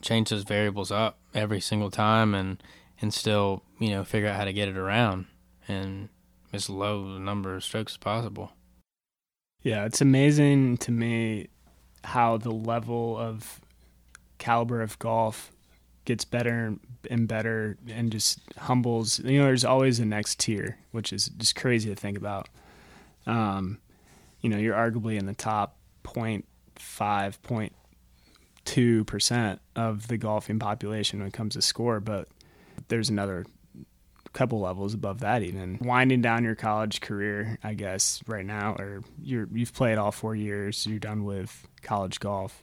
change 0.00 0.30
those 0.30 0.44
variables 0.44 0.90
up 0.90 1.18
every 1.34 1.60
single 1.60 1.90
time 1.90 2.34
and 2.34 2.62
and 3.00 3.12
still 3.12 3.62
you 3.78 3.90
know 3.90 4.04
figure 4.04 4.28
out 4.28 4.36
how 4.36 4.44
to 4.44 4.52
get 4.52 4.68
it 4.68 4.76
around 4.76 5.26
and 5.68 6.08
as 6.52 6.70
low 6.70 7.16
a 7.16 7.18
number 7.18 7.54
of 7.54 7.64
strokes 7.64 7.92
as 7.92 7.98
possible. 7.98 8.52
Yeah, 9.64 9.86
it's 9.86 10.02
amazing 10.02 10.76
to 10.78 10.92
me 10.92 11.48
how 12.04 12.36
the 12.36 12.50
level 12.50 13.16
of 13.18 13.60
caliber 14.36 14.82
of 14.82 14.98
golf 14.98 15.50
gets 16.04 16.26
better 16.26 16.76
and 17.10 17.26
better 17.26 17.78
and 17.88 18.12
just 18.12 18.40
humbles. 18.58 19.20
You 19.20 19.38
know, 19.38 19.46
there's 19.46 19.64
always 19.64 19.98
a 20.00 20.04
next 20.04 20.38
tier, 20.38 20.76
which 20.90 21.14
is 21.14 21.28
just 21.28 21.56
crazy 21.56 21.88
to 21.88 21.96
think 21.96 22.18
about. 22.18 22.50
Um, 23.26 23.78
you 24.42 24.50
know, 24.50 24.58
you're 24.58 24.76
arguably 24.76 25.18
in 25.18 25.24
the 25.24 25.34
top 25.34 25.78
0.5, 26.04 26.44
0.2 28.66 29.06
percent 29.06 29.60
of 29.74 30.08
the 30.08 30.18
golfing 30.18 30.58
population 30.58 31.20
when 31.20 31.28
it 31.28 31.32
comes 31.34 31.54
to 31.54 31.62
score, 31.62 32.00
but 32.00 32.28
there's 32.88 33.08
another 33.08 33.46
couple 34.34 34.60
levels 34.60 34.92
above 34.92 35.20
that 35.20 35.42
even. 35.42 35.78
Winding 35.80 36.20
down 36.20 36.44
your 36.44 36.54
college 36.54 37.00
career 37.00 37.58
i 37.62 37.72
guess 37.72 38.20
right 38.26 38.44
now 38.44 38.74
or 38.78 39.02
you're 39.22 39.48
you've 39.52 39.72
played 39.72 39.96
all 39.96 40.12
four 40.12 40.34
years 40.34 40.86
you're 40.86 40.98
done 40.98 41.24
with 41.24 41.66
college 41.82 42.20
golf. 42.20 42.62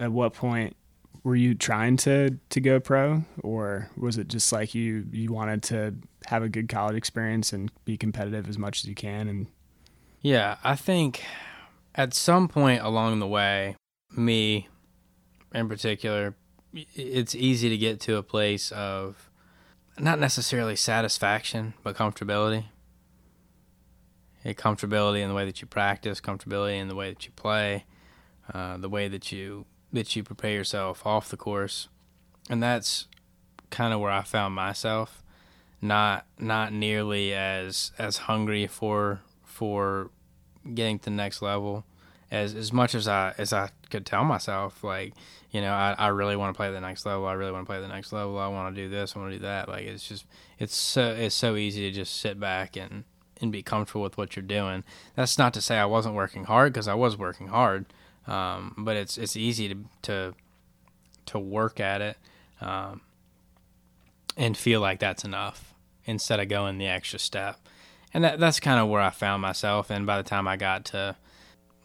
At 0.00 0.12
what 0.12 0.32
point 0.32 0.76
were 1.22 1.36
you 1.36 1.54
trying 1.54 1.96
to 1.98 2.38
to 2.48 2.60
go 2.60 2.80
pro 2.80 3.24
or 3.42 3.90
was 3.96 4.18
it 4.18 4.28
just 4.28 4.52
like 4.52 4.74
you 4.74 5.06
you 5.12 5.32
wanted 5.32 5.62
to 5.62 5.94
have 6.26 6.42
a 6.42 6.48
good 6.48 6.68
college 6.68 6.96
experience 6.96 7.52
and 7.52 7.70
be 7.84 7.96
competitive 7.96 8.48
as 8.48 8.58
much 8.58 8.78
as 8.78 8.84
you 8.86 8.94
can 8.94 9.28
and 9.28 9.46
yeah 10.22 10.56
i 10.64 10.74
think 10.74 11.22
at 11.94 12.14
some 12.14 12.48
point 12.48 12.82
along 12.82 13.18
the 13.18 13.26
way 13.26 13.76
me 14.16 14.68
in 15.54 15.68
particular 15.68 16.34
it's 16.94 17.34
easy 17.34 17.68
to 17.68 17.76
get 17.76 18.00
to 18.00 18.16
a 18.16 18.22
place 18.22 18.70
of 18.72 19.29
not 20.00 20.18
necessarily 20.18 20.76
satisfaction 20.76 21.74
but 21.82 21.96
comfortability. 21.96 22.64
A 24.44 24.54
comfortability 24.54 25.20
in 25.20 25.28
the 25.28 25.34
way 25.34 25.44
that 25.44 25.60
you 25.60 25.66
practice 25.66 26.20
comfortability 26.20 26.78
in 26.78 26.88
the 26.88 26.94
way 26.94 27.10
that 27.10 27.26
you 27.26 27.32
play 27.32 27.84
uh, 28.52 28.76
the 28.76 28.88
way 28.88 29.08
that 29.08 29.30
you 29.30 29.66
that 29.92 30.14
you 30.16 30.22
prepare 30.22 30.52
yourself 30.52 31.06
off 31.06 31.28
the 31.28 31.36
course, 31.36 31.88
and 32.48 32.62
that's 32.62 33.06
kind 33.70 33.92
of 33.92 34.00
where 34.00 34.10
I 34.10 34.22
found 34.22 34.54
myself, 34.54 35.22
not 35.80 36.26
not 36.38 36.72
nearly 36.72 37.32
as 37.32 37.92
as 37.98 38.18
hungry 38.18 38.66
for 38.66 39.20
for 39.44 40.10
getting 40.74 40.98
to 40.98 41.04
the 41.06 41.10
next 41.10 41.42
level 41.42 41.84
as 42.30 42.54
as 42.54 42.72
much 42.72 42.94
as 42.94 43.06
I 43.06 43.34
as 43.38 43.52
I 43.52 43.70
could 43.90 44.06
tell 44.06 44.24
myself 44.24 44.82
like 44.82 45.14
you 45.50 45.60
know 45.60 45.72
I, 45.72 45.94
I 45.98 46.08
really 46.08 46.36
want 46.36 46.54
to 46.54 46.56
play 46.56 46.70
the 46.70 46.80
next 46.80 47.06
level 47.06 47.26
I 47.26 47.32
really 47.32 47.52
want 47.52 47.66
to 47.66 47.70
play 47.70 47.80
the 47.80 47.88
next 47.88 48.12
level 48.12 48.38
I 48.38 48.48
want 48.48 48.74
to 48.74 48.82
do 48.82 48.88
this 48.88 49.14
I 49.14 49.18
want 49.18 49.32
to 49.32 49.38
do 49.38 49.42
that 49.44 49.68
like 49.68 49.84
it's 49.84 50.08
just 50.08 50.26
it's 50.58 50.74
so 50.74 51.12
it's 51.12 51.34
so 51.34 51.56
easy 51.56 51.82
to 51.82 51.94
just 51.94 52.20
sit 52.20 52.38
back 52.38 52.76
and 52.76 53.04
and 53.40 53.50
be 53.50 53.62
comfortable 53.62 54.02
with 54.02 54.18
what 54.18 54.36
you're 54.36 54.42
doing 54.42 54.84
that's 55.14 55.38
not 55.38 55.54
to 55.54 55.60
say 55.60 55.78
I 55.78 55.86
wasn't 55.86 56.14
working 56.14 56.44
hard 56.44 56.72
because 56.72 56.88
I 56.88 56.94
was 56.94 57.16
working 57.16 57.48
hard 57.48 57.86
um, 58.26 58.74
but 58.78 58.96
it's 58.96 59.18
it's 59.18 59.36
easy 59.36 59.68
to 59.68 59.84
to 60.02 60.34
to 61.26 61.38
work 61.38 61.80
at 61.80 62.00
it 62.00 62.16
um, 62.60 63.00
and 64.36 64.56
feel 64.56 64.80
like 64.80 64.98
that's 64.98 65.24
enough 65.24 65.74
instead 66.04 66.40
of 66.40 66.48
going 66.48 66.78
the 66.78 66.86
extra 66.86 67.18
step. 67.18 67.58
And 68.12 68.24
that 68.24 68.40
that's 68.40 68.60
kind 68.60 68.80
of 68.80 68.88
where 68.88 69.00
I 69.00 69.10
found 69.10 69.42
myself. 69.42 69.90
And 69.90 70.06
by 70.06 70.16
the 70.16 70.28
time 70.28 70.48
I 70.48 70.56
got 70.56 70.84
to, 70.86 71.16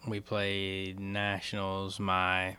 we 0.06 0.20
played 0.20 0.98
nationals 0.98 2.00
my 2.00 2.56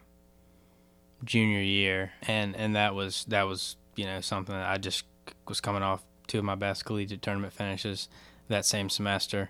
junior 1.24 1.62
year, 1.62 2.12
and 2.24 2.56
and 2.56 2.76
that 2.76 2.96
was 2.96 3.26
that 3.26 3.44
was 3.44 3.78
you 3.96 4.06
know 4.06 4.22
something 4.22 4.56
that 4.56 4.70
I 4.70 4.78
just 4.78 5.06
was 5.48 5.62
coming 5.62 5.84
off 5.84 6.04
two 6.28 6.40
of 6.40 6.46
my 6.46 6.56
best 6.56 6.86
collegiate 6.86 7.22
tournament 7.22 7.54
finishes 7.54 8.10
that 8.48 8.66
same 8.66 8.90
semester. 8.90 9.50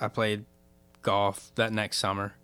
I 0.00 0.08
played 0.08 0.44
golf 1.02 1.52
that 1.54 1.72
next 1.72 1.98
summer 1.98 2.34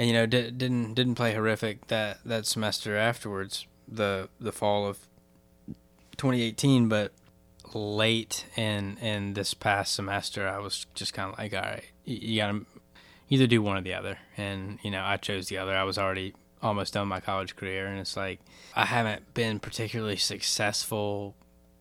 and 0.00 0.08
you 0.08 0.14
know 0.14 0.26
did, 0.26 0.58
didn't 0.58 0.94
didn't 0.94 1.14
play 1.14 1.34
horrific 1.34 1.86
that 1.88 2.18
that 2.24 2.46
semester 2.46 2.96
afterwards 2.96 3.66
the 3.86 4.28
the 4.40 4.52
fall 4.52 4.86
of 4.86 4.98
2018 6.16 6.88
but 6.88 7.12
late 7.74 8.46
in 8.56 8.96
in 8.98 9.34
this 9.34 9.52
past 9.52 9.94
semester 9.94 10.48
I 10.48 10.58
was 10.58 10.86
just 10.94 11.12
kind 11.12 11.32
of 11.32 11.38
like 11.38 11.54
all 11.54 11.60
right 11.60 11.84
you, 12.04 12.18
you 12.20 12.40
got 12.40 12.52
to 12.52 12.66
either 13.28 13.46
do 13.46 13.62
one 13.62 13.76
or 13.76 13.82
the 13.82 13.94
other 13.94 14.18
and 14.36 14.78
you 14.82 14.90
know 14.90 15.02
I 15.02 15.18
chose 15.18 15.48
the 15.48 15.58
other 15.58 15.76
I 15.76 15.84
was 15.84 15.98
already 15.98 16.34
almost 16.62 16.94
done 16.94 17.08
my 17.08 17.20
college 17.20 17.56
career 17.56 17.86
and 17.86 17.98
it's 17.98 18.16
like 18.16 18.40
I 18.74 18.84
haven't 18.84 19.34
been 19.34 19.58
particularly 19.58 20.16
successful 20.16 21.34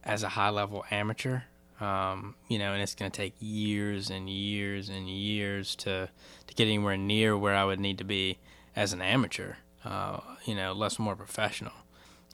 as 0.04 0.24
a 0.24 0.30
high 0.30 0.50
level 0.50 0.86
amateur 0.90 1.42
um, 1.80 2.36
you 2.48 2.60
know, 2.60 2.74
and 2.74 2.82
it's 2.82 2.96
going 2.96 3.10
to 3.10 3.16
take 3.16 3.34
years 3.40 4.10
and 4.10 4.30
years 4.30 4.90
and 4.90 5.10
years 5.10 5.76
to 5.78 6.10
to 6.48 6.54
get 6.56 6.66
anywhere 6.66 6.98
near 6.98 7.38
where 7.38 7.56
I 7.56 7.64
would 7.64 7.80
need 7.80 7.98
to 8.00 8.04
be 8.04 8.38
as 8.76 8.92
an 8.94 9.02
amateur. 9.02 9.54
Uh, 9.86 10.20
you 10.44 10.56
know, 10.56 10.74
less 10.74 11.00
more 11.00 11.16
professional. 11.16 11.72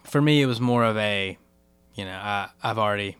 For 0.03 0.19
me, 0.19 0.41
it 0.41 0.47
was 0.47 0.59
more 0.59 0.83
of 0.83 0.97
a, 0.97 1.37
you 1.93 2.05
know, 2.05 2.17
I 2.17 2.49
I've 2.63 2.79
already 2.79 3.17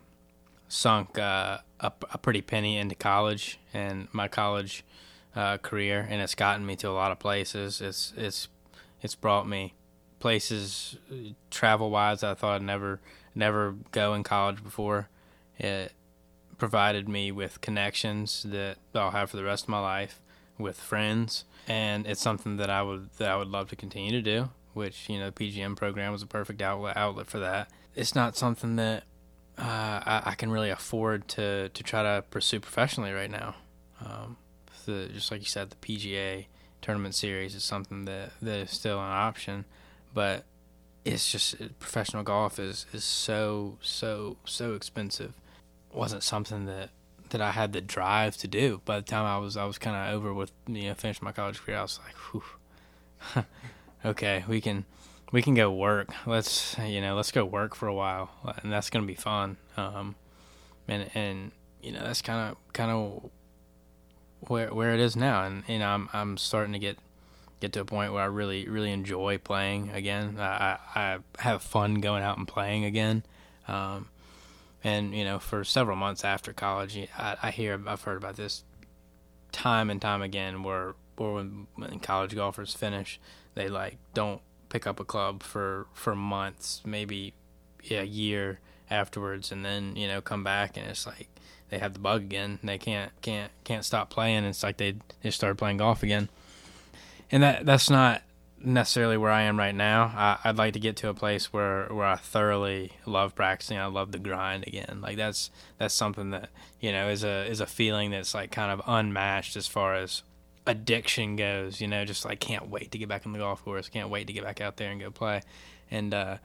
sunk 0.68 1.20
uh, 1.20 1.60
a, 1.80 1.92
a 2.12 2.18
pretty 2.18 2.42
penny 2.42 2.78
into 2.78 2.96
college 2.96 3.60
and 3.72 4.08
my 4.12 4.28
college 4.28 4.84
uh, 5.36 5.60
career, 5.60 6.08
and 6.10 6.22
it's 6.22 6.34
gotten 6.36 6.66
me 6.66 6.76
to 6.78 6.90
a 6.90 6.92
lot 6.92 7.12
of 7.12 7.20
places. 7.20 7.82
It's 7.82 8.14
it's 8.18 8.48
it's 9.02 9.16
brought 9.16 9.48
me 9.48 9.74
places 10.20 10.98
travel 11.52 11.90
wise 11.92 12.24
I 12.24 12.34
thought 12.34 12.56
I'd 12.56 12.62
never 12.62 13.00
never 13.36 13.76
go 13.92 14.14
in 14.14 14.24
college 14.24 14.64
before. 14.64 15.10
It 15.60 15.94
provided 16.58 17.08
me 17.08 17.32
with 17.32 17.62
connections 17.62 18.44
that 18.50 18.78
I'll 18.94 19.12
have 19.12 19.30
for 19.30 19.38
the 19.38 19.44
rest 19.44 19.66
of 19.66 19.70
my 19.70 19.80
life 19.80 20.22
with 20.58 20.80
friends, 20.80 21.44
and 21.68 22.08
it's 22.08 22.22
something 22.22 22.58
that 22.58 22.70
I 22.70 22.82
would 22.82 23.10
that 23.18 23.30
I 23.30 23.36
would 23.36 23.50
love 23.50 23.70
to 23.70 23.76
continue 23.76 24.12
to 24.12 24.22
do. 24.22 24.50
Which 24.74 25.10
you 25.10 25.20
know, 25.20 25.30
the 25.30 25.32
PGM 25.32 25.76
program 25.76 26.12
was 26.12 26.22
a 26.22 26.28
perfect 26.28 26.62
outlet 26.62 26.98
outlet 26.98 27.28
for 27.28 27.40
that. 27.40 27.70
It's 27.94 28.16
not 28.16 28.36
something 28.36 28.76
that 28.76 29.04
uh, 29.58 29.62
I, 29.62 30.22
I, 30.26 30.36
can 30.36 30.52
really 30.52 30.70
afford 30.70 31.30
to 31.30 31.70
to 31.70 31.84
try 31.84 32.04
to 32.04 32.24
pursue 32.30 32.60
professionally 32.60 33.14
right 33.14 33.32
now. 33.32 33.56
Um, 34.04 34.38
the, 34.86 35.10
just 35.14 35.32
like 35.32 35.40
you 35.40 35.48
said, 35.48 35.70
the 35.70 35.76
PGA 35.78 36.48
tournament 36.86 37.16
series 37.16 37.56
is 37.56 37.64
something 37.64 38.06
that, 38.06 38.30
that 38.44 38.60
is 38.60 38.70
still 38.70 39.00
an 39.00 39.12
option, 39.12 39.66
but 40.14 40.46
it's 41.04 41.32
just 41.32 41.56
professional 41.80 42.22
golf 42.22 42.60
is, 42.60 42.86
is 42.94 43.04
so 43.04 43.80
so 43.82 44.38
so 44.46 44.76
expensive. 44.76 45.34
It 45.92 45.98
wasn't 45.98 46.22
something 46.22 46.68
that 46.68 46.92
that 47.32 47.42
I 47.42 47.52
had 47.52 47.74
the 47.74 47.82
drive 47.82 48.38
to 48.38 48.48
do. 48.48 48.82
By 48.86 48.98
the 48.98 49.06
time 49.06 49.26
I 49.26 49.40
was 49.40 49.58
I 49.58 49.66
was 49.66 49.80
kind 49.80 49.96
of 49.96 50.16
over 50.16 50.32
with 50.32 50.52
you 50.68 50.84
know 50.84 50.94
finished 50.94 51.24
my 51.24 51.32
college 51.32 51.60
career, 51.60 51.78
I 51.78 51.82
was 51.82 52.00
like, 52.06 52.16
Whew. 52.32 53.46
okay, 54.06 54.44
we 54.48 54.62
can 54.62 54.86
we 55.32 55.42
can 55.42 55.56
go 55.56 55.72
work. 55.72 56.10
Let's 56.28 56.78
you 56.78 57.02
know 57.02 57.16
let's 57.16 57.32
go 57.32 57.46
work 57.46 57.74
for 57.74 57.88
a 57.88 57.96
while, 57.96 58.30
and 58.62 58.72
that's 58.72 58.92
gonna 58.92 59.08
be 59.08 59.16
fun. 59.16 59.58
Um, 59.76 60.16
and 60.88 61.10
and 61.16 61.52
you 61.82 61.94
know 61.94 62.04
that's 62.04 62.22
kind 62.22 62.52
of 62.52 62.74
kind 62.74 62.92
of 62.92 63.32
where 64.50 64.74
where 64.74 64.94
it 64.94 65.00
is 65.00 65.16
now, 65.16 65.44
and 65.44 65.64
you 65.68 65.80
know 65.80 65.88
I'm 65.88 66.10
I'm 66.14 66.38
starting 66.38 66.74
to 66.74 66.80
get 66.80 66.98
get 67.60 67.74
to 67.74 67.82
a 67.82 67.86
point 67.86 68.14
where 68.14 68.24
I 68.24 68.28
really 68.28 68.68
really 68.68 68.92
enjoy 68.92 69.38
playing 69.38 69.90
again. 69.92 70.38
I 70.40 70.78
I 70.96 71.18
have 71.40 71.62
fun 71.62 71.96
going 71.96 72.24
out 72.24 72.38
and 72.38 72.48
playing 72.48 72.86
again. 72.86 73.24
Um, 73.68 74.10
and 74.84 75.16
you 75.16 75.24
know, 75.24 75.40
for 75.40 75.64
several 75.64 75.98
months 75.98 76.24
after 76.24 76.54
college, 76.54 76.98
I, 77.18 77.38
I 77.42 77.52
hear 77.52 77.82
I've 77.88 78.04
heard 78.04 78.18
about 78.18 78.36
this 78.36 78.64
time 79.52 79.90
and 79.90 80.02
time 80.02 80.22
again, 80.22 80.62
where 80.62 80.94
where 81.18 81.32
when, 81.32 81.68
when 81.76 82.00
college 82.00 82.36
golfers 82.36 82.74
finish, 82.74 83.20
they 83.56 83.68
like 83.68 83.98
don't 84.14 84.42
pick 84.70 84.86
up 84.86 85.00
a 85.00 85.06
club 85.06 85.42
for 85.42 85.88
for 85.94 86.16
months, 86.16 86.82
maybe 86.86 87.34
a 87.90 88.04
year 88.04 88.60
afterwards, 88.90 89.52
and 89.52 89.66
then 89.66 89.96
you 89.96 90.08
know 90.08 90.22
come 90.22 90.44
back 90.44 90.78
and 90.78 90.88
it's 90.88 91.08
like 91.08 91.30
they 91.70 91.80
have 91.80 91.94
the 91.94 92.00
bug 92.00 92.22
again. 92.22 92.60
They 92.64 92.78
can't 92.78 93.12
can't 93.22 93.52
can't 93.64 93.86
stop 93.86 94.10
playing. 94.10 94.46
It's 94.46 94.64
like 94.64 94.78
they 94.78 94.96
just 95.24 95.38
started 95.38 95.58
playing 95.58 95.78
golf 95.78 96.04
again, 96.04 96.30
and 97.32 97.44
that 97.44 97.66
that's 97.66 97.90
not 97.90 98.22
necessarily 98.66 99.18
where 99.18 99.32
I 99.32 99.44
am 99.44 99.58
right 99.58 99.76
now. 99.76 100.12
I, 100.44 100.50
would 100.50 100.58
like 100.58 100.74
to 100.74 100.80
get 100.80 100.96
to 100.98 101.10
a 101.10 101.14
place 101.14 101.54
where, 101.54 101.88
where 101.88 102.06
I 102.06 102.16
thoroughly 102.16 102.94
love 103.06 103.36
practicing. 103.36 103.78
I 103.78 103.86
love 103.86 104.12
the 104.12 104.20
grind 104.20 104.66
again. 104.68 105.00
Like 105.02 105.18
that's 105.18 105.52
that's 105.78 105.94
something 105.94 106.32
that 106.32 106.50
you 106.80 106.92
know 106.92 107.10
is 107.10 107.24
a 107.24 107.46
is 107.46 107.60
a 107.60 107.66
feeling 107.66 108.12
that's 108.12 108.34
like 108.34 108.52
kind 108.52 108.72
of 108.72 108.82
unmatched 108.88 109.56
as 109.56 109.68
far 109.68 109.96
as 109.96 110.24
addiction 110.66 111.36
goes. 111.36 111.80
You 111.80 111.88
know, 111.88 112.06
just 112.06 112.26
like 112.26 112.40
can't 112.40 112.70
wait 112.70 112.92
to 112.92 112.98
get 112.98 113.10
back 113.10 113.26
on 113.26 113.34
the 113.34 113.40
golf 113.40 113.64
course. 113.64 113.90
Can't 113.90 114.10
wait 114.10 114.28
to 114.28 114.34
get 114.34 114.44
back 114.44 114.62
out 114.62 114.78
there 114.78 114.92
and 114.92 115.00
go 115.00 115.12
play. 115.12 115.42
And 115.92 116.14
uh, 116.14 116.38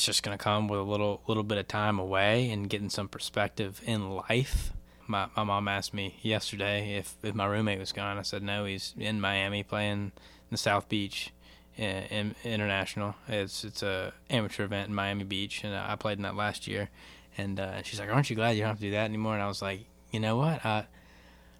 it's 0.00 0.06
just 0.06 0.22
gonna 0.22 0.38
come 0.38 0.66
with 0.66 0.80
a 0.80 0.82
little 0.82 1.20
little 1.26 1.42
bit 1.42 1.58
of 1.58 1.68
time 1.68 1.98
away 1.98 2.50
and 2.50 2.70
getting 2.70 2.88
some 2.88 3.06
perspective 3.06 3.82
in 3.84 4.08
life. 4.08 4.72
My 5.06 5.28
my 5.36 5.44
mom 5.44 5.68
asked 5.68 5.92
me 5.92 6.16
yesterday 6.22 6.96
if 6.96 7.16
if 7.22 7.34
my 7.34 7.44
roommate 7.44 7.78
was 7.78 7.92
gone. 7.92 8.16
I 8.16 8.22
said 8.22 8.42
no, 8.42 8.64
he's 8.64 8.94
in 8.96 9.20
Miami 9.20 9.62
playing 9.62 9.92
in 9.92 10.12
the 10.50 10.56
South 10.56 10.88
Beach 10.88 11.34
in, 11.76 12.34
International. 12.44 13.14
It's 13.28 13.62
it's 13.62 13.82
a 13.82 14.14
amateur 14.30 14.64
event 14.64 14.88
in 14.88 14.94
Miami 14.94 15.24
Beach, 15.24 15.64
and 15.64 15.76
I 15.76 15.96
played 15.96 16.16
in 16.16 16.22
that 16.22 16.34
last 16.34 16.66
year. 16.66 16.88
And 17.36 17.60
uh, 17.60 17.82
she's 17.82 18.00
like, 18.00 18.08
"Aren't 18.08 18.30
you 18.30 18.36
glad 18.36 18.52
you 18.52 18.62
don't 18.62 18.70
have 18.70 18.78
to 18.78 18.84
do 18.84 18.92
that 18.92 19.04
anymore?" 19.04 19.34
And 19.34 19.42
I 19.42 19.48
was 19.48 19.60
like, 19.60 19.84
"You 20.10 20.20
know 20.20 20.36
what? 20.36 20.64
I, 20.64 20.86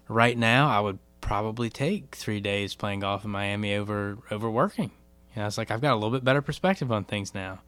right 0.07 0.35
now, 0.35 0.67
I 0.67 0.79
would 0.79 0.97
probably 1.21 1.69
take 1.69 2.15
three 2.15 2.39
days 2.39 2.73
playing 2.73 3.01
golf 3.01 3.23
in 3.23 3.29
Miami 3.29 3.75
over 3.75 4.17
over 4.31 4.49
working." 4.49 4.89
And 5.35 5.43
I 5.43 5.45
was 5.45 5.59
like, 5.59 5.69
"I've 5.69 5.81
got 5.81 5.93
a 5.93 5.99
little 6.01 6.09
bit 6.09 6.23
better 6.23 6.41
perspective 6.41 6.91
on 6.91 7.03
things 7.03 7.35
now." 7.35 7.59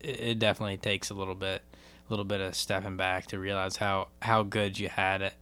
It 0.00 0.38
definitely 0.38 0.76
takes 0.76 1.10
a 1.10 1.14
little 1.14 1.34
bit, 1.34 1.62
a 2.08 2.10
little 2.10 2.24
bit 2.24 2.40
of 2.40 2.54
stepping 2.54 2.96
back 2.96 3.26
to 3.26 3.38
realize 3.38 3.76
how 3.76 4.08
how 4.22 4.42
good 4.42 4.78
you 4.78 4.88
had 4.88 5.22
it. 5.22 5.34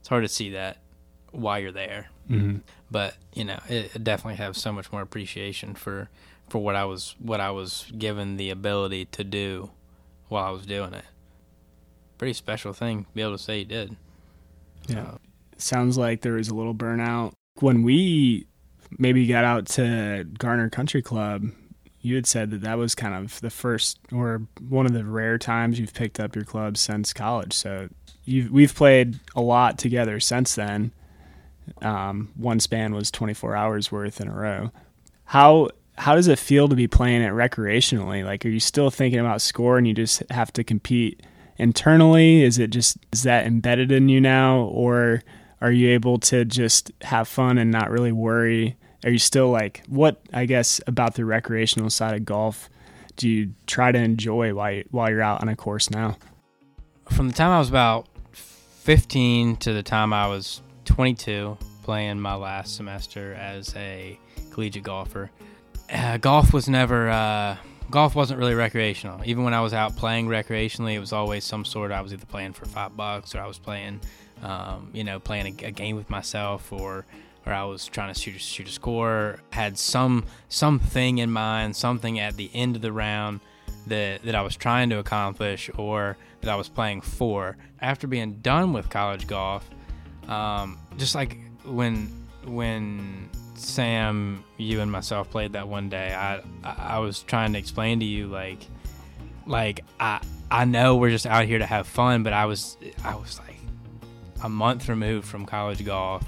It's 0.00 0.08
hard 0.08 0.24
to 0.24 0.28
see 0.28 0.50
that 0.50 0.78
while 1.30 1.58
you're 1.58 1.72
there, 1.72 2.08
mm-hmm. 2.28 2.58
but 2.90 3.16
you 3.34 3.44
know, 3.44 3.58
it, 3.68 3.94
it 3.94 4.04
definitely 4.04 4.36
have 4.36 4.56
so 4.56 4.72
much 4.72 4.92
more 4.92 5.02
appreciation 5.02 5.74
for 5.74 6.08
for 6.48 6.58
what 6.58 6.76
I 6.76 6.84
was 6.84 7.14
what 7.18 7.40
I 7.40 7.50
was 7.50 7.90
given 7.96 8.36
the 8.36 8.50
ability 8.50 9.06
to 9.06 9.24
do 9.24 9.70
while 10.28 10.44
I 10.44 10.50
was 10.50 10.66
doing 10.66 10.94
it. 10.94 11.04
Pretty 12.18 12.34
special 12.34 12.72
thing 12.72 13.04
to 13.04 13.10
be 13.14 13.22
able 13.22 13.36
to 13.36 13.42
say 13.42 13.60
you 13.60 13.64
did. 13.64 13.96
Yeah, 14.88 15.02
uh, 15.02 15.18
sounds 15.56 15.96
like 15.96 16.22
there 16.22 16.34
was 16.34 16.48
a 16.48 16.54
little 16.54 16.74
burnout 16.74 17.32
when 17.60 17.82
we 17.82 18.46
maybe 18.98 19.26
got 19.26 19.44
out 19.44 19.66
to 19.66 20.24
Garner 20.38 20.68
Country 20.68 21.02
Club 21.02 21.50
you 22.02 22.16
had 22.16 22.26
said 22.26 22.50
that 22.50 22.60
that 22.62 22.76
was 22.76 22.94
kind 22.94 23.14
of 23.14 23.40
the 23.40 23.50
first 23.50 23.98
or 24.12 24.42
one 24.68 24.86
of 24.86 24.92
the 24.92 25.04
rare 25.04 25.38
times 25.38 25.78
you've 25.78 25.94
picked 25.94 26.18
up 26.18 26.34
your 26.34 26.44
club 26.44 26.76
since 26.76 27.12
college. 27.12 27.52
So 27.52 27.88
we've 28.26 28.74
played 28.74 29.20
a 29.36 29.40
lot 29.40 29.78
together 29.78 30.18
since 30.18 30.56
then. 30.56 30.90
Um, 31.80 32.32
one 32.36 32.58
span 32.58 32.92
was 32.92 33.10
24 33.12 33.54
hours 33.54 33.92
worth 33.92 34.20
in 34.20 34.28
a 34.28 34.34
row. 34.34 34.72
How 35.26 35.70
how 35.98 36.16
does 36.16 36.26
it 36.26 36.38
feel 36.38 36.68
to 36.68 36.74
be 36.74 36.88
playing 36.88 37.22
it 37.22 37.32
recreationally? 37.32 38.24
Like, 38.24 38.44
are 38.44 38.48
you 38.48 38.60
still 38.60 38.90
thinking 38.90 39.20
about 39.20 39.42
score 39.42 39.78
and 39.78 39.86
you 39.86 39.94
just 39.94 40.22
have 40.30 40.52
to 40.54 40.64
compete 40.64 41.22
internally? 41.56 42.42
Is 42.42 42.58
it 42.58 42.70
just 42.70 42.96
is 43.12 43.22
that 43.22 43.46
embedded 43.46 43.92
in 43.92 44.08
you 44.08 44.20
now, 44.20 44.62
or 44.62 45.22
are 45.60 45.70
you 45.70 45.90
able 45.90 46.18
to 46.18 46.44
just 46.44 46.90
have 47.02 47.28
fun 47.28 47.58
and 47.58 47.70
not 47.70 47.90
really 47.90 48.10
worry 48.10 48.76
are 49.04 49.10
you 49.10 49.18
still 49.18 49.50
like 49.50 49.82
what 49.88 50.20
I 50.32 50.46
guess 50.46 50.80
about 50.86 51.14
the 51.14 51.24
recreational 51.24 51.90
side 51.90 52.14
of 52.14 52.24
golf 52.24 52.68
do 53.16 53.28
you 53.28 53.54
try 53.66 53.92
to 53.92 53.98
enjoy 53.98 54.54
while 54.54 54.72
you, 54.72 54.84
while 54.90 55.10
you're 55.10 55.22
out 55.22 55.42
on 55.42 55.48
a 55.48 55.56
course 55.56 55.90
now? 55.90 56.16
From 57.10 57.28
the 57.28 57.34
time 57.34 57.50
I 57.50 57.58
was 57.58 57.68
about 57.68 58.08
15 58.32 59.56
to 59.56 59.72
the 59.72 59.82
time 59.82 60.12
I 60.12 60.28
was 60.28 60.62
22, 60.86 61.58
playing 61.82 62.20
my 62.20 62.34
last 62.34 62.76
semester 62.76 63.34
as 63.34 63.74
a 63.76 64.18
collegiate 64.50 64.84
golfer, 64.84 65.30
uh, 65.92 66.16
golf 66.16 66.52
was 66.52 66.68
never 66.68 67.10
uh, 67.10 67.56
golf 67.90 68.14
wasn't 68.14 68.38
really 68.38 68.54
recreational. 68.54 69.20
Even 69.24 69.44
when 69.44 69.54
I 69.54 69.60
was 69.60 69.74
out 69.74 69.96
playing 69.96 70.26
recreationally, 70.26 70.94
it 70.94 71.00
was 71.00 71.12
always 71.12 71.44
some 71.44 71.64
sort. 71.64 71.92
I 71.92 72.00
was 72.00 72.12
either 72.12 72.26
playing 72.26 72.54
for 72.54 72.64
five 72.64 72.96
bucks 72.96 73.34
or 73.34 73.40
I 73.40 73.46
was 73.46 73.58
playing, 73.58 74.00
um, 74.42 74.90
you 74.92 75.04
know, 75.04 75.20
playing 75.20 75.60
a, 75.60 75.66
a 75.66 75.70
game 75.70 75.96
with 75.96 76.08
myself 76.08 76.72
or 76.72 77.04
or 77.46 77.52
I 77.52 77.64
was 77.64 77.86
trying 77.86 78.12
to 78.12 78.18
shoot, 78.18 78.40
shoot 78.40 78.68
a 78.68 78.70
score, 78.70 79.40
had 79.50 79.78
some 79.78 80.24
something 80.48 81.18
in 81.18 81.30
mind, 81.30 81.74
something 81.76 82.18
at 82.20 82.36
the 82.36 82.50
end 82.54 82.76
of 82.76 82.82
the 82.82 82.92
round 82.92 83.40
that 83.86 84.22
that 84.22 84.34
I 84.34 84.42
was 84.42 84.56
trying 84.56 84.90
to 84.90 84.98
accomplish 84.98 85.70
or 85.76 86.16
that 86.40 86.50
I 86.50 86.56
was 86.56 86.68
playing 86.68 87.00
for. 87.00 87.56
After 87.80 88.06
being 88.06 88.34
done 88.34 88.72
with 88.72 88.88
college 88.90 89.26
golf, 89.26 89.68
um, 90.28 90.78
just 90.98 91.14
like 91.14 91.38
when 91.64 92.08
when 92.44 93.28
Sam, 93.54 94.44
you 94.56 94.80
and 94.80 94.90
myself 94.90 95.30
played 95.30 95.52
that 95.54 95.68
one 95.68 95.88
day, 95.88 96.14
I 96.14 96.42
I 96.64 96.98
was 96.98 97.22
trying 97.22 97.52
to 97.54 97.58
explain 97.58 98.00
to 98.00 98.06
you 98.06 98.28
like 98.28 98.60
like 99.46 99.84
I 99.98 100.20
I 100.50 100.64
know 100.64 100.96
we're 100.96 101.10
just 101.10 101.26
out 101.26 101.46
here 101.46 101.58
to 101.58 101.66
have 101.66 101.86
fun, 101.86 102.22
but 102.22 102.32
I 102.32 102.46
was 102.46 102.76
I 103.04 103.16
was 103.16 103.38
like 103.40 103.56
a 104.44 104.48
month 104.48 104.88
removed 104.88 105.26
from 105.26 105.46
college 105.46 105.84
golf 105.84 106.24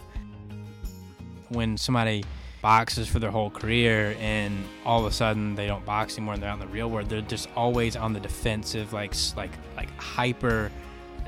when 1.54 1.76
somebody 1.76 2.24
boxes 2.60 3.06
for 3.06 3.18
their 3.18 3.30
whole 3.30 3.50
career 3.50 4.16
and 4.18 4.64
all 4.86 5.00
of 5.00 5.06
a 5.06 5.14
sudden 5.14 5.54
they 5.54 5.66
don't 5.66 5.84
box 5.84 6.16
anymore 6.16 6.34
and 6.34 6.42
they're 6.42 6.50
out 6.50 6.60
in 6.60 6.66
the 6.66 6.72
real 6.72 6.88
world 6.88 7.08
they're 7.10 7.20
just 7.20 7.48
always 7.56 7.94
on 7.94 8.14
the 8.14 8.20
defensive 8.20 8.90
like 8.94 9.14
like 9.36 9.50
like 9.76 9.90
hyper 9.98 10.70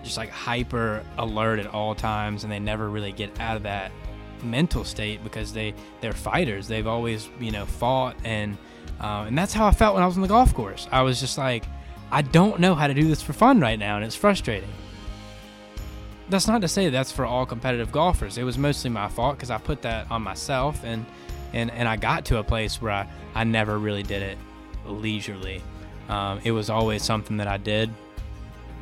just 0.02 0.16
like 0.16 0.30
hyper 0.30 1.04
alert 1.18 1.58
at 1.58 1.66
all 1.66 1.94
times 1.94 2.44
and 2.44 2.52
they 2.52 2.58
never 2.58 2.88
really 2.88 3.12
get 3.12 3.38
out 3.40 3.56
of 3.56 3.62
that 3.64 3.90
mental 4.42 4.84
state 4.84 5.22
because 5.24 5.52
they 5.52 5.74
they're 6.00 6.12
fighters. 6.12 6.68
They've 6.68 6.86
always 6.86 7.28
you 7.40 7.50
know 7.50 7.66
fought 7.66 8.16
and 8.24 8.56
uh, 9.00 9.24
and 9.26 9.36
that's 9.36 9.52
how 9.52 9.66
I 9.66 9.72
felt 9.72 9.94
when 9.94 10.02
I 10.02 10.06
was 10.06 10.16
on 10.16 10.22
the 10.22 10.28
golf 10.28 10.54
course. 10.54 10.88
I 10.90 11.02
was 11.02 11.20
just 11.20 11.36
like 11.38 11.64
I 12.10 12.22
don't 12.22 12.60
know 12.60 12.74
how 12.74 12.86
to 12.86 12.94
do 12.94 13.06
this 13.06 13.20
for 13.20 13.32
fun 13.32 13.60
right 13.60 13.78
now 13.78 13.96
and 13.96 14.04
it's 14.04 14.16
frustrating 14.16 14.70
that's 16.28 16.48
not 16.48 16.60
to 16.62 16.68
say 16.68 16.88
that's 16.90 17.12
for 17.12 17.24
all 17.24 17.46
competitive 17.46 17.92
golfers. 17.92 18.38
It 18.38 18.44
was 18.44 18.58
mostly 18.58 18.90
my 18.90 19.08
fault 19.08 19.36
because 19.36 19.50
I 19.50 19.58
put 19.58 19.82
that 19.82 20.10
on 20.10 20.22
myself, 20.22 20.82
and 20.84 21.06
and 21.52 21.70
and 21.70 21.88
I 21.88 21.96
got 21.96 22.24
to 22.26 22.38
a 22.38 22.44
place 22.44 22.80
where 22.82 22.92
I 22.92 23.08
I 23.34 23.44
never 23.44 23.78
really 23.78 24.02
did 24.02 24.22
it 24.22 24.38
leisurely. 24.86 25.62
Um, 26.08 26.40
it 26.44 26.52
was 26.52 26.70
always 26.70 27.02
something 27.02 27.36
that 27.38 27.48
I 27.48 27.56
did 27.56 27.90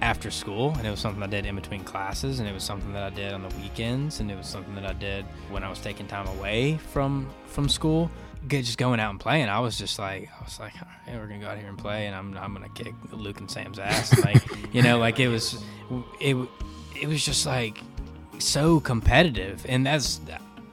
after 0.01 0.31
school, 0.31 0.75
and 0.77 0.87
it 0.87 0.91
was 0.91 1.01
something 1.01 1.23
I 1.23 1.27
did 1.27 1.47
in 1.47 1.55
between 1.55 1.85
classes, 1.85 2.41
and 2.41 2.49
it 2.49 2.53
was 2.53 2.63
something 2.63 2.93
that 2.93 3.03
I 3.03 3.11
did 3.11 3.33
on 3.33 3.43
the 3.43 3.55
weekends, 3.57 4.21
and 4.21 4.31
it 4.31 4.37
was 4.37 4.47
something 4.47 4.75
that 4.75 4.85
I 4.85 4.93
did 4.93 5.25
when 5.51 5.63
I 5.63 5.71
was 5.71 5.81
taking 5.81 6.07
time 6.07 6.27
away 6.39 6.79
from 6.93 7.29
from 7.47 7.69
school. 7.69 8.11
Just 8.47 8.77
going 8.77 9.01
out 9.01 9.09
and 9.09 9.19
playing, 9.19 9.49
I 9.49 9.59
was 9.61 9.79
just 9.79 9.99
like, 9.99 10.29
I 10.39 10.45
was 10.45 10.61
like, 10.61 10.75
we're 11.09 11.27
gonna 11.27 11.39
go 11.39 11.47
out 11.47 11.57
here 11.57 11.69
and 11.69 11.79
play, 11.79 12.07
and 12.07 12.15
I'm 12.15 12.37
I'm 12.37 12.53
gonna 12.53 12.69
kick 12.71 12.95
Luke 13.11 13.41
and 13.41 13.51
Sam's 13.51 13.79
ass, 13.79 14.19
like 14.23 14.43
you 14.75 14.83
know, 14.83 14.99
like 15.07 15.19
it 15.19 15.29
was, 15.29 15.63
it 16.21 16.37
it 16.95 17.09
was 17.09 17.25
just 17.25 17.47
like 17.47 17.81
so 18.39 18.81
competitive, 18.81 19.65
and 19.69 19.87
that's 19.87 20.21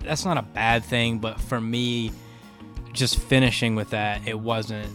that's 0.02 0.26
not 0.26 0.38
a 0.38 0.42
bad 0.42 0.84
thing, 0.84 1.20
but 1.20 1.40
for 1.40 1.62
me, 1.62 2.12
just 2.94 3.20
finishing 3.20 3.76
with 3.76 3.92
that, 3.92 4.28
it 4.28 4.40
wasn't 4.40 4.90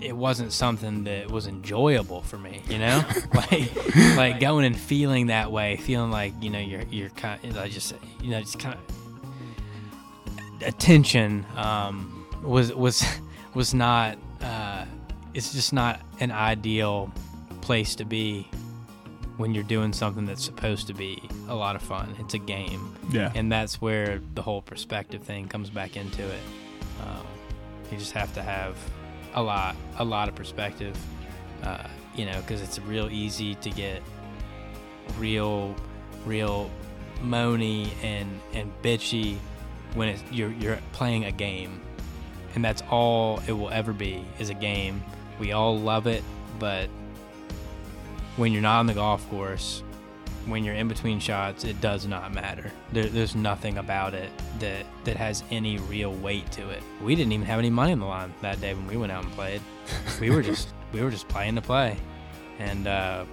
it 0.00 0.16
wasn't 0.16 0.50
something 0.52 1.04
that 1.04 1.30
was 1.30 1.46
enjoyable 1.46 2.22
for 2.22 2.38
me, 2.38 2.62
you 2.68 2.78
know, 2.78 3.04
like 3.34 4.16
like 4.16 4.40
going 4.40 4.64
and 4.64 4.78
feeling 4.78 5.26
that 5.26 5.52
way, 5.52 5.76
feeling 5.76 6.10
like 6.10 6.32
you 6.40 6.50
know 6.50 6.58
you're 6.58 6.84
you're 6.90 7.10
kind 7.10 7.42
of, 7.44 7.58
I 7.58 7.68
just 7.68 7.94
you 8.20 8.30
know 8.30 8.40
just 8.40 8.58
kind 8.58 8.76
of 8.76 8.80
attention 10.62 11.44
um, 11.56 12.26
was 12.42 12.72
was 12.74 13.04
was 13.54 13.74
not 13.74 14.18
uh, 14.40 14.84
it's 15.34 15.52
just 15.52 15.72
not 15.72 16.00
an 16.20 16.30
ideal 16.30 17.12
place 17.60 17.94
to 17.96 18.04
be 18.04 18.48
when 19.40 19.54
you're 19.54 19.64
doing 19.64 19.90
something 19.90 20.26
that's 20.26 20.44
supposed 20.44 20.86
to 20.86 20.92
be 20.92 21.18
a 21.48 21.54
lot 21.54 21.74
of 21.74 21.80
fun. 21.80 22.14
It's 22.18 22.34
a 22.34 22.38
game, 22.38 22.94
Yeah. 23.10 23.32
and 23.34 23.50
that's 23.50 23.80
where 23.80 24.20
the 24.34 24.42
whole 24.42 24.60
perspective 24.60 25.22
thing 25.22 25.48
comes 25.48 25.70
back 25.70 25.96
into 25.96 26.22
it. 26.22 26.40
Um, 27.00 27.26
you 27.90 27.96
just 27.96 28.12
have 28.12 28.34
to 28.34 28.42
have 28.42 28.76
a 29.34 29.42
lot, 29.42 29.76
a 29.98 30.04
lot 30.04 30.28
of 30.28 30.34
perspective, 30.34 30.94
uh, 31.62 31.84
you 32.14 32.26
know, 32.26 32.38
because 32.42 32.60
it's 32.60 32.78
real 32.80 33.08
easy 33.10 33.54
to 33.56 33.70
get 33.70 34.02
real, 35.18 35.74
real 36.26 36.70
moany 37.22 37.88
and 38.02 38.40
and 38.54 38.70
bitchy 38.82 39.36
when 39.94 40.08
it's, 40.08 40.22
you're 40.30 40.52
you're 40.52 40.78
playing 40.92 41.24
a 41.24 41.32
game, 41.32 41.80
and 42.54 42.62
that's 42.64 42.82
all 42.90 43.40
it 43.48 43.52
will 43.52 43.70
ever 43.70 43.92
be 43.94 44.22
is 44.38 44.50
a 44.50 44.54
game. 44.54 45.02
We 45.38 45.52
all 45.52 45.78
love 45.78 46.06
it, 46.06 46.22
but 46.58 46.90
when 48.40 48.54
you're 48.54 48.62
not 48.62 48.78
on 48.78 48.86
the 48.86 48.94
golf 48.94 49.28
course, 49.28 49.82
when 50.46 50.64
you're 50.64 50.74
in 50.74 50.88
between 50.88 51.20
shots, 51.20 51.64
it 51.64 51.78
does 51.82 52.06
not 52.06 52.32
matter. 52.32 52.72
There, 52.90 53.04
there's 53.04 53.36
nothing 53.36 53.76
about 53.76 54.14
it 54.14 54.30
that 54.60 54.86
that 55.04 55.18
has 55.18 55.44
any 55.50 55.76
real 55.76 56.14
weight 56.14 56.50
to 56.52 56.70
it. 56.70 56.82
We 57.02 57.14
didn't 57.14 57.32
even 57.32 57.44
have 57.46 57.58
any 57.58 57.68
money 57.68 57.92
on 57.92 57.98
the 57.98 58.06
line 58.06 58.32
that 58.40 58.58
day 58.58 58.72
when 58.72 58.86
we 58.86 58.96
went 58.96 59.12
out 59.12 59.24
and 59.24 59.32
played. 59.34 59.60
We 60.20 60.30
were 60.30 60.40
just 60.40 60.68
we 60.92 61.02
were 61.02 61.10
just 61.10 61.28
playing 61.28 61.56
to 61.56 61.60
play, 61.60 61.98
and 62.58 62.86
uh, 62.86 63.26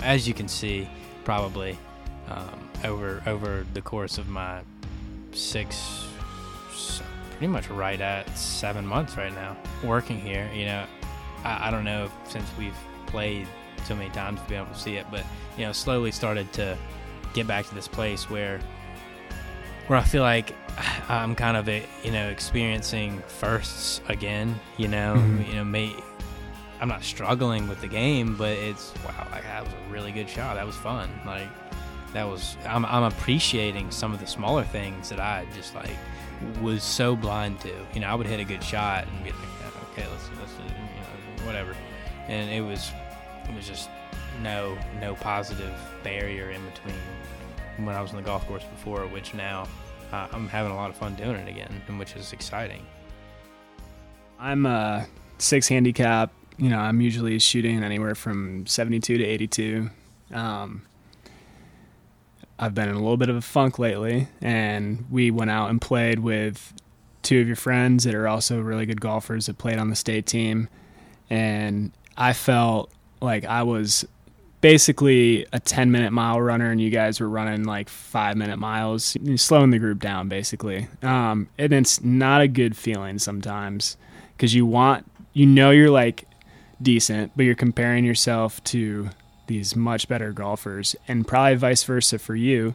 as 0.00 0.26
you 0.26 0.34
can 0.34 0.48
see, 0.48 0.88
probably 1.22 1.78
um, 2.28 2.68
over 2.82 3.22
over 3.26 3.64
the 3.72 3.82
course 3.82 4.18
of 4.18 4.28
my 4.28 4.62
six, 5.30 6.08
pretty 7.30 7.46
much 7.46 7.70
right 7.70 8.00
at 8.00 8.36
seven 8.36 8.84
months 8.84 9.16
right 9.16 9.32
now 9.32 9.56
working 9.84 10.18
here. 10.20 10.50
You 10.52 10.64
know, 10.64 10.86
I, 11.44 11.68
I 11.68 11.70
don't 11.70 11.84
know 11.84 12.06
if 12.06 12.32
since 12.32 12.50
we've 12.58 12.74
played 13.06 13.46
so 13.84 13.94
many 13.94 14.10
times 14.10 14.40
to 14.40 14.48
be 14.48 14.54
able 14.54 14.66
to 14.66 14.78
see 14.78 14.96
it, 14.96 15.06
but 15.10 15.24
you 15.56 15.64
know, 15.64 15.72
slowly 15.72 16.10
started 16.12 16.52
to 16.54 16.76
get 17.34 17.46
back 17.46 17.66
to 17.68 17.74
this 17.74 17.88
place 17.88 18.28
where 18.30 18.60
where 19.86 19.98
I 19.98 20.02
feel 20.02 20.22
like 20.22 20.54
I'm 21.08 21.34
kind 21.34 21.56
of 21.56 21.68
a, 21.68 21.84
you 22.02 22.10
know 22.12 22.28
experiencing 22.28 23.22
firsts 23.28 24.00
again. 24.08 24.58
You 24.78 24.88
know, 24.88 25.14
Mhm. 25.16 25.46
you 25.48 25.54
know, 25.54 25.64
may 25.64 25.94
I'm 26.80 26.88
not 26.88 27.02
struggling 27.04 27.68
with 27.68 27.80
the 27.80 27.86
game, 27.88 28.36
but 28.36 28.50
it's 28.52 28.92
wow, 29.06 29.26
like 29.30 29.44
that 29.44 29.64
was 29.64 29.72
a 29.72 29.92
really 29.92 30.12
good 30.12 30.28
shot. 30.28 30.56
That 30.56 30.66
was 30.66 30.76
fun. 30.76 31.08
Like 31.26 31.48
that 32.12 32.24
was 32.28 32.56
I'm 32.66 32.84
I'm 32.86 33.04
appreciating 33.04 33.90
some 33.90 34.12
of 34.12 34.20
the 34.20 34.26
smaller 34.26 34.64
things 34.64 35.08
that 35.10 35.20
I 35.20 35.46
just 35.54 35.74
like 35.74 35.96
was 36.60 36.82
so 36.82 37.14
blind 37.16 37.60
to. 37.60 37.72
You 37.94 38.00
know, 38.00 38.08
I 38.08 38.14
would 38.14 38.26
hit 38.26 38.40
a 38.40 38.44
good 38.44 38.62
shot 38.62 39.06
and 39.06 39.24
be 39.24 39.30
like, 39.30 39.40
okay, 39.92 40.06
let's 40.10 40.28
let's 40.40 40.52
you 40.58 40.64
know 41.40 41.46
whatever, 41.46 41.74
and 42.28 42.50
it 42.50 42.60
was 42.60 42.90
it 43.48 43.54
was 43.54 43.66
just 43.66 43.88
no 44.42 44.76
no 45.00 45.14
positive 45.14 45.74
barrier 46.02 46.50
in 46.50 46.64
between 46.66 46.96
when 47.78 47.94
I 47.94 48.02
was 48.02 48.10
on 48.10 48.16
the 48.16 48.22
golf 48.22 48.46
course 48.46 48.64
before, 48.64 49.06
which 49.06 49.34
now 49.34 49.66
uh, 50.12 50.28
I'm 50.32 50.48
having 50.48 50.72
a 50.72 50.76
lot 50.76 50.90
of 50.90 50.96
fun 50.96 51.14
doing 51.14 51.36
it 51.36 51.48
again, 51.48 51.82
and 51.88 51.98
which 51.98 52.14
is 52.16 52.32
exciting. 52.32 52.86
I'm 54.38 54.66
a 54.66 55.06
six 55.38 55.68
handicap. 55.68 56.32
You 56.56 56.68
know, 56.68 56.78
I'm 56.78 57.00
usually 57.00 57.38
shooting 57.38 57.82
anywhere 57.82 58.14
from 58.14 58.66
72 58.66 59.18
to 59.18 59.24
82. 59.24 59.90
Um, 60.32 60.82
I've 62.58 62.74
been 62.74 62.88
in 62.88 62.94
a 62.94 62.98
little 62.98 63.16
bit 63.16 63.28
of 63.28 63.36
a 63.36 63.40
funk 63.40 63.78
lately, 63.78 64.28
and 64.40 65.04
we 65.10 65.30
went 65.32 65.50
out 65.50 65.70
and 65.70 65.80
played 65.80 66.20
with 66.20 66.72
two 67.22 67.40
of 67.40 67.46
your 67.46 67.56
friends 67.56 68.04
that 68.04 68.14
are 68.14 68.28
also 68.28 68.60
really 68.60 68.86
good 68.86 69.00
golfers 69.00 69.46
that 69.46 69.58
played 69.58 69.78
on 69.78 69.90
the 69.90 69.96
state 69.96 70.26
team. 70.26 70.68
And 71.28 71.90
I 72.16 72.32
felt 72.32 72.92
like 73.24 73.44
I 73.44 73.62
was 73.62 74.06
basically 74.60 75.44
a 75.52 75.60
10 75.60 75.90
minute 75.90 76.12
mile 76.12 76.40
runner, 76.40 76.70
and 76.70 76.80
you 76.80 76.90
guys 76.90 77.20
were 77.20 77.28
running 77.28 77.64
like 77.64 77.88
five 77.88 78.36
minute 78.36 78.58
miles, 78.58 79.16
slowing 79.36 79.70
the 79.70 79.78
group 79.78 80.00
down 80.00 80.28
basically. 80.28 80.88
Um, 81.02 81.48
and 81.58 81.72
it's 81.72 82.02
not 82.02 82.40
a 82.40 82.48
good 82.48 82.76
feeling 82.76 83.18
sometimes 83.18 83.96
because 84.36 84.54
you 84.54 84.64
want, 84.64 85.10
you 85.32 85.46
know, 85.46 85.70
you're 85.70 85.90
like 85.90 86.26
decent, 86.80 87.32
but 87.36 87.44
you're 87.44 87.54
comparing 87.54 88.04
yourself 88.04 88.62
to 88.64 89.10
these 89.46 89.76
much 89.76 90.08
better 90.08 90.32
golfers, 90.32 90.96
and 91.06 91.26
probably 91.26 91.56
vice 91.56 91.84
versa 91.84 92.18
for 92.18 92.34
you. 92.34 92.74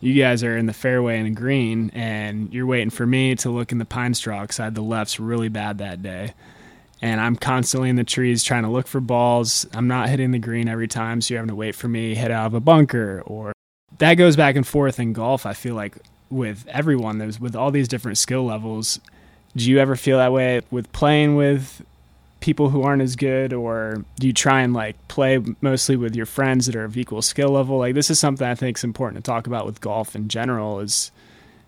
You 0.00 0.14
guys 0.14 0.44
are 0.44 0.56
in 0.56 0.66
the 0.66 0.72
fairway 0.72 1.18
and 1.18 1.26
the 1.26 1.40
green, 1.40 1.90
and 1.94 2.52
you're 2.52 2.66
waiting 2.66 2.90
for 2.90 3.06
me 3.06 3.34
to 3.36 3.50
look 3.50 3.72
in 3.72 3.78
the 3.78 3.84
pine 3.84 4.14
straw 4.14 4.42
because 4.42 4.60
I 4.60 4.64
had 4.64 4.74
the 4.74 4.82
lefts 4.82 5.18
really 5.18 5.48
bad 5.48 5.78
that 5.78 6.02
day. 6.02 6.34
And 7.04 7.20
I'm 7.20 7.36
constantly 7.36 7.90
in 7.90 7.96
the 7.96 8.02
trees 8.04 8.42
trying 8.42 8.62
to 8.62 8.70
look 8.70 8.86
for 8.86 8.98
balls. 8.98 9.66
I'm 9.74 9.86
not 9.86 10.08
hitting 10.08 10.30
the 10.30 10.38
green 10.38 10.68
every 10.68 10.88
time, 10.88 11.20
so 11.20 11.34
you're 11.34 11.38
having 11.40 11.50
to 11.50 11.54
wait 11.54 11.74
for 11.74 11.86
me 11.86 12.14
hit 12.14 12.30
out 12.30 12.46
of 12.46 12.54
a 12.54 12.60
bunker. 12.60 13.22
Or 13.26 13.52
that 13.98 14.14
goes 14.14 14.36
back 14.36 14.56
and 14.56 14.66
forth 14.66 14.98
in 14.98 15.12
golf. 15.12 15.44
I 15.44 15.52
feel 15.52 15.74
like 15.74 15.98
with 16.30 16.66
everyone, 16.66 17.18
there's 17.18 17.38
with 17.38 17.54
all 17.54 17.70
these 17.70 17.88
different 17.88 18.16
skill 18.16 18.46
levels. 18.46 19.00
Do 19.54 19.70
you 19.70 19.80
ever 19.80 19.96
feel 19.96 20.16
that 20.16 20.32
way 20.32 20.62
with 20.70 20.90
playing 20.92 21.36
with 21.36 21.84
people 22.40 22.70
who 22.70 22.82
aren't 22.82 23.02
as 23.02 23.16
good 23.16 23.52
or 23.52 24.02
do 24.18 24.26
you 24.26 24.32
try 24.32 24.62
and 24.62 24.72
like 24.72 24.96
play 25.06 25.42
mostly 25.60 25.96
with 25.96 26.16
your 26.16 26.26
friends 26.26 26.64
that 26.64 26.74
are 26.74 26.84
of 26.84 26.96
equal 26.96 27.22
skill 27.22 27.48
level 27.48 27.78
like 27.78 27.94
this 27.94 28.10
is 28.10 28.18
something 28.18 28.46
i 28.46 28.54
think 28.54 28.76
is 28.76 28.84
important 28.84 29.24
to 29.24 29.26
talk 29.26 29.46
about 29.46 29.64
with 29.64 29.80
golf 29.80 30.14
in 30.14 30.28
general 30.28 30.78
is 30.80 31.10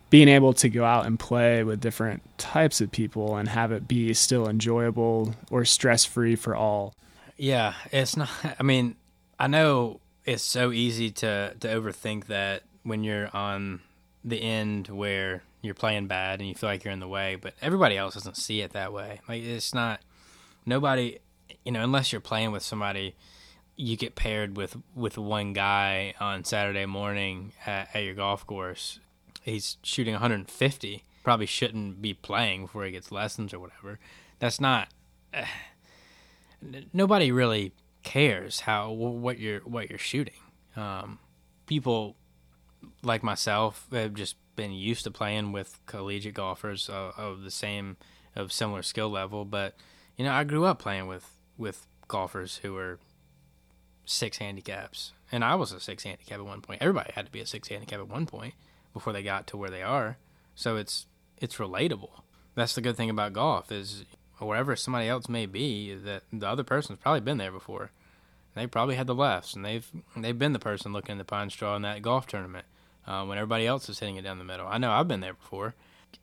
being 0.08 0.28
able 0.28 0.52
to 0.52 0.68
go 0.68 0.84
out 0.84 1.06
and 1.06 1.18
play 1.18 1.64
with 1.64 1.80
different 1.80 2.22
types 2.38 2.80
of 2.80 2.90
people 2.90 3.36
and 3.36 3.48
have 3.48 3.72
it 3.72 3.88
be 3.88 4.14
still 4.14 4.48
enjoyable 4.48 5.34
or 5.50 5.64
stress 5.64 6.04
free 6.04 6.36
for 6.36 6.54
all 6.54 6.94
Yeah, 7.36 7.74
it's 7.92 8.16
not. 8.16 8.30
I 8.58 8.62
mean, 8.62 8.96
I 9.38 9.46
know 9.46 10.00
it's 10.24 10.42
so 10.42 10.72
easy 10.72 11.10
to 11.10 11.54
to 11.60 11.68
overthink 11.68 12.26
that 12.26 12.62
when 12.82 13.04
you're 13.04 13.34
on 13.34 13.80
the 14.24 14.40
end 14.42 14.88
where 14.88 15.42
you're 15.62 15.74
playing 15.74 16.06
bad 16.06 16.40
and 16.40 16.48
you 16.48 16.54
feel 16.54 16.68
like 16.68 16.84
you're 16.84 16.92
in 16.92 17.00
the 17.00 17.08
way, 17.08 17.36
but 17.36 17.54
everybody 17.60 17.96
else 17.96 18.14
doesn't 18.14 18.36
see 18.36 18.60
it 18.60 18.72
that 18.72 18.92
way. 18.92 19.20
Like 19.28 19.42
it's 19.42 19.74
not 19.74 20.00
nobody, 20.64 21.18
you 21.64 21.72
know, 21.72 21.82
unless 21.82 22.12
you're 22.12 22.20
playing 22.20 22.52
with 22.52 22.62
somebody, 22.62 23.14
you 23.76 23.96
get 23.96 24.14
paired 24.14 24.56
with 24.56 24.76
with 24.94 25.18
one 25.18 25.52
guy 25.52 26.14
on 26.20 26.44
Saturday 26.44 26.86
morning 26.86 27.52
at, 27.66 27.94
at 27.94 28.04
your 28.04 28.14
golf 28.14 28.46
course. 28.46 29.00
He's 29.46 29.78
shooting 29.84 30.12
150. 30.12 31.04
Probably 31.22 31.46
shouldn't 31.46 32.02
be 32.02 32.12
playing 32.14 32.62
before 32.62 32.84
he 32.84 32.90
gets 32.90 33.12
lessons 33.12 33.54
or 33.54 33.60
whatever. 33.60 34.00
That's 34.40 34.60
not 34.60 34.88
nobody 36.92 37.30
really 37.30 37.72
cares 38.02 38.60
how 38.60 38.90
what 38.90 39.38
you're 39.38 39.60
what 39.60 39.88
you're 39.88 39.98
shooting. 39.98 40.34
Um, 40.74 41.20
people 41.66 42.16
like 43.02 43.22
myself 43.22 43.86
have 43.92 44.14
just 44.14 44.36
been 44.56 44.72
used 44.72 45.04
to 45.04 45.10
playing 45.10 45.52
with 45.52 45.78
collegiate 45.86 46.34
golfers 46.34 46.88
uh, 46.88 47.12
of 47.16 47.42
the 47.42 47.50
same 47.50 47.96
of 48.34 48.52
similar 48.52 48.82
skill 48.82 49.08
level, 49.08 49.44
but 49.44 49.74
you 50.16 50.24
know 50.24 50.32
I 50.32 50.42
grew 50.42 50.64
up 50.64 50.80
playing 50.80 51.06
with 51.06 51.38
with 51.56 51.86
golfers 52.08 52.58
who 52.58 52.72
were 52.72 52.98
six 54.04 54.38
handicaps, 54.38 55.12
and 55.30 55.44
I 55.44 55.54
was 55.54 55.70
a 55.70 55.80
six 55.80 56.02
handicap 56.02 56.40
at 56.40 56.44
one 56.44 56.62
point. 56.62 56.82
Everybody 56.82 57.12
had 57.12 57.26
to 57.26 57.32
be 57.32 57.40
a 57.40 57.46
six 57.46 57.68
handicap 57.68 58.00
at 58.00 58.08
one 58.08 58.26
point 58.26 58.54
before 58.96 59.12
they 59.12 59.22
got 59.22 59.46
to 59.46 59.58
where 59.58 59.68
they 59.68 59.82
are. 59.82 60.16
So 60.54 60.76
it's 60.76 61.04
it's 61.36 61.56
relatable. 61.56 62.22
That's 62.54 62.74
the 62.74 62.80
good 62.80 62.96
thing 62.96 63.10
about 63.10 63.34
golf 63.34 63.70
is 63.70 64.06
wherever 64.38 64.74
somebody 64.74 65.06
else 65.06 65.28
may 65.28 65.44
be, 65.44 65.94
that 65.94 66.22
the 66.32 66.48
other 66.48 66.64
person's 66.64 67.00
probably 67.00 67.20
been 67.20 67.36
there 67.36 67.52
before. 67.52 67.90
They 68.54 68.66
probably 68.66 68.94
had 68.94 69.06
the 69.06 69.14
lefts, 69.14 69.52
and 69.52 69.62
they've 69.62 69.86
they've 70.16 70.38
been 70.38 70.54
the 70.54 70.58
person 70.58 70.94
looking 70.94 71.12
in 71.12 71.18
the 71.18 71.24
pine 71.24 71.50
straw 71.50 71.76
in 71.76 71.82
that 71.82 72.00
golf 72.00 72.26
tournament 72.26 72.64
uh, 73.06 73.22
when 73.26 73.36
everybody 73.36 73.66
else 73.66 73.86
is 73.90 73.98
hitting 73.98 74.16
it 74.16 74.22
down 74.22 74.38
the 74.38 74.44
middle. 74.44 74.66
I 74.66 74.78
know 74.78 74.92
I've 74.92 75.08
been 75.08 75.20
there 75.20 75.34
before. 75.34 75.74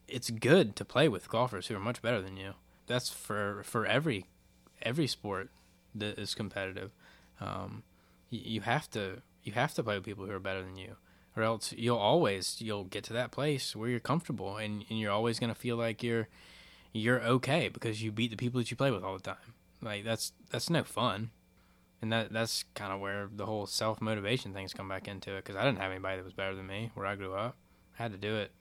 It's 0.08 0.30
good 0.30 0.74
to 0.74 0.84
play 0.84 1.08
with 1.08 1.28
golfers 1.28 1.68
who 1.68 1.76
are 1.76 1.80
much 1.80 2.02
better 2.02 2.20
than 2.20 2.36
you. 2.36 2.54
That's 2.88 3.08
for 3.08 3.62
for 3.62 3.86
every 3.86 4.26
every 4.82 5.06
sport 5.06 5.50
that 5.94 6.18
is 6.18 6.34
competitive. 6.34 6.90
Um, 7.40 7.84
you 8.30 8.62
have 8.62 8.90
to 8.90 9.22
you 9.44 9.52
have 9.52 9.74
to 9.74 9.84
play 9.84 9.94
with 9.94 10.04
people 10.04 10.26
who 10.26 10.32
are 10.32 10.40
better 10.40 10.62
than 10.62 10.76
you 10.76 10.96
or 11.36 11.42
else 11.42 11.72
you'll 11.76 11.98
always 11.98 12.56
you'll 12.60 12.84
get 12.84 13.04
to 13.04 13.12
that 13.12 13.30
place 13.30 13.74
where 13.74 13.88
you're 13.88 14.00
comfortable 14.00 14.56
and, 14.56 14.84
and 14.88 14.98
you're 14.98 15.12
always 15.12 15.38
going 15.38 15.52
to 15.52 15.58
feel 15.58 15.76
like 15.76 16.02
you're 16.02 16.28
you're 16.92 17.20
okay 17.22 17.68
because 17.68 18.02
you 18.02 18.12
beat 18.12 18.30
the 18.30 18.36
people 18.36 18.60
that 18.60 18.70
you 18.70 18.76
play 18.76 18.90
with 18.90 19.02
all 19.02 19.14
the 19.14 19.22
time. 19.22 19.54
Like 19.82 20.04
that's 20.04 20.32
that's 20.50 20.70
no 20.70 20.84
fun. 20.84 21.30
And 22.00 22.12
that 22.12 22.32
that's 22.32 22.64
kind 22.74 22.92
of 22.92 23.00
where 23.00 23.28
the 23.34 23.46
whole 23.46 23.66
self 23.66 24.00
motivation 24.00 24.52
things 24.52 24.72
come 24.72 24.88
back 24.88 25.08
into 25.08 25.32
it 25.32 25.44
because 25.44 25.56
i 25.56 25.64
didn't 25.64 25.78
have 25.78 25.90
anybody 25.90 26.16
that 26.16 26.24
was 26.24 26.34
better 26.34 26.54
than 26.54 26.66
me 26.66 26.90
where 26.94 27.06
i 27.06 27.16
grew 27.16 27.34
up. 27.34 27.56
I 27.98 28.02
had 28.02 28.12
to 28.12 28.18
do 28.18 28.36
it 28.36 28.52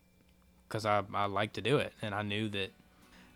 because 0.68 0.86
I, 0.86 1.04
I 1.14 1.26
like 1.26 1.54
to 1.54 1.62
do 1.62 1.78
it 1.78 1.94
and 2.02 2.16
i 2.16 2.22
knew 2.22 2.50
that 2.50 2.72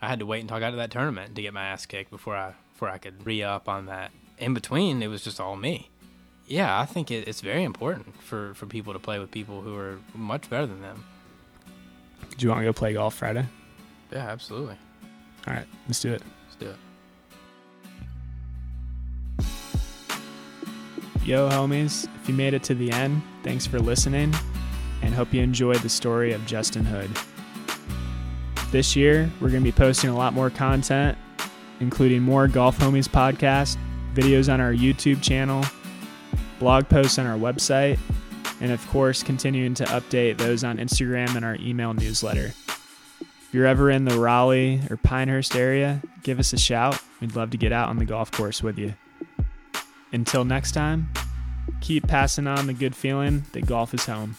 i 0.01 0.07
had 0.07 0.19
to 0.19 0.25
wait 0.25 0.41
until 0.41 0.57
i 0.57 0.59
got 0.59 0.71
to 0.71 0.77
that 0.77 0.91
tournament 0.91 1.35
to 1.35 1.41
get 1.41 1.53
my 1.53 1.65
ass 1.65 1.85
kicked 1.85 2.09
before 2.09 2.35
i 2.35 2.53
before 2.71 2.89
i 2.89 2.97
could 2.97 3.25
re-up 3.25 3.67
on 3.67 3.85
that. 3.87 4.11
In 4.37 4.53
between 4.53 5.03
it 5.03 5.07
was 5.07 5.23
just 5.23 5.39
all 5.39 5.55
me 5.55 5.89
yeah, 6.47 6.79
I 6.79 6.85
think 6.85 7.11
it, 7.11 7.27
it's 7.27 7.41
very 7.41 7.63
important 7.63 8.19
for, 8.21 8.53
for 8.53 8.65
people 8.65 8.93
to 8.93 8.99
play 8.99 9.19
with 9.19 9.29
people 9.31 9.61
who 9.61 9.75
are 9.75 9.99
much 10.15 10.49
better 10.49 10.65
than 10.65 10.81
them. 10.81 11.03
Do 12.37 12.45
you 12.45 12.49
want 12.49 12.61
to 12.61 12.65
go 12.65 12.73
play 12.73 12.93
golf 12.93 13.15
Friday? 13.15 13.45
Yeah, 14.11 14.29
absolutely. 14.29 14.77
All 15.45 15.53
right, 15.53 15.67
let's 15.87 15.99
do 15.99 16.13
it. 16.13 16.21
Let's 16.45 16.55
do 16.55 16.69
it. 16.69 16.75
Yo, 21.25 21.49
homies, 21.49 22.07
if 22.21 22.29
you 22.29 22.33
made 22.33 22.53
it 22.53 22.63
to 22.63 22.73
the 22.73 22.89
end, 22.91 23.21
thanks 23.43 23.67
for 23.67 23.79
listening 23.79 24.33
and 25.01 25.13
hope 25.13 25.33
you 25.33 25.41
enjoyed 25.41 25.77
the 25.77 25.89
story 25.89 26.31
of 26.31 26.45
Justin 26.45 26.85
Hood. 26.85 27.09
This 28.71 28.95
year, 28.95 29.29
we're 29.41 29.49
going 29.49 29.61
to 29.61 29.67
be 29.67 29.73
posting 29.73 30.09
a 30.09 30.15
lot 30.15 30.33
more 30.33 30.49
content, 30.49 31.17
including 31.81 32.21
more 32.21 32.47
Golf 32.47 32.77
Homies 32.79 33.09
podcast, 33.09 33.77
videos 34.13 34.51
on 34.51 34.61
our 34.61 34.71
YouTube 34.73 35.21
channel, 35.21 35.65
blog 36.59 36.89
posts 36.89 37.19
on 37.19 37.25
our 37.25 37.37
website, 37.37 37.99
and 38.61 38.71
of 38.71 38.85
course, 38.89 39.23
continuing 39.23 39.73
to 39.75 39.85
update 39.85 40.37
those 40.37 40.63
on 40.63 40.77
Instagram 40.77 41.35
and 41.35 41.45
our 41.45 41.55
email 41.55 41.93
newsletter. 41.93 42.53
If 43.47 43.53
you're 43.53 43.65
ever 43.65 43.89
in 43.89 44.05
the 44.05 44.19
Raleigh 44.19 44.81
or 44.89 44.97
Pinehurst 44.97 45.55
area, 45.55 46.01
give 46.23 46.39
us 46.39 46.53
a 46.53 46.57
shout. 46.57 46.99
We'd 47.21 47.35
love 47.35 47.51
to 47.51 47.57
get 47.57 47.71
out 47.71 47.89
on 47.89 47.97
the 47.97 48.05
golf 48.05 48.31
course 48.31 48.61
with 48.61 48.77
you. 48.77 48.93
Until 50.11 50.43
next 50.43 50.73
time, 50.73 51.09
keep 51.81 52.07
passing 52.07 52.47
on 52.47 52.67
the 52.67 52.73
good 52.73 52.95
feeling 52.95 53.45
that 53.53 53.65
golf 53.65 53.93
is 53.93 54.05
home. 54.05 54.35